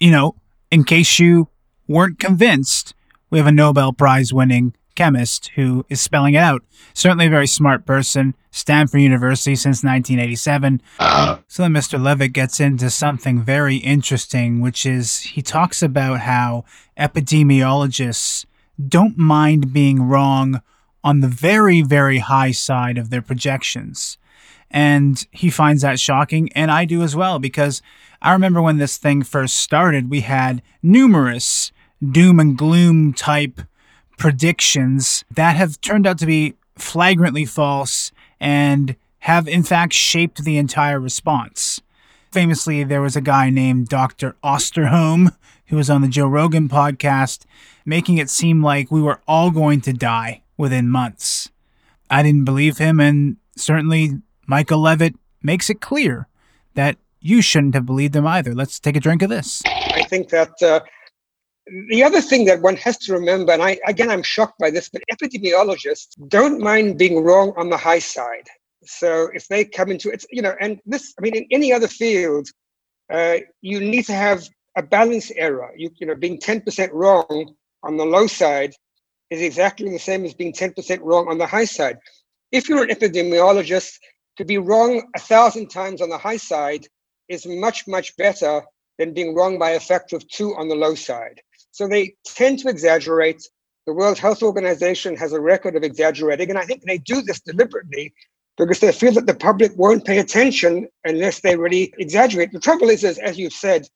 you 0.00 0.10
know, 0.10 0.34
in 0.72 0.82
case 0.82 1.20
you 1.20 1.46
weren't 1.86 2.18
convinced, 2.18 2.94
we 3.30 3.38
have 3.38 3.46
a 3.46 3.52
Nobel 3.52 3.92
Prize 3.92 4.32
winning 4.32 4.74
chemist 4.96 5.52
who 5.54 5.86
is 5.88 6.00
spelling 6.00 6.34
it 6.34 6.38
out. 6.38 6.64
Certainly 6.94 7.26
a 7.26 7.30
very 7.30 7.46
smart 7.46 7.86
person, 7.86 8.34
Stanford 8.50 9.00
University 9.00 9.54
since 9.54 9.84
1987. 9.84 10.82
Uh, 10.98 11.38
so 11.46 11.62
then 11.62 11.72
Mr. 11.72 12.02
Levitt 12.02 12.32
gets 12.32 12.58
into 12.58 12.90
something 12.90 13.40
very 13.40 13.76
interesting, 13.76 14.60
which 14.60 14.84
is 14.84 15.20
he 15.20 15.42
talks 15.42 15.80
about 15.80 16.20
how 16.20 16.64
epidemiologists 16.98 18.44
don't 18.88 19.16
mind 19.16 19.72
being 19.72 20.02
wrong 20.02 20.60
on 21.02 21.20
the 21.20 21.28
very, 21.28 21.82
very 21.82 22.18
high 22.18 22.50
side 22.50 22.98
of 22.98 23.10
their 23.10 23.22
projections. 23.22 24.18
And 24.70 25.26
he 25.30 25.50
finds 25.50 25.82
that 25.82 25.98
shocking, 25.98 26.52
and 26.52 26.70
I 26.70 26.84
do 26.84 27.02
as 27.02 27.16
well, 27.16 27.38
because 27.38 27.80
I 28.20 28.32
remember 28.32 28.60
when 28.60 28.78
this 28.78 28.98
thing 28.98 29.22
first 29.22 29.56
started, 29.56 30.10
we 30.10 30.20
had 30.20 30.62
numerous 30.82 31.72
doom 32.02 32.38
and 32.38 32.56
gloom 32.56 33.12
type 33.12 33.60
predictions 34.18 35.24
that 35.30 35.56
have 35.56 35.80
turned 35.80 36.06
out 36.06 36.18
to 36.18 36.26
be 36.26 36.54
flagrantly 36.76 37.44
false 37.44 38.12
and 38.40 38.96
have 39.20 39.48
in 39.48 39.62
fact 39.62 39.92
shaped 39.92 40.44
the 40.44 40.58
entire 40.58 41.00
response. 41.00 41.80
Famously, 42.30 42.84
there 42.84 43.00
was 43.00 43.16
a 43.16 43.20
guy 43.20 43.50
named 43.50 43.88
Dr. 43.88 44.36
Osterholm 44.44 45.34
who 45.66 45.76
was 45.76 45.88
on 45.88 46.02
the 46.02 46.08
Joe 46.08 46.26
Rogan 46.26 46.68
podcast, 46.68 47.44
making 47.86 48.18
it 48.18 48.28
seem 48.28 48.62
like 48.62 48.90
we 48.90 49.00
were 49.00 49.20
all 49.26 49.50
going 49.50 49.80
to 49.82 49.92
die 49.92 50.42
within 50.58 50.90
months. 50.90 51.48
I 52.10 52.22
didn't 52.22 52.44
believe 52.44 52.76
him, 52.76 53.00
and 53.00 53.36
certainly 53.56 54.20
Michael 54.46 54.80
Levitt 54.80 55.14
makes 55.42 55.70
it 55.70 55.80
clear 55.80 56.26
that 56.74 56.98
you 57.20 57.40
shouldn't 57.40 57.74
have 57.74 57.86
believed 57.86 58.14
him 58.14 58.26
either. 58.26 58.54
Let's 58.54 58.78
take 58.78 58.96
a 58.96 59.00
drink 59.00 59.22
of 59.22 59.30
this. 59.30 59.62
I 59.66 60.02
think 60.02 60.28
that 60.30 60.62
uh, 60.62 60.80
the 61.88 62.02
other 62.02 62.20
thing 62.20 62.44
that 62.46 62.60
one 62.62 62.76
has 62.76 62.98
to 62.98 63.12
remember, 63.12 63.52
and 63.52 63.62
I 63.62 63.78
again 63.86 64.10
I'm 64.10 64.22
shocked 64.22 64.58
by 64.58 64.70
this, 64.70 64.88
but 64.88 65.02
epidemiologists 65.12 66.08
don't 66.28 66.60
mind 66.60 66.98
being 66.98 67.22
wrong 67.22 67.52
on 67.56 67.70
the 67.70 67.76
high 67.76 67.98
side. 67.98 68.48
So 68.84 69.28
if 69.34 69.48
they 69.48 69.64
come 69.64 69.90
into 69.90 70.10
it, 70.10 70.24
you 70.30 70.40
know, 70.40 70.54
and 70.60 70.80
this, 70.86 71.12
I 71.18 71.22
mean, 71.22 71.34
in 71.34 71.46
any 71.50 71.72
other 71.72 71.88
field, 71.88 72.48
uh, 73.10 73.38
you 73.60 73.80
need 73.80 74.06
to 74.06 74.14
have 74.14 74.48
a 74.76 74.82
balance 74.82 75.30
error. 75.32 75.72
You, 75.76 75.90
you 75.96 76.06
know, 76.06 76.14
being 76.14 76.38
10% 76.38 76.90
wrong 76.92 77.54
on 77.82 77.96
the 77.96 78.04
low 78.04 78.26
side 78.26 78.74
is 79.30 79.42
exactly 79.42 79.90
the 79.90 79.98
same 79.98 80.24
as 80.24 80.34
being 80.34 80.52
10% 80.52 81.00
wrong 81.02 81.28
on 81.28 81.38
the 81.38 81.46
high 81.46 81.64
side. 81.64 81.98
If 82.52 82.68
you're 82.68 82.84
an 82.84 82.90
epidemiologist, 82.90 83.98
to 84.38 84.44
be 84.44 84.58
wrong 84.58 85.02
a 85.16 85.18
thousand 85.18 85.68
times 85.68 86.00
on 86.00 86.08
the 86.08 86.16
high 86.18 86.36
side 86.36 86.86
is 87.28 87.44
much, 87.46 87.86
much 87.86 88.16
better 88.16 88.62
than 88.98 89.12
being 89.12 89.34
wrong 89.34 89.58
by 89.58 89.70
a 89.70 89.80
factor 89.80 90.16
of 90.16 90.26
two 90.28 90.54
on 90.56 90.68
the 90.68 90.74
low 90.74 90.94
side. 90.94 91.40
So 91.72 91.86
they 91.86 92.14
tend 92.24 92.60
to 92.60 92.68
exaggerate. 92.68 93.42
The 93.86 93.92
World 93.92 94.18
Health 94.18 94.42
Organization 94.42 95.16
has 95.16 95.32
a 95.32 95.40
record 95.40 95.76
of 95.76 95.82
exaggerating, 95.82 96.50
and 96.50 96.58
I 96.58 96.64
think 96.64 96.82
they 96.82 96.98
do 96.98 97.22
this 97.22 97.40
deliberately 97.40 98.12
because 98.56 98.80
they 98.80 98.92
feel 98.92 99.12
that 99.12 99.26
the 99.26 99.34
public 99.34 99.72
won't 99.76 100.04
pay 100.04 100.18
attention 100.18 100.88
unless 101.04 101.40
they 101.40 101.56
really 101.56 101.92
exaggerate. 101.98 102.52
The 102.52 102.60
trouble 102.60 102.90
is, 102.90 103.04
is 103.04 103.18
as 103.18 103.38
you've 103.38 103.52
said, 103.52 103.86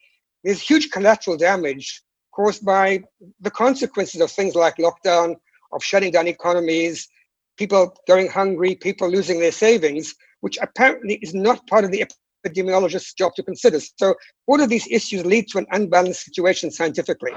there's 0.45 0.61
huge 0.61 0.91
collateral 0.91 1.37
damage 1.37 2.03
caused 2.33 2.65
by 2.65 3.03
the 3.41 3.51
consequences 3.51 4.21
of 4.21 4.31
things 4.31 4.55
like 4.55 4.77
lockdown, 4.77 5.37
of 5.73 5.83
shutting 5.83 6.11
down 6.11 6.27
economies, 6.27 7.09
people 7.57 7.95
going 8.07 8.29
hungry, 8.29 8.75
people 8.75 9.09
losing 9.09 9.41
their 9.41 9.53
savings, 9.53 10.15
which 10.41 10.59
apparently 10.61 11.15
is 11.23 11.35
not 11.35 11.67
part 11.67 11.85
of 11.85 11.91
the 11.91 12.05
epidemiologist's 12.45 13.15
job 13.15 13.35
to 13.37 13.43
consider. 13.43 13.79
So 13.97 14.15
all 14.47 14.61
of 14.61 14.69
these 14.69 14.89
issues 14.91 15.25
lead 15.25 15.49
to 15.49 15.59
an 15.59 15.67
unbalanced 15.71 16.25
situation 16.25 16.71
scientifically. 16.71 17.33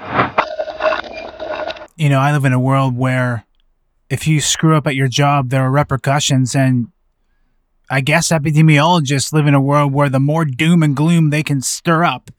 You 1.96 2.08
know, 2.08 2.18
I 2.18 2.32
live 2.32 2.44
in 2.44 2.52
a 2.52 2.60
world 2.60 2.96
where 2.96 3.46
if 4.10 4.26
you 4.26 4.40
screw 4.40 4.76
up 4.76 4.86
at 4.86 4.94
your 4.94 5.08
job, 5.08 5.50
there 5.50 5.62
are 5.62 5.70
repercussions. 5.70 6.54
And 6.54 6.88
I 7.88 8.00
guess 8.00 8.28
epidemiologists 8.28 9.32
live 9.32 9.46
in 9.46 9.54
a 9.54 9.60
world 9.60 9.92
where 9.92 10.08
the 10.08 10.20
more 10.20 10.44
doom 10.44 10.82
and 10.82 10.94
gloom 10.94 11.30
they 11.30 11.42
can 11.42 11.60
stir 11.60 12.04
up, 12.04 12.30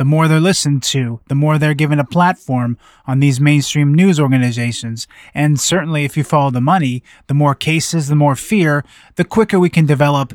the 0.00 0.04
more 0.06 0.28
they're 0.28 0.40
listened 0.40 0.82
to, 0.82 1.20
the 1.28 1.34
more 1.34 1.58
they're 1.58 1.74
given 1.74 1.98
a 1.98 2.06
platform 2.06 2.78
on 3.06 3.20
these 3.20 3.38
mainstream 3.38 3.92
news 3.92 4.18
organizations. 4.18 5.06
And 5.34 5.60
certainly, 5.60 6.06
if 6.06 6.16
you 6.16 6.24
follow 6.24 6.50
the 6.50 6.58
money, 6.62 7.02
the 7.26 7.34
more 7.34 7.54
cases, 7.54 8.08
the 8.08 8.14
more 8.14 8.34
fear, 8.34 8.82
the 9.16 9.26
quicker 9.26 9.60
we 9.60 9.68
can 9.68 9.84
develop 9.84 10.32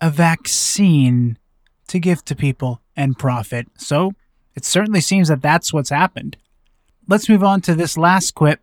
a 0.00 0.10
vaccine 0.10 1.38
to 1.86 2.00
give 2.00 2.24
to 2.24 2.34
people 2.34 2.80
and 2.96 3.16
profit. 3.16 3.68
So 3.78 4.14
it 4.56 4.64
certainly 4.64 5.00
seems 5.00 5.28
that 5.28 5.40
that's 5.40 5.72
what's 5.72 5.90
happened. 5.90 6.36
Let's 7.06 7.28
move 7.28 7.44
on 7.44 7.60
to 7.60 7.74
this 7.76 7.96
last 7.96 8.34
quip 8.34 8.58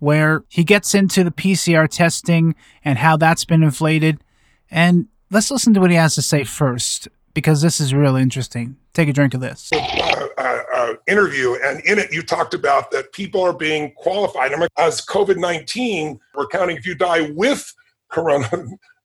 where 0.00 0.42
he 0.48 0.64
gets 0.64 0.96
into 0.96 1.22
the 1.22 1.30
PCR 1.30 1.88
testing 1.88 2.56
and 2.84 2.98
how 2.98 3.16
that's 3.16 3.44
been 3.44 3.62
inflated. 3.62 4.24
And 4.68 5.06
let's 5.30 5.52
listen 5.52 5.74
to 5.74 5.80
what 5.80 5.90
he 5.90 5.96
has 5.96 6.16
to 6.16 6.22
say 6.22 6.42
first, 6.42 7.06
because 7.34 7.62
this 7.62 7.80
is 7.80 7.94
really 7.94 8.22
interesting. 8.22 8.76
Take 8.92 9.08
a 9.08 9.12
drink 9.12 9.34
of 9.34 9.40
this. 9.40 9.70
Uh, 9.72 10.28
uh, 10.38 10.94
interview, 11.06 11.56
and 11.64 11.80
in 11.80 11.98
it, 11.98 12.12
you 12.12 12.22
talked 12.22 12.54
about 12.54 12.90
that 12.90 13.12
people 13.12 13.42
are 13.42 13.52
being 13.52 13.92
qualified. 13.92 14.52
As 14.78 15.04
COVID 15.04 15.36
19, 15.36 16.18
we're 16.34 16.46
counting 16.46 16.76
if 16.76 16.86
you 16.86 16.94
die 16.94 17.30
with 17.30 17.72
Corona 18.08 18.48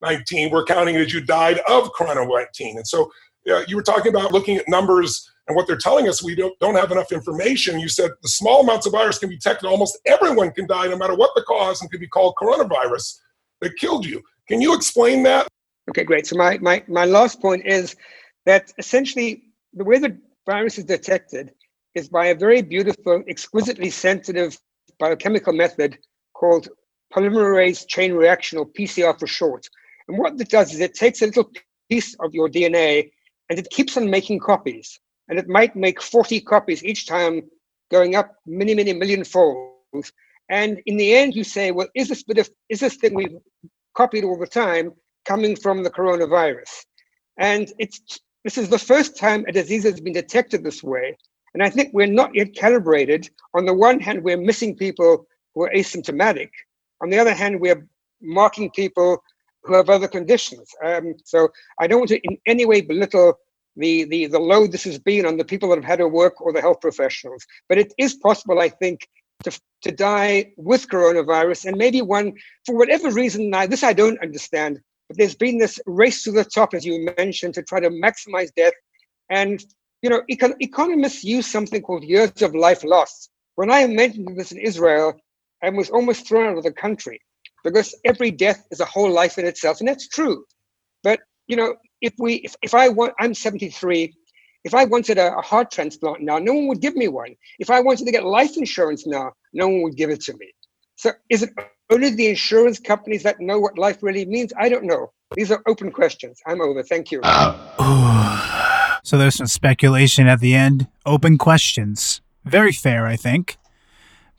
19, 0.02 0.52
we're 0.52 0.66
counting 0.66 0.96
as 0.96 1.14
you 1.14 1.22
died 1.22 1.60
of 1.68 1.92
Corona 1.94 2.26
19. 2.26 2.78
And 2.78 2.88
so 2.88 3.12
you 3.68 3.76
were 3.76 3.84
talking 3.84 4.10
about 4.10 4.32
looking 4.32 4.58
at 4.58 4.68
numbers 4.68 5.32
and 5.48 5.56
what 5.56 5.68
they're 5.68 5.78
telling 5.78 6.08
us, 6.08 6.24
we 6.24 6.34
don't, 6.36 6.58
don't 6.60 6.76
have 6.76 6.92
enough 6.92 7.12
information. 7.12 7.80
You 7.80 7.88
said 7.88 8.12
the 8.24 8.30
small 8.30 8.62
amounts 8.62 8.88
of 8.88 8.94
virus 8.94 9.20
can 9.20 9.30
be 9.30 9.36
detected. 9.36 9.68
Almost 9.68 10.00
everyone 10.06 10.52
can 10.52 10.66
die, 10.66 10.88
no 10.88 10.98
matter 10.98 11.16
what 11.16 11.32
the 11.36 11.44
cause, 11.44 11.82
and 11.82 11.92
could 11.92 12.00
be 12.00 12.08
called 12.08 12.34
coronavirus 12.42 13.20
that 13.62 13.76
killed 13.78 14.06
you. 14.06 14.24
Can 14.48 14.62
you 14.62 14.74
explain 14.76 15.24
that? 15.24 15.48
Okay, 15.90 16.04
great. 16.04 16.28
So 16.28 16.36
my, 16.36 16.58
my, 16.60 16.84
my 16.88 17.06
last 17.06 17.42
point 17.42 17.66
is 17.66 17.96
that 18.46 18.72
essentially 18.78 19.44
the 19.74 19.84
way 19.84 20.00
the 20.00 20.18
virus 20.46 20.78
is 20.78 20.86
detected 20.86 21.52
is 21.94 22.10
by 22.10 22.28
a 22.28 22.36
very 22.36 22.62
beautiful, 22.62 23.24
exquisitely 23.28 23.90
sensitive 23.90 24.58
biochemical 25.00 25.54
method 25.54 25.98
called 26.34 26.70
polymerase 27.14 27.88
chain 27.88 28.14
reaction, 28.14 28.58
or 28.58 28.66
PCR 28.68 29.18
for 29.18 29.28
short. 29.28 29.68
And 30.08 30.18
what 30.18 30.40
it 30.40 30.50
does 30.50 30.74
is 30.74 30.80
it 30.80 30.94
takes 30.94 31.22
a 31.22 31.28
little 31.28 31.50
piece 31.90 32.16
of 32.20 32.34
your 32.34 32.50
DNA 32.50 33.12
and 33.50 33.60
it 33.60 33.70
keeps 33.70 33.98
on 33.98 34.10
making 34.10 34.40
copies 34.40 35.00
and 35.28 35.40
it 35.40 35.48
might 35.48 35.76
make 35.76 36.02
40 36.02 36.42
copies 36.42 36.84
each 36.84 37.08
time 37.08 37.42
going 37.92 38.16
up 38.16 38.36
many 38.46 38.74
many 38.74 38.94
million 38.94 39.24
folds 39.24 40.12
and 40.50 40.82
in 40.86 40.98
the 40.98 41.14
end 41.14 41.36
you 41.36 41.44
say 41.44 41.72
well 41.72 41.88
is 41.96 42.08
this 42.08 42.24
bit 42.24 42.40
of 42.40 42.50
is 42.70 42.80
this 42.80 42.96
thing 42.96 43.14
we've 43.14 43.38
copied 43.96 44.24
all 44.24 44.38
the 44.38 44.48
time 44.48 44.92
coming 45.26 45.56
from 45.56 45.84
the 45.84 45.90
coronavirus. 45.90 46.86
And 47.38 47.72
it's 47.80 48.20
this 48.44 48.58
is 48.58 48.70
the 48.70 48.80
first 48.80 49.18
time 49.18 49.44
a 49.48 49.52
disease 49.52 49.84
has 49.84 50.00
been 50.00 50.14
detected 50.14 50.64
this 50.64 50.84
way. 50.84 51.18
And 51.54 51.64
i 51.64 51.70
think 51.70 51.94
we're 51.94 52.18
not 52.22 52.36
yet 52.36 52.56
calibrated. 52.56 53.30
On 53.54 53.66
the 53.66 53.74
one 53.74 54.00
hand 54.00 54.24
we're 54.24 54.38
missing 54.38 54.76
people 54.76 55.28
who 55.54 55.64
are 55.64 55.72
asymptomatic. 55.72 56.50
On 57.02 57.10
the 57.10 57.20
other 57.20 57.34
hand 57.34 57.60
we're 57.60 57.88
marking 58.22 58.70
people 58.72 59.22
who 59.64 59.74
have 59.74 59.90
other 59.90 60.08
conditions. 60.08 60.70
Um, 60.84 61.16
so 61.24 61.50
i 61.80 61.88
don't 61.88 62.00
want 62.00 62.10
to 62.10 62.20
in 62.20 62.38
any 62.46 62.66
way 62.66 62.82
belittle 62.82 63.40
the, 63.78 64.06
the, 64.06 64.28
the 64.28 64.40
load 64.40 64.72
this 64.72 64.84
has 64.86 65.00
been 65.00 65.26
on 65.26 65.38
the 65.38 65.46
people 65.46 65.70
that 65.70 65.76
have 65.76 65.86
had 65.86 66.00
to 66.00 66.08
work 66.08 66.40
or 66.42 66.54
the 66.54 66.62
health 66.62 66.82
professionals. 66.82 67.46
But 67.68 67.78
it 67.78 67.94
is 67.98 68.16
possible, 68.16 68.60
I 68.60 68.70
think, 68.70 69.08
to, 69.44 69.60
to 69.82 69.92
die 69.92 70.54
with 70.58 70.88
coronavirus. 70.88 71.66
And 71.66 71.78
maybe 71.78 72.02
one, 72.02 72.34
for 72.66 72.76
whatever 72.78 73.12
reason, 73.12 73.50
now 73.50 73.68
this 73.68 73.84
I 73.84 73.94
don't 73.94 74.22
understand, 74.22 74.80
but 75.08 75.18
there's 75.18 75.36
been 75.36 75.58
this 75.58 75.80
race 75.86 76.24
to 76.24 76.32
the 76.32 76.46
top, 76.46 76.74
as 76.74 76.86
you 76.86 77.08
mentioned, 77.18 77.54
to 77.56 77.64
try 77.64 77.80
to 77.80 77.90
maximize 77.90 78.50
death. 78.56 78.74
And, 79.30 79.64
you 80.02 80.10
know, 80.10 80.22
econ- 80.32 80.56
economists 80.60 81.24
use 81.24 81.48
something 81.48 81.82
called 81.82 82.04
years 82.04 82.42
of 82.42 82.56
life 82.56 82.84
lost. 82.84 83.30
When 83.56 83.72
I 83.72 83.88
mentioned 83.88 84.38
this 84.38 84.52
in 84.52 84.58
Israel, 84.58 85.14
I 85.64 85.70
was 85.70 85.90
almost 85.90 86.28
thrown 86.28 86.52
out 86.52 86.58
of 86.58 86.64
the 86.64 86.72
country 86.72 87.22
because 87.64 87.96
every 88.06 88.32
death 88.32 88.66
is 88.72 88.80
a 88.80 88.86
whole 88.86 89.12
life 89.12 89.38
in 89.38 89.46
itself. 89.46 89.80
And 89.80 89.88
that's 89.88 90.08
true. 90.08 90.46
But, 91.04 91.22
you 91.48 91.56
know, 91.56 91.76
if 92.02 92.14
we 92.20 92.36
if, 92.36 92.56
if 92.62 92.74
I 92.74 92.90
want 92.90 93.14
I'm 93.20 93.34
73, 93.34 94.14
if 94.64 94.74
I 94.74 94.86
wanted 94.86 95.18
a, 95.18 95.36
a, 95.38 95.42
heart 95.42 95.72
transplant 95.72 96.22
now, 96.22 96.40
no 96.40 96.54
one 96.54 96.68
would 96.68 96.82
give 96.82 96.96
me 96.96 97.08
one. 97.08 97.36
If 97.60 97.70
I 97.70 97.80
wanted 97.80 98.06
to 98.06 98.12
get 98.12 98.26
life 98.26 98.58
insurance 98.58 99.06
now, 99.06 99.32
no 99.54 99.68
one 99.68 99.84
would 99.84 99.96
give 99.96 100.10
it 100.10 100.22
to 100.22 100.34
me. 100.34 100.52
So 100.96 101.12
is 101.30 101.44
it 101.44 101.52
only 101.90 102.10
the 102.10 102.28
insurance 102.28 102.80
companies 102.80 103.24
that 103.24 103.40
know 103.40 103.60
what 103.60 103.78
life 103.78 104.02
really 104.02 104.26
means? 104.26 104.54
I 104.58 104.70
don't 104.70 104.86
know. 104.86 105.12
These 105.36 105.52
are 105.52 105.62
open 105.68 105.92
questions. 105.92 106.42
I'm 106.46 106.62
over. 106.62 106.84
Thank 106.84 107.12
you. 107.12 107.22
so 109.04 109.18
there's 109.18 109.36
some 109.36 109.48
speculation 109.48 110.28
at 110.28 110.40
the 110.40 110.56
end. 110.56 110.88
Open 111.06 111.38
questions. 111.38 112.22
Very 112.44 112.72
fair, 112.72 113.06
I 113.08 113.16
think. 113.16 113.58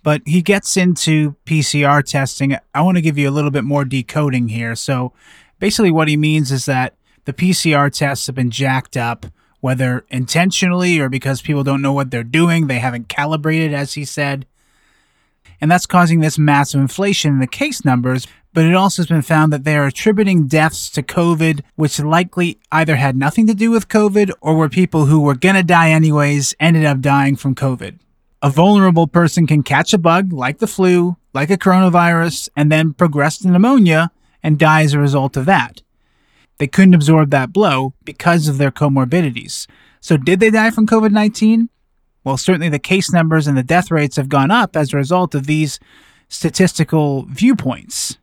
But 0.02 0.22
he 0.24 0.40
gets 0.40 0.76
into 0.76 1.34
PCR 1.44 2.04
testing. 2.04 2.56
I 2.72 2.82
want 2.82 2.96
to 2.96 3.02
give 3.02 3.18
you 3.18 3.28
a 3.28 3.32
little 3.32 3.50
bit 3.50 3.64
more 3.64 3.84
decoding 3.84 4.48
here. 4.48 4.76
So 4.76 5.12
basically, 5.58 5.90
what 5.90 6.08
he 6.08 6.16
means 6.16 6.52
is 6.52 6.66
that 6.66 6.94
the 7.24 7.32
PCR 7.32 7.92
tests 7.92 8.26
have 8.26 8.36
been 8.36 8.52
jacked 8.52 8.96
up, 8.96 9.26
whether 9.60 10.04
intentionally 10.10 11.00
or 11.00 11.08
because 11.08 11.42
people 11.42 11.64
don't 11.64 11.82
know 11.82 11.92
what 11.92 12.12
they're 12.12 12.22
doing. 12.22 12.68
They 12.68 12.78
haven't 12.78 13.08
calibrated, 13.08 13.74
as 13.74 13.94
he 13.94 14.04
said. 14.04 14.46
And 15.60 15.70
that's 15.70 15.86
causing 15.86 16.20
this 16.20 16.38
massive 16.38 16.80
inflation 16.80 17.32
in 17.32 17.38
the 17.40 17.46
case 17.46 17.84
numbers. 17.84 18.26
But 18.52 18.64
it 18.64 18.74
also 18.74 19.02
has 19.02 19.08
been 19.08 19.22
found 19.22 19.52
that 19.52 19.64
they 19.64 19.76
are 19.76 19.86
attributing 19.86 20.46
deaths 20.46 20.88
to 20.90 21.02
COVID, 21.02 21.62
which 21.74 22.00
likely 22.00 22.58
either 22.72 22.96
had 22.96 23.16
nothing 23.16 23.46
to 23.48 23.54
do 23.54 23.70
with 23.70 23.88
COVID 23.88 24.30
or 24.40 24.56
were 24.56 24.70
people 24.70 25.06
who 25.06 25.20
were 25.20 25.34
going 25.34 25.56
to 25.56 25.62
die 25.62 25.90
anyways, 25.90 26.54
ended 26.58 26.86
up 26.86 27.00
dying 27.00 27.36
from 27.36 27.54
COVID. 27.54 27.98
A 28.42 28.50
vulnerable 28.50 29.06
person 29.06 29.46
can 29.46 29.62
catch 29.62 29.92
a 29.92 29.98
bug 29.98 30.32
like 30.32 30.58
the 30.58 30.66
flu, 30.66 31.16
like 31.34 31.50
a 31.50 31.58
coronavirus, 31.58 32.48
and 32.56 32.72
then 32.72 32.94
progress 32.94 33.38
to 33.38 33.48
pneumonia 33.48 34.10
and 34.42 34.58
die 34.58 34.82
as 34.82 34.94
a 34.94 34.98
result 34.98 35.36
of 35.36 35.44
that. 35.46 35.82
They 36.58 36.66
couldn't 36.66 36.94
absorb 36.94 37.30
that 37.30 37.52
blow 37.52 37.92
because 38.04 38.48
of 38.48 38.58
their 38.58 38.70
comorbidities. 38.70 39.66
So, 40.00 40.16
did 40.16 40.40
they 40.40 40.50
die 40.50 40.70
from 40.70 40.86
COVID 40.86 41.12
19? 41.12 41.68
Well, 42.26 42.36
certainly 42.36 42.68
the 42.68 42.80
case 42.80 43.12
numbers 43.12 43.46
and 43.46 43.56
the 43.56 43.62
death 43.62 43.88
rates 43.88 44.16
have 44.16 44.28
gone 44.28 44.50
up 44.50 44.74
as 44.74 44.92
a 44.92 44.96
result 44.96 45.32
of 45.36 45.46
these 45.46 45.78
statistical 46.28 47.24
viewpoints. 47.26 48.18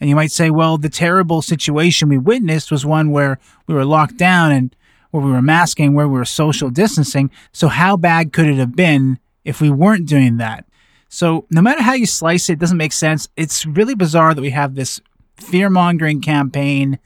And 0.00 0.08
you 0.08 0.16
might 0.16 0.32
say, 0.32 0.48
well, 0.48 0.78
the 0.78 0.88
terrible 0.88 1.42
situation 1.42 2.08
we 2.08 2.16
witnessed 2.16 2.70
was 2.70 2.86
one 2.86 3.10
where 3.10 3.38
we 3.66 3.74
were 3.74 3.84
locked 3.84 4.16
down 4.16 4.50
and 4.50 4.74
where 5.10 5.22
we 5.22 5.30
were 5.30 5.42
masking, 5.42 5.92
where 5.92 6.08
we 6.08 6.18
were 6.18 6.24
social 6.24 6.70
distancing. 6.70 7.30
So, 7.52 7.68
how 7.68 7.98
bad 7.98 8.32
could 8.32 8.46
it 8.46 8.56
have 8.56 8.74
been 8.74 9.18
if 9.44 9.60
we 9.60 9.68
weren't 9.68 10.08
doing 10.08 10.38
that? 10.38 10.64
So, 11.10 11.44
no 11.50 11.60
matter 11.60 11.82
how 11.82 11.92
you 11.92 12.06
slice 12.06 12.48
it, 12.48 12.54
it 12.54 12.58
doesn't 12.60 12.78
make 12.78 12.94
sense. 12.94 13.28
It's 13.36 13.66
really 13.66 13.94
bizarre 13.94 14.32
that 14.32 14.40
we 14.40 14.50
have 14.50 14.74
this 14.74 15.02
fear 15.36 15.68
mongering 15.68 16.22
campaign 16.22 16.98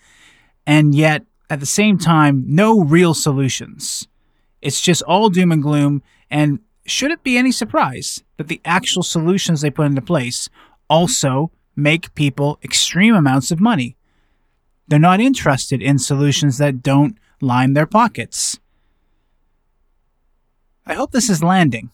and 0.69 0.95
yet 0.95 1.25
at 1.51 1.59
the 1.59 1.67
same 1.67 1.99
time, 1.99 2.45
no 2.47 2.81
real 2.81 3.13
solutions. 3.13 4.07
It's 4.63 4.81
just 4.81 5.03
all 5.03 5.29
doom 5.29 5.53
and 5.53 5.63
gloom. 5.63 6.03
And 6.31 6.61
should 6.87 7.11
it 7.11 7.23
be 7.23 7.37
any 7.37 7.53
surprise 7.53 8.23
that 8.37 8.49
the 8.49 8.61
actual 8.65 9.03
solutions 9.03 9.61
they 9.61 9.71
put 9.71 9.87
into 9.87 10.01
place 10.01 10.49
also 10.89 11.51
make 11.77 12.15
people 12.15 12.59
extreme 12.63 13.15
amounts 13.15 13.51
of 13.51 13.61
money? 13.61 13.97
They're 14.89 14.99
not 14.99 15.21
interested 15.21 15.83
in 15.83 15.99
solutions 15.99 16.59
that 16.59 16.83
don't 16.83 17.19
line 17.41 17.75
their 17.75 17.87
pockets. 17.87 18.59
I 20.87 20.95
hope 20.95 21.13
this 21.13 21.31
is 21.31 21.43
landing. 21.43 21.91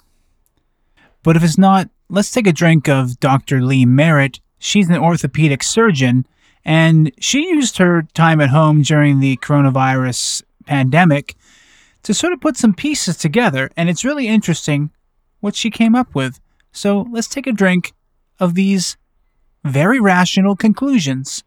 But 1.23 1.37
if 1.37 1.43
it's 1.43 1.59
not, 1.59 1.91
let's 2.09 2.31
take 2.31 2.47
a 2.47 2.53
drink 2.53 2.89
of 2.89 3.21
Dr. 3.21 3.61
Lee 3.61 3.85
Merritt. 3.85 4.41
She's 4.59 4.89
an 4.89 4.97
orthopedic 4.97 5.63
surgeon 5.63 6.27
and 6.65 7.13
she 7.19 7.49
used 7.49 7.79
her 7.79 8.03
time 8.15 8.41
at 8.41 8.51
home 8.51 8.83
during 8.83 9.21
the 9.21 9.37
coronavirus 9.39 10.43
pandemic 10.67 11.35
to 12.03 12.15
sort 12.15 12.33
of 12.33 12.41
put 12.41 12.57
some 12.57 12.75
pieces 12.75 13.17
together. 13.17 13.71
And 13.77 13.89
it's 13.89 14.05
really 14.05 14.29
interesting 14.29 14.91
what 15.41 15.55
she 15.55 15.71
came 15.71 15.95
up 15.95 16.15
with. 16.15 16.41
So 16.73 17.07
let's 17.11 17.29
take 17.29 17.47
a 17.47 17.53
drink 17.53 17.93
of 18.39 18.55
these 18.55 18.97
very 19.65 20.01
rational 20.01 20.57
conclusions. 20.57 21.43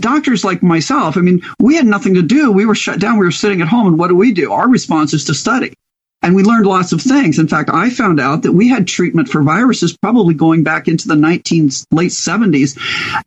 Doctors 0.00 0.44
like 0.44 0.62
myself, 0.62 1.16
I 1.16 1.20
mean, 1.20 1.40
we 1.60 1.76
had 1.76 1.86
nothing 1.86 2.14
to 2.14 2.22
do. 2.22 2.50
We 2.50 2.66
were 2.66 2.74
shut 2.74 2.98
down. 2.98 3.18
We 3.18 3.24
were 3.24 3.30
sitting 3.30 3.60
at 3.60 3.68
home. 3.68 3.86
And 3.86 3.98
what 3.98 4.08
do 4.08 4.16
we 4.16 4.32
do? 4.32 4.52
Our 4.52 4.68
response 4.68 5.14
is 5.14 5.24
to 5.26 5.34
study. 5.34 5.72
And 6.22 6.34
we 6.34 6.42
learned 6.42 6.66
lots 6.66 6.92
of 6.92 7.00
things. 7.00 7.38
In 7.38 7.46
fact, 7.46 7.70
I 7.72 7.90
found 7.90 8.18
out 8.18 8.42
that 8.42 8.52
we 8.52 8.68
had 8.68 8.88
treatment 8.88 9.28
for 9.28 9.42
viruses 9.42 9.96
probably 9.96 10.34
going 10.34 10.64
back 10.64 10.88
into 10.88 11.06
the 11.06 11.14
19 11.14 11.70
late 11.92 12.10
70s. 12.10 12.76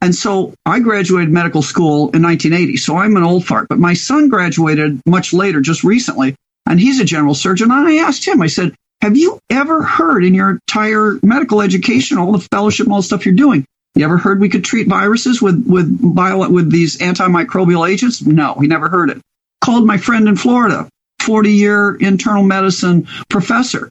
And 0.01 0.13
so 0.13 0.53
I 0.65 0.79
graduated 0.79 1.31
medical 1.31 1.61
school 1.61 2.09
in 2.11 2.21
1980. 2.21 2.77
So 2.77 2.97
I'm 2.97 3.15
an 3.15 3.23
old 3.23 3.45
fart, 3.45 3.67
but 3.69 3.79
my 3.79 3.93
son 3.93 4.27
graduated 4.27 5.01
much 5.05 5.33
later, 5.33 5.61
just 5.61 5.83
recently, 5.83 6.35
and 6.67 6.79
he's 6.79 6.99
a 6.99 7.05
general 7.05 7.33
surgeon. 7.33 7.71
And 7.71 7.87
I 7.87 7.97
asked 7.97 8.27
him, 8.27 8.41
I 8.41 8.47
said, 8.47 8.75
have 9.01 9.17
you 9.17 9.39
ever 9.49 9.81
heard 9.81 10.23
in 10.23 10.33
your 10.33 10.49
entire 10.49 11.17
medical 11.23 11.61
education, 11.61 12.17
all 12.17 12.33
the 12.33 12.47
fellowship, 12.51 12.89
all 12.89 12.97
the 12.97 13.03
stuff 13.03 13.25
you're 13.25 13.33
doing, 13.33 13.65
you 13.95 14.05
ever 14.05 14.17
heard 14.17 14.39
we 14.39 14.49
could 14.49 14.63
treat 14.63 14.87
viruses 14.87 15.41
with 15.41 15.65
with 15.67 16.15
bio, 16.15 16.49
with 16.49 16.71
these 16.71 16.97
antimicrobial 16.99 17.89
agents? 17.89 18.21
No, 18.21 18.55
he 18.55 18.67
never 18.67 18.87
heard 18.89 19.09
it. 19.09 19.21
Called 19.59 19.85
my 19.85 19.97
friend 19.97 20.27
in 20.27 20.37
Florida, 20.37 20.87
40 21.21 21.51
year 21.51 21.95
internal 21.95 22.43
medicine 22.43 23.07
professor, 23.29 23.89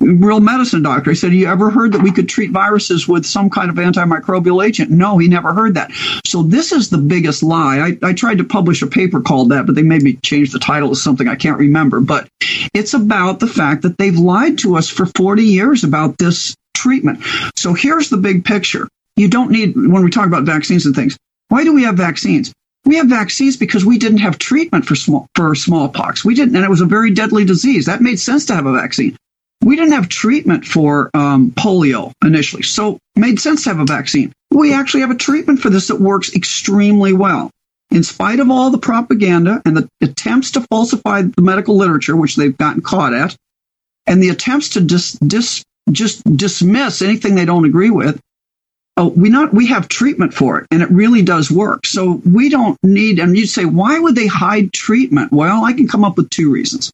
real 0.00 0.40
medicine 0.40 0.82
doctor. 0.82 1.10
He 1.10 1.16
said, 1.16 1.32
You 1.32 1.48
ever 1.48 1.70
heard 1.70 1.92
that 1.92 2.02
we 2.02 2.12
could 2.12 2.28
treat 2.28 2.50
viruses 2.50 3.06
with 3.06 3.24
some 3.24 3.50
kind 3.50 3.70
of 3.70 3.76
antimicrobial 3.76 4.64
agent? 4.64 4.90
No, 4.90 5.18
he 5.18 5.28
never 5.28 5.52
heard 5.52 5.74
that. 5.74 5.92
So 6.24 6.42
this 6.42 6.72
is 6.72 6.90
the 6.90 6.98
biggest 6.98 7.42
lie. 7.42 7.78
I, 8.02 8.08
I 8.08 8.12
tried 8.12 8.38
to 8.38 8.44
publish 8.44 8.82
a 8.82 8.86
paper 8.86 9.20
called 9.20 9.50
that, 9.50 9.66
but 9.66 9.74
they 9.74 9.82
made 9.82 10.02
me 10.02 10.18
change 10.22 10.52
the 10.52 10.58
title 10.58 10.90
to 10.90 10.96
something 10.96 11.28
I 11.28 11.36
can't 11.36 11.58
remember. 11.58 12.00
But 12.00 12.28
it's 12.74 12.94
about 12.94 13.40
the 13.40 13.46
fact 13.46 13.82
that 13.82 13.98
they've 13.98 14.16
lied 14.16 14.58
to 14.58 14.76
us 14.76 14.88
for 14.88 15.06
40 15.06 15.42
years 15.42 15.84
about 15.84 16.18
this 16.18 16.54
treatment. 16.74 17.24
So 17.56 17.74
here's 17.74 18.10
the 18.10 18.16
big 18.16 18.44
picture 18.44 18.88
you 19.16 19.28
don't 19.28 19.50
need, 19.50 19.74
when 19.76 20.02
we 20.02 20.10
talk 20.10 20.26
about 20.26 20.44
vaccines 20.44 20.86
and 20.86 20.94
things, 20.94 21.18
why 21.48 21.64
do 21.64 21.74
we 21.74 21.84
have 21.84 21.96
vaccines? 21.96 22.52
We 22.84 22.96
have 22.96 23.06
vaccines 23.06 23.56
because 23.56 23.84
we 23.84 23.98
didn't 23.98 24.18
have 24.18 24.38
treatment 24.38 24.86
for 24.86 24.96
small, 24.96 25.28
for 25.34 25.54
smallpox. 25.54 26.24
We 26.24 26.34
didn't, 26.34 26.56
and 26.56 26.64
it 26.64 26.70
was 26.70 26.80
a 26.80 26.86
very 26.86 27.12
deadly 27.12 27.44
disease. 27.44 27.86
That 27.86 28.00
made 28.00 28.18
sense 28.18 28.46
to 28.46 28.54
have 28.54 28.66
a 28.66 28.72
vaccine. 28.72 29.16
We 29.62 29.76
didn't 29.76 29.92
have 29.92 30.08
treatment 30.08 30.64
for 30.64 31.10
um, 31.14 31.52
polio 31.52 32.12
initially, 32.24 32.64
so 32.64 32.98
made 33.14 33.38
sense 33.38 33.62
to 33.64 33.70
have 33.70 33.78
a 33.78 33.84
vaccine. 33.84 34.32
We 34.50 34.74
actually 34.74 35.02
have 35.02 35.12
a 35.12 35.16
treatment 35.16 35.60
for 35.60 35.70
this 35.70 35.88
that 35.88 36.00
works 36.00 36.34
extremely 36.34 37.12
well. 37.12 37.50
In 37.92 38.02
spite 38.02 38.40
of 38.40 38.50
all 38.50 38.70
the 38.70 38.78
propaganda 38.78 39.62
and 39.64 39.76
the 39.76 39.88
attempts 40.00 40.52
to 40.52 40.62
falsify 40.62 41.22
the 41.22 41.42
medical 41.42 41.76
literature, 41.76 42.16
which 42.16 42.34
they've 42.34 42.56
gotten 42.56 42.82
caught 42.82 43.14
at, 43.14 43.36
and 44.06 44.20
the 44.20 44.30
attempts 44.30 44.70
to 44.70 44.80
dis, 44.80 45.12
dis, 45.12 45.62
just 45.92 46.24
dismiss 46.36 47.02
anything 47.02 47.34
they 47.34 47.44
don't 47.44 47.64
agree 47.64 47.90
with, 47.90 48.18
oh, 48.96 49.08
we 49.08 49.28
not 49.28 49.52
we 49.52 49.66
have 49.68 49.88
treatment 49.88 50.34
for 50.34 50.58
it, 50.58 50.66
and 50.70 50.82
it 50.82 50.90
really 50.90 51.22
does 51.22 51.50
work. 51.50 51.86
So 51.86 52.20
we 52.24 52.48
don't 52.48 52.78
need. 52.82 53.18
And 53.18 53.36
you 53.36 53.46
say, 53.46 53.64
why 53.64 53.98
would 53.98 54.14
they 54.14 54.26
hide 54.26 54.72
treatment? 54.72 55.32
Well, 55.32 55.64
I 55.64 55.72
can 55.72 55.88
come 55.88 56.04
up 56.04 56.16
with 56.16 56.30
two 56.30 56.50
reasons. 56.50 56.90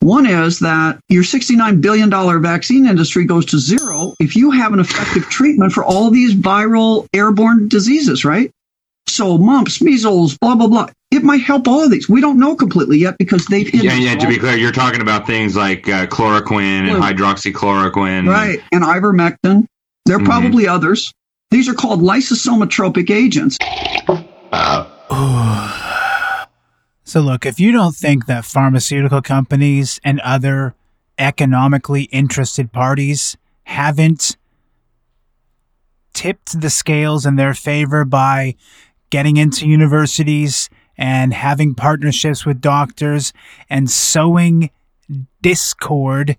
One 0.00 0.26
is 0.26 0.60
that 0.60 1.00
your 1.08 1.24
$69 1.24 1.80
billion 1.80 2.10
vaccine 2.40 2.86
industry 2.86 3.24
goes 3.24 3.46
to 3.46 3.58
zero 3.58 4.14
if 4.20 4.36
you 4.36 4.52
have 4.52 4.72
an 4.72 4.78
effective 4.78 5.28
treatment 5.28 5.72
for 5.72 5.84
all 5.84 6.10
these 6.10 6.34
viral 6.34 7.08
airborne 7.12 7.68
diseases, 7.68 8.24
right? 8.24 8.50
So 9.08 9.38
mumps, 9.38 9.82
measles, 9.82 10.38
blah, 10.38 10.54
blah, 10.54 10.68
blah. 10.68 10.88
It 11.10 11.24
might 11.24 11.40
help 11.40 11.66
all 11.66 11.82
of 11.82 11.90
these. 11.90 12.08
We 12.08 12.20
don't 12.20 12.38
know 12.38 12.54
completely 12.54 12.98
yet 12.98 13.16
because 13.18 13.46
they've 13.46 13.66
hidden. 13.66 13.86
Yeah, 13.86 13.96
yeah. 13.96 14.14
To 14.16 14.28
be 14.28 14.38
clear, 14.38 14.56
you're 14.56 14.70
talking 14.70 15.00
about 15.00 15.26
things 15.26 15.56
like 15.56 15.88
uh, 15.88 16.06
chloroquine 16.06 16.88
and 16.88 17.02
hydroxychloroquine. 17.02 18.28
Right. 18.28 18.60
And 18.70 18.84
ivermectin. 18.84 19.66
There 20.04 20.16
are 20.16 20.18
mm-hmm. 20.18 20.26
probably 20.26 20.68
others. 20.68 21.12
These 21.50 21.68
are 21.68 21.74
called 21.74 22.02
lysosomotropic 22.02 23.08
agents. 23.08 23.56
so, 27.04 27.20
look, 27.20 27.46
if 27.46 27.58
you 27.58 27.72
don't 27.72 27.94
think 27.94 28.26
that 28.26 28.44
pharmaceutical 28.44 29.22
companies 29.22 29.98
and 30.04 30.20
other 30.20 30.74
economically 31.18 32.02
interested 32.04 32.70
parties 32.70 33.38
haven't 33.64 34.36
tipped 36.12 36.60
the 36.60 36.68
scales 36.68 37.24
in 37.24 37.36
their 37.36 37.54
favor 37.54 38.04
by 38.04 38.54
getting 39.08 39.38
into 39.38 39.66
universities 39.66 40.68
and 40.98 41.32
having 41.32 41.74
partnerships 41.74 42.44
with 42.44 42.60
doctors 42.60 43.32
and 43.70 43.90
sowing 43.90 44.68
discord, 45.40 46.36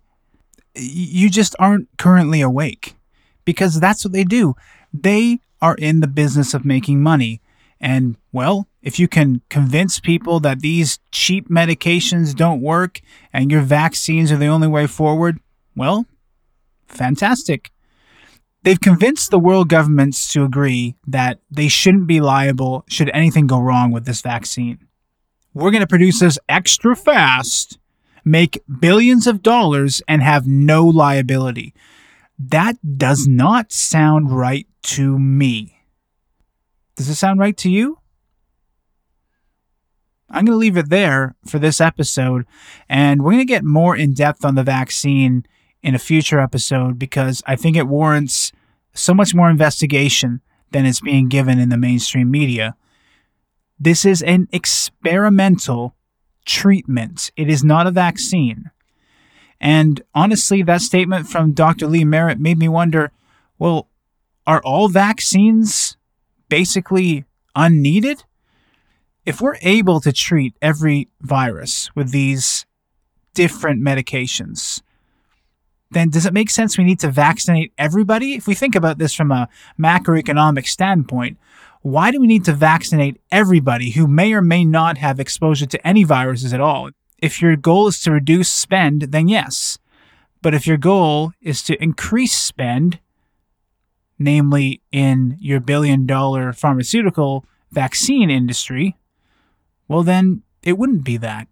you 0.76 1.32
just 1.32 1.56
aren't 1.58 1.88
currently 1.98 2.42
awake 2.42 2.96
because 3.44 3.80
that's 3.80 4.06
what 4.06 4.14
they 4.14 4.24
do. 4.24 4.56
They 4.94 5.40
are 5.62 5.76
in 5.76 6.00
the 6.00 6.08
business 6.08 6.54
of 6.54 6.66
making 6.66 7.02
money. 7.02 7.42
And, 7.82 8.18
well, 8.32 8.68
if 8.82 9.00
you 9.00 9.08
can 9.08 9.42
convince 9.50 10.00
people 10.00 10.40
that 10.42 10.62
these 10.62 11.00
cheap 11.12 11.50
medications 11.50 12.36
don't 12.36 12.62
work 12.62 13.02
and 13.32 13.52
your 13.52 13.62
vaccines 13.62 14.32
are 14.32 14.38
the 14.38 14.48
only 14.48 14.68
way 14.68 14.88
forward, 14.88 15.40
well, 15.76 16.06
fantastic. 16.88 17.72
They've 18.64 18.80
convinced 18.80 19.32
the 19.32 19.40
world 19.40 19.70
governments 19.70 20.32
to 20.34 20.44
agree 20.44 20.96
that 21.08 21.40
they 21.50 21.70
shouldn't 21.70 22.08
be 22.08 22.20
liable 22.20 22.84
should 22.90 23.10
anything 23.14 23.48
go 23.48 23.60
wrong 23.60 23.92
with 23.92 24.06
this 24.06 24.22
vaccine. 24.22 24.88
We're 25.54 25.72
going 25.72 25.82
to 25.82 25.88
produce 25.88 26.20
this 26.20 26.38
extra 26.50 26.96
fast, 26.96 27.80
make 28.26 28.62
billions 28.80 29.28
of 29.28 29.42
dollars, 29.42 30.02
and 30.08 30.22
have 30.22 30.46
no 30.46 30.86
liability. 30.86 31.74
That 32.38 32.98
does 32.98 33.28
not 33.28 33.72
sound 33.72 34.32
right 34.32 34.68
to 34.84 35.18
me. 35.18 35.80
Does 36.96 37.10
it 37.10 37.16
sound 37.16 37.40
right 37.40 37.58
to 37.58 37.70
you? 37.70 38.00
I'm 40.30 40.46
going 40.46 40.56
to 40.56 40.60
leave 40.60 40.78
it 40.78 40.90
there 40.90 41.36
for 41.46 41.58
this 41.58 41.82
episode, 41.82 42.46
and 42.88 43.24
we're 43.24 43.32
going 43.32 43.40
to 43.40 43.46
get 43.46 43.64
more 43.64 43.96
in 43.96 44.14
depth 44.14 44.46
on 44.46 44.56
the 44.56 44.64
vaccine 44.64 45.46
in 45.82 45.96
a 45.96 46.00
future 46.00 46.40
episode 46.40 47.00
because 47.00 47.42
I 47.48 47.56
think 47.56 47.76
it 47.76 47.88
warrants 47.88 48.52
so 48.94 49.14
much 49.14 49.34
more 49.34 49.50
investigation 49.50 50.42
than 50.72 50.86
is 50.86 51.02
being 51.02 51.30
given 51.30 51.58
in 51.58 51.70
the 51.70 51.78
mainstream 51.78 52.30
media. 52.30 52.76
This 53.80 54.06
is 54.06 54.22
an 54.22 54.48
experimental 54.52 55.96
treatment, 56.46 57.32
it 57.36 57.50
is 57.50 57.64
not 57.64 57.88
a 57.88 57.92
vaccine. 57.92 58.72
And 59.62 60.02
honestly, 60.16 60.64
that 60.64 60.82
statement 60.82 61.28
from 61.28 61.54
Dr. 61.54 61.88
Lee 61.88 62.06
Merritt 62.06 62.40
made 62.40 62.58
me 62.58 62.70
wonder 62.70 63.12
well, 63.58 63.89
are 64.50 64.62
all 64.64 64.90
vaccines 64.90 65.96
basically 66.50 67.24
unneeded? 67.56 68.24
If 69.24 69.42
we're 69.42 69.60
able 69.62 70.02
to 70.02 70.12
treat 70.12 70.56
every 70.60 71.08
virus 71.22 71.92
with 71.96 72.10
these 72.10 72.66
different 73.36 73.84
medications, 73.84 74.82
then 75.92 76.10
does 76.10 76.26
it 76.26 76.34
make 76.34 76.50
sense 76.50 76.80
we 76.80 76.84
need 76.84 77.00
to 77.02 77.12
vaccinate 77.12 77.74
everybody? 77.78 78.34
If 78.34 78.48
we 78.48 78.56
think 78.56 78.74
about 78.74 78.98
this 78.98 79.14
from 79.14 79.32
a 79.32 79.50
macroeconomic 79.80 80.66
standpoint, 80.66 81.38
why 81.84 82.10
do 82.10 82.20
we 82.20 82.26
need 82.26 82.46
to 82.46 82.54
vaccinate 82.54 83.22
everybody 83.32 83.92
who 83.92 84.08
may 84.08 84.34
or 84.34 84.42
may 84.42 84.66
not 84.66 84.98
have 84.98 85.20
exposure 85.20 85.68
to 85.68 85.88
any 85.88 86.04
viruses 86.04 86.54
at 86.54 86.60
all? 86.60 86.90
If 87.20 87.40
your 87.40 87.56
goal 87.56 87.88
is 87.88 88.02
to 88.02 88.12
reduce 88.12 88.50
spend, 88.50 89.12
then 89.12 89.28
yes. 89.28 89.78
But 90.42 90.56
if 90.56 90.66
your 90.66 90.78
goal 90.78 91.34
is 91.40 91.62
to 91.64 91.80
increase 91.84 92.36
spend, 92.36 93.00
namely 94.20 94.82
in 94.92 95.38
your 95.40 95.62
billion 95.62 96.06
dollar 96.06 96.54
pharmaceutical 96.54 97.46
vaccine 97.72 98.30
industry, 98.30 98.98
well, 99.88 100.04
then 100.04 100.44
it 100.62 100.78
wouldn't 100.78 101.04
be 101.04 101.18
that. 101.18 101.48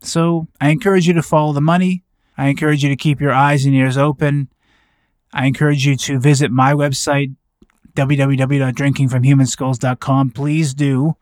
So 0.00 0.48
I 0.60 0.70
encourage 0.70 1.06
you 1.08 1.14
to 1.14 1.22
follow 1.22 1.52
the 1.52 1.60
money. 1.60 2.04
I 2.38 2.48
encourage 2.48 2.82
you 2.82 2.88
to 2.88 2.96
keep 2.96 3.20
your 3.20 3.32
eyes 3.32 3.64
and 3.64 3.72
ears 3.74 3.96
open. 3.96 4.48
I 5.32 5.46
encourage 5.46 5.86
you 5.86 5.96
to 5.96 6.18
visit 6.18 6.50
my 6.50 6.72
website, 6.72 7.36
www.drinkingfromhumanskulls.com. 7.96 10.30
Please 10.30 10.74
do 10.74 11.16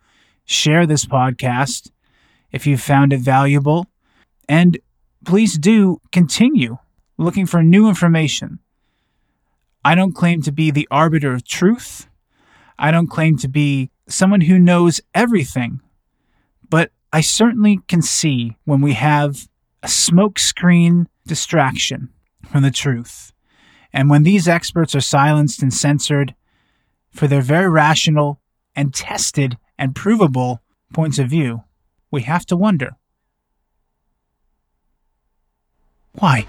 share 0.44 0.86
this 0.86 1.04
podcast 1.06 1.90
if 2.50 2.66
you 2.66 2.76
found 2.76 3.12
it 3.12 3.20
valuable. 3.20 3.86
And 4.48 4.78
please 5.24 5.56
do 5.56 6.00
continue 6.10 6.78
looking 7.16 7.46
for 7.46 7.62
new 7.62 7.88
information. 7.88 8.58
I 9.84 9.94
don't 9.94 10.12
claim 10.12 10.42
to 10.42 10.52
be 10.52 10.70
the 10.70 10.88
arbiter 10.90 11.32
of 11.32 11.44
truth. 11.44 12.08
I 12.78 12.90
don't 12.90 13.08
claim 13.08 13.36
to 13.38 13.48
be 13.48 13.90
someone 14.08 14.42
who 14.42 14.58
knows 14.58 15.00
everything. 15.14 15.80
But 16.68 16.90
I 17.12 17.20
certainly 17.20 17.80
can 17.88 18.02
see 18.02 18.56
when 18.64 18.80
we 18.80 18.94
have 18.94 19.48
a 19.82 19.88
smokescreen 19.88 21.06
distraction 21.26 22.10
from 22.50 22.62
the 22.62 22.70
truth. 22.70 23.32
And 23.92 24.08
when 24.08 24.22
these 24.22 24.48
experts 24.48 24.94
are 24.94 25.00
silenced 25.00 25.62
and 25.62 25.72
censored 25.72 26.34
for 27.10 27.26
their 27.26 27.42
very 27.42 27.68
rational 27.68 28.40
and 28.74 28.94
tested 28.94 29.58
and 29.78 29.94
provable 29.94 30.62
points 30.94 31.18
of 31.18 31.28
view, 31.28 31.64
we 32.10 32.22
have 32.22 32.46
to 32.46 32.56
wonder 32.56 32.96
why? 36.14 36.46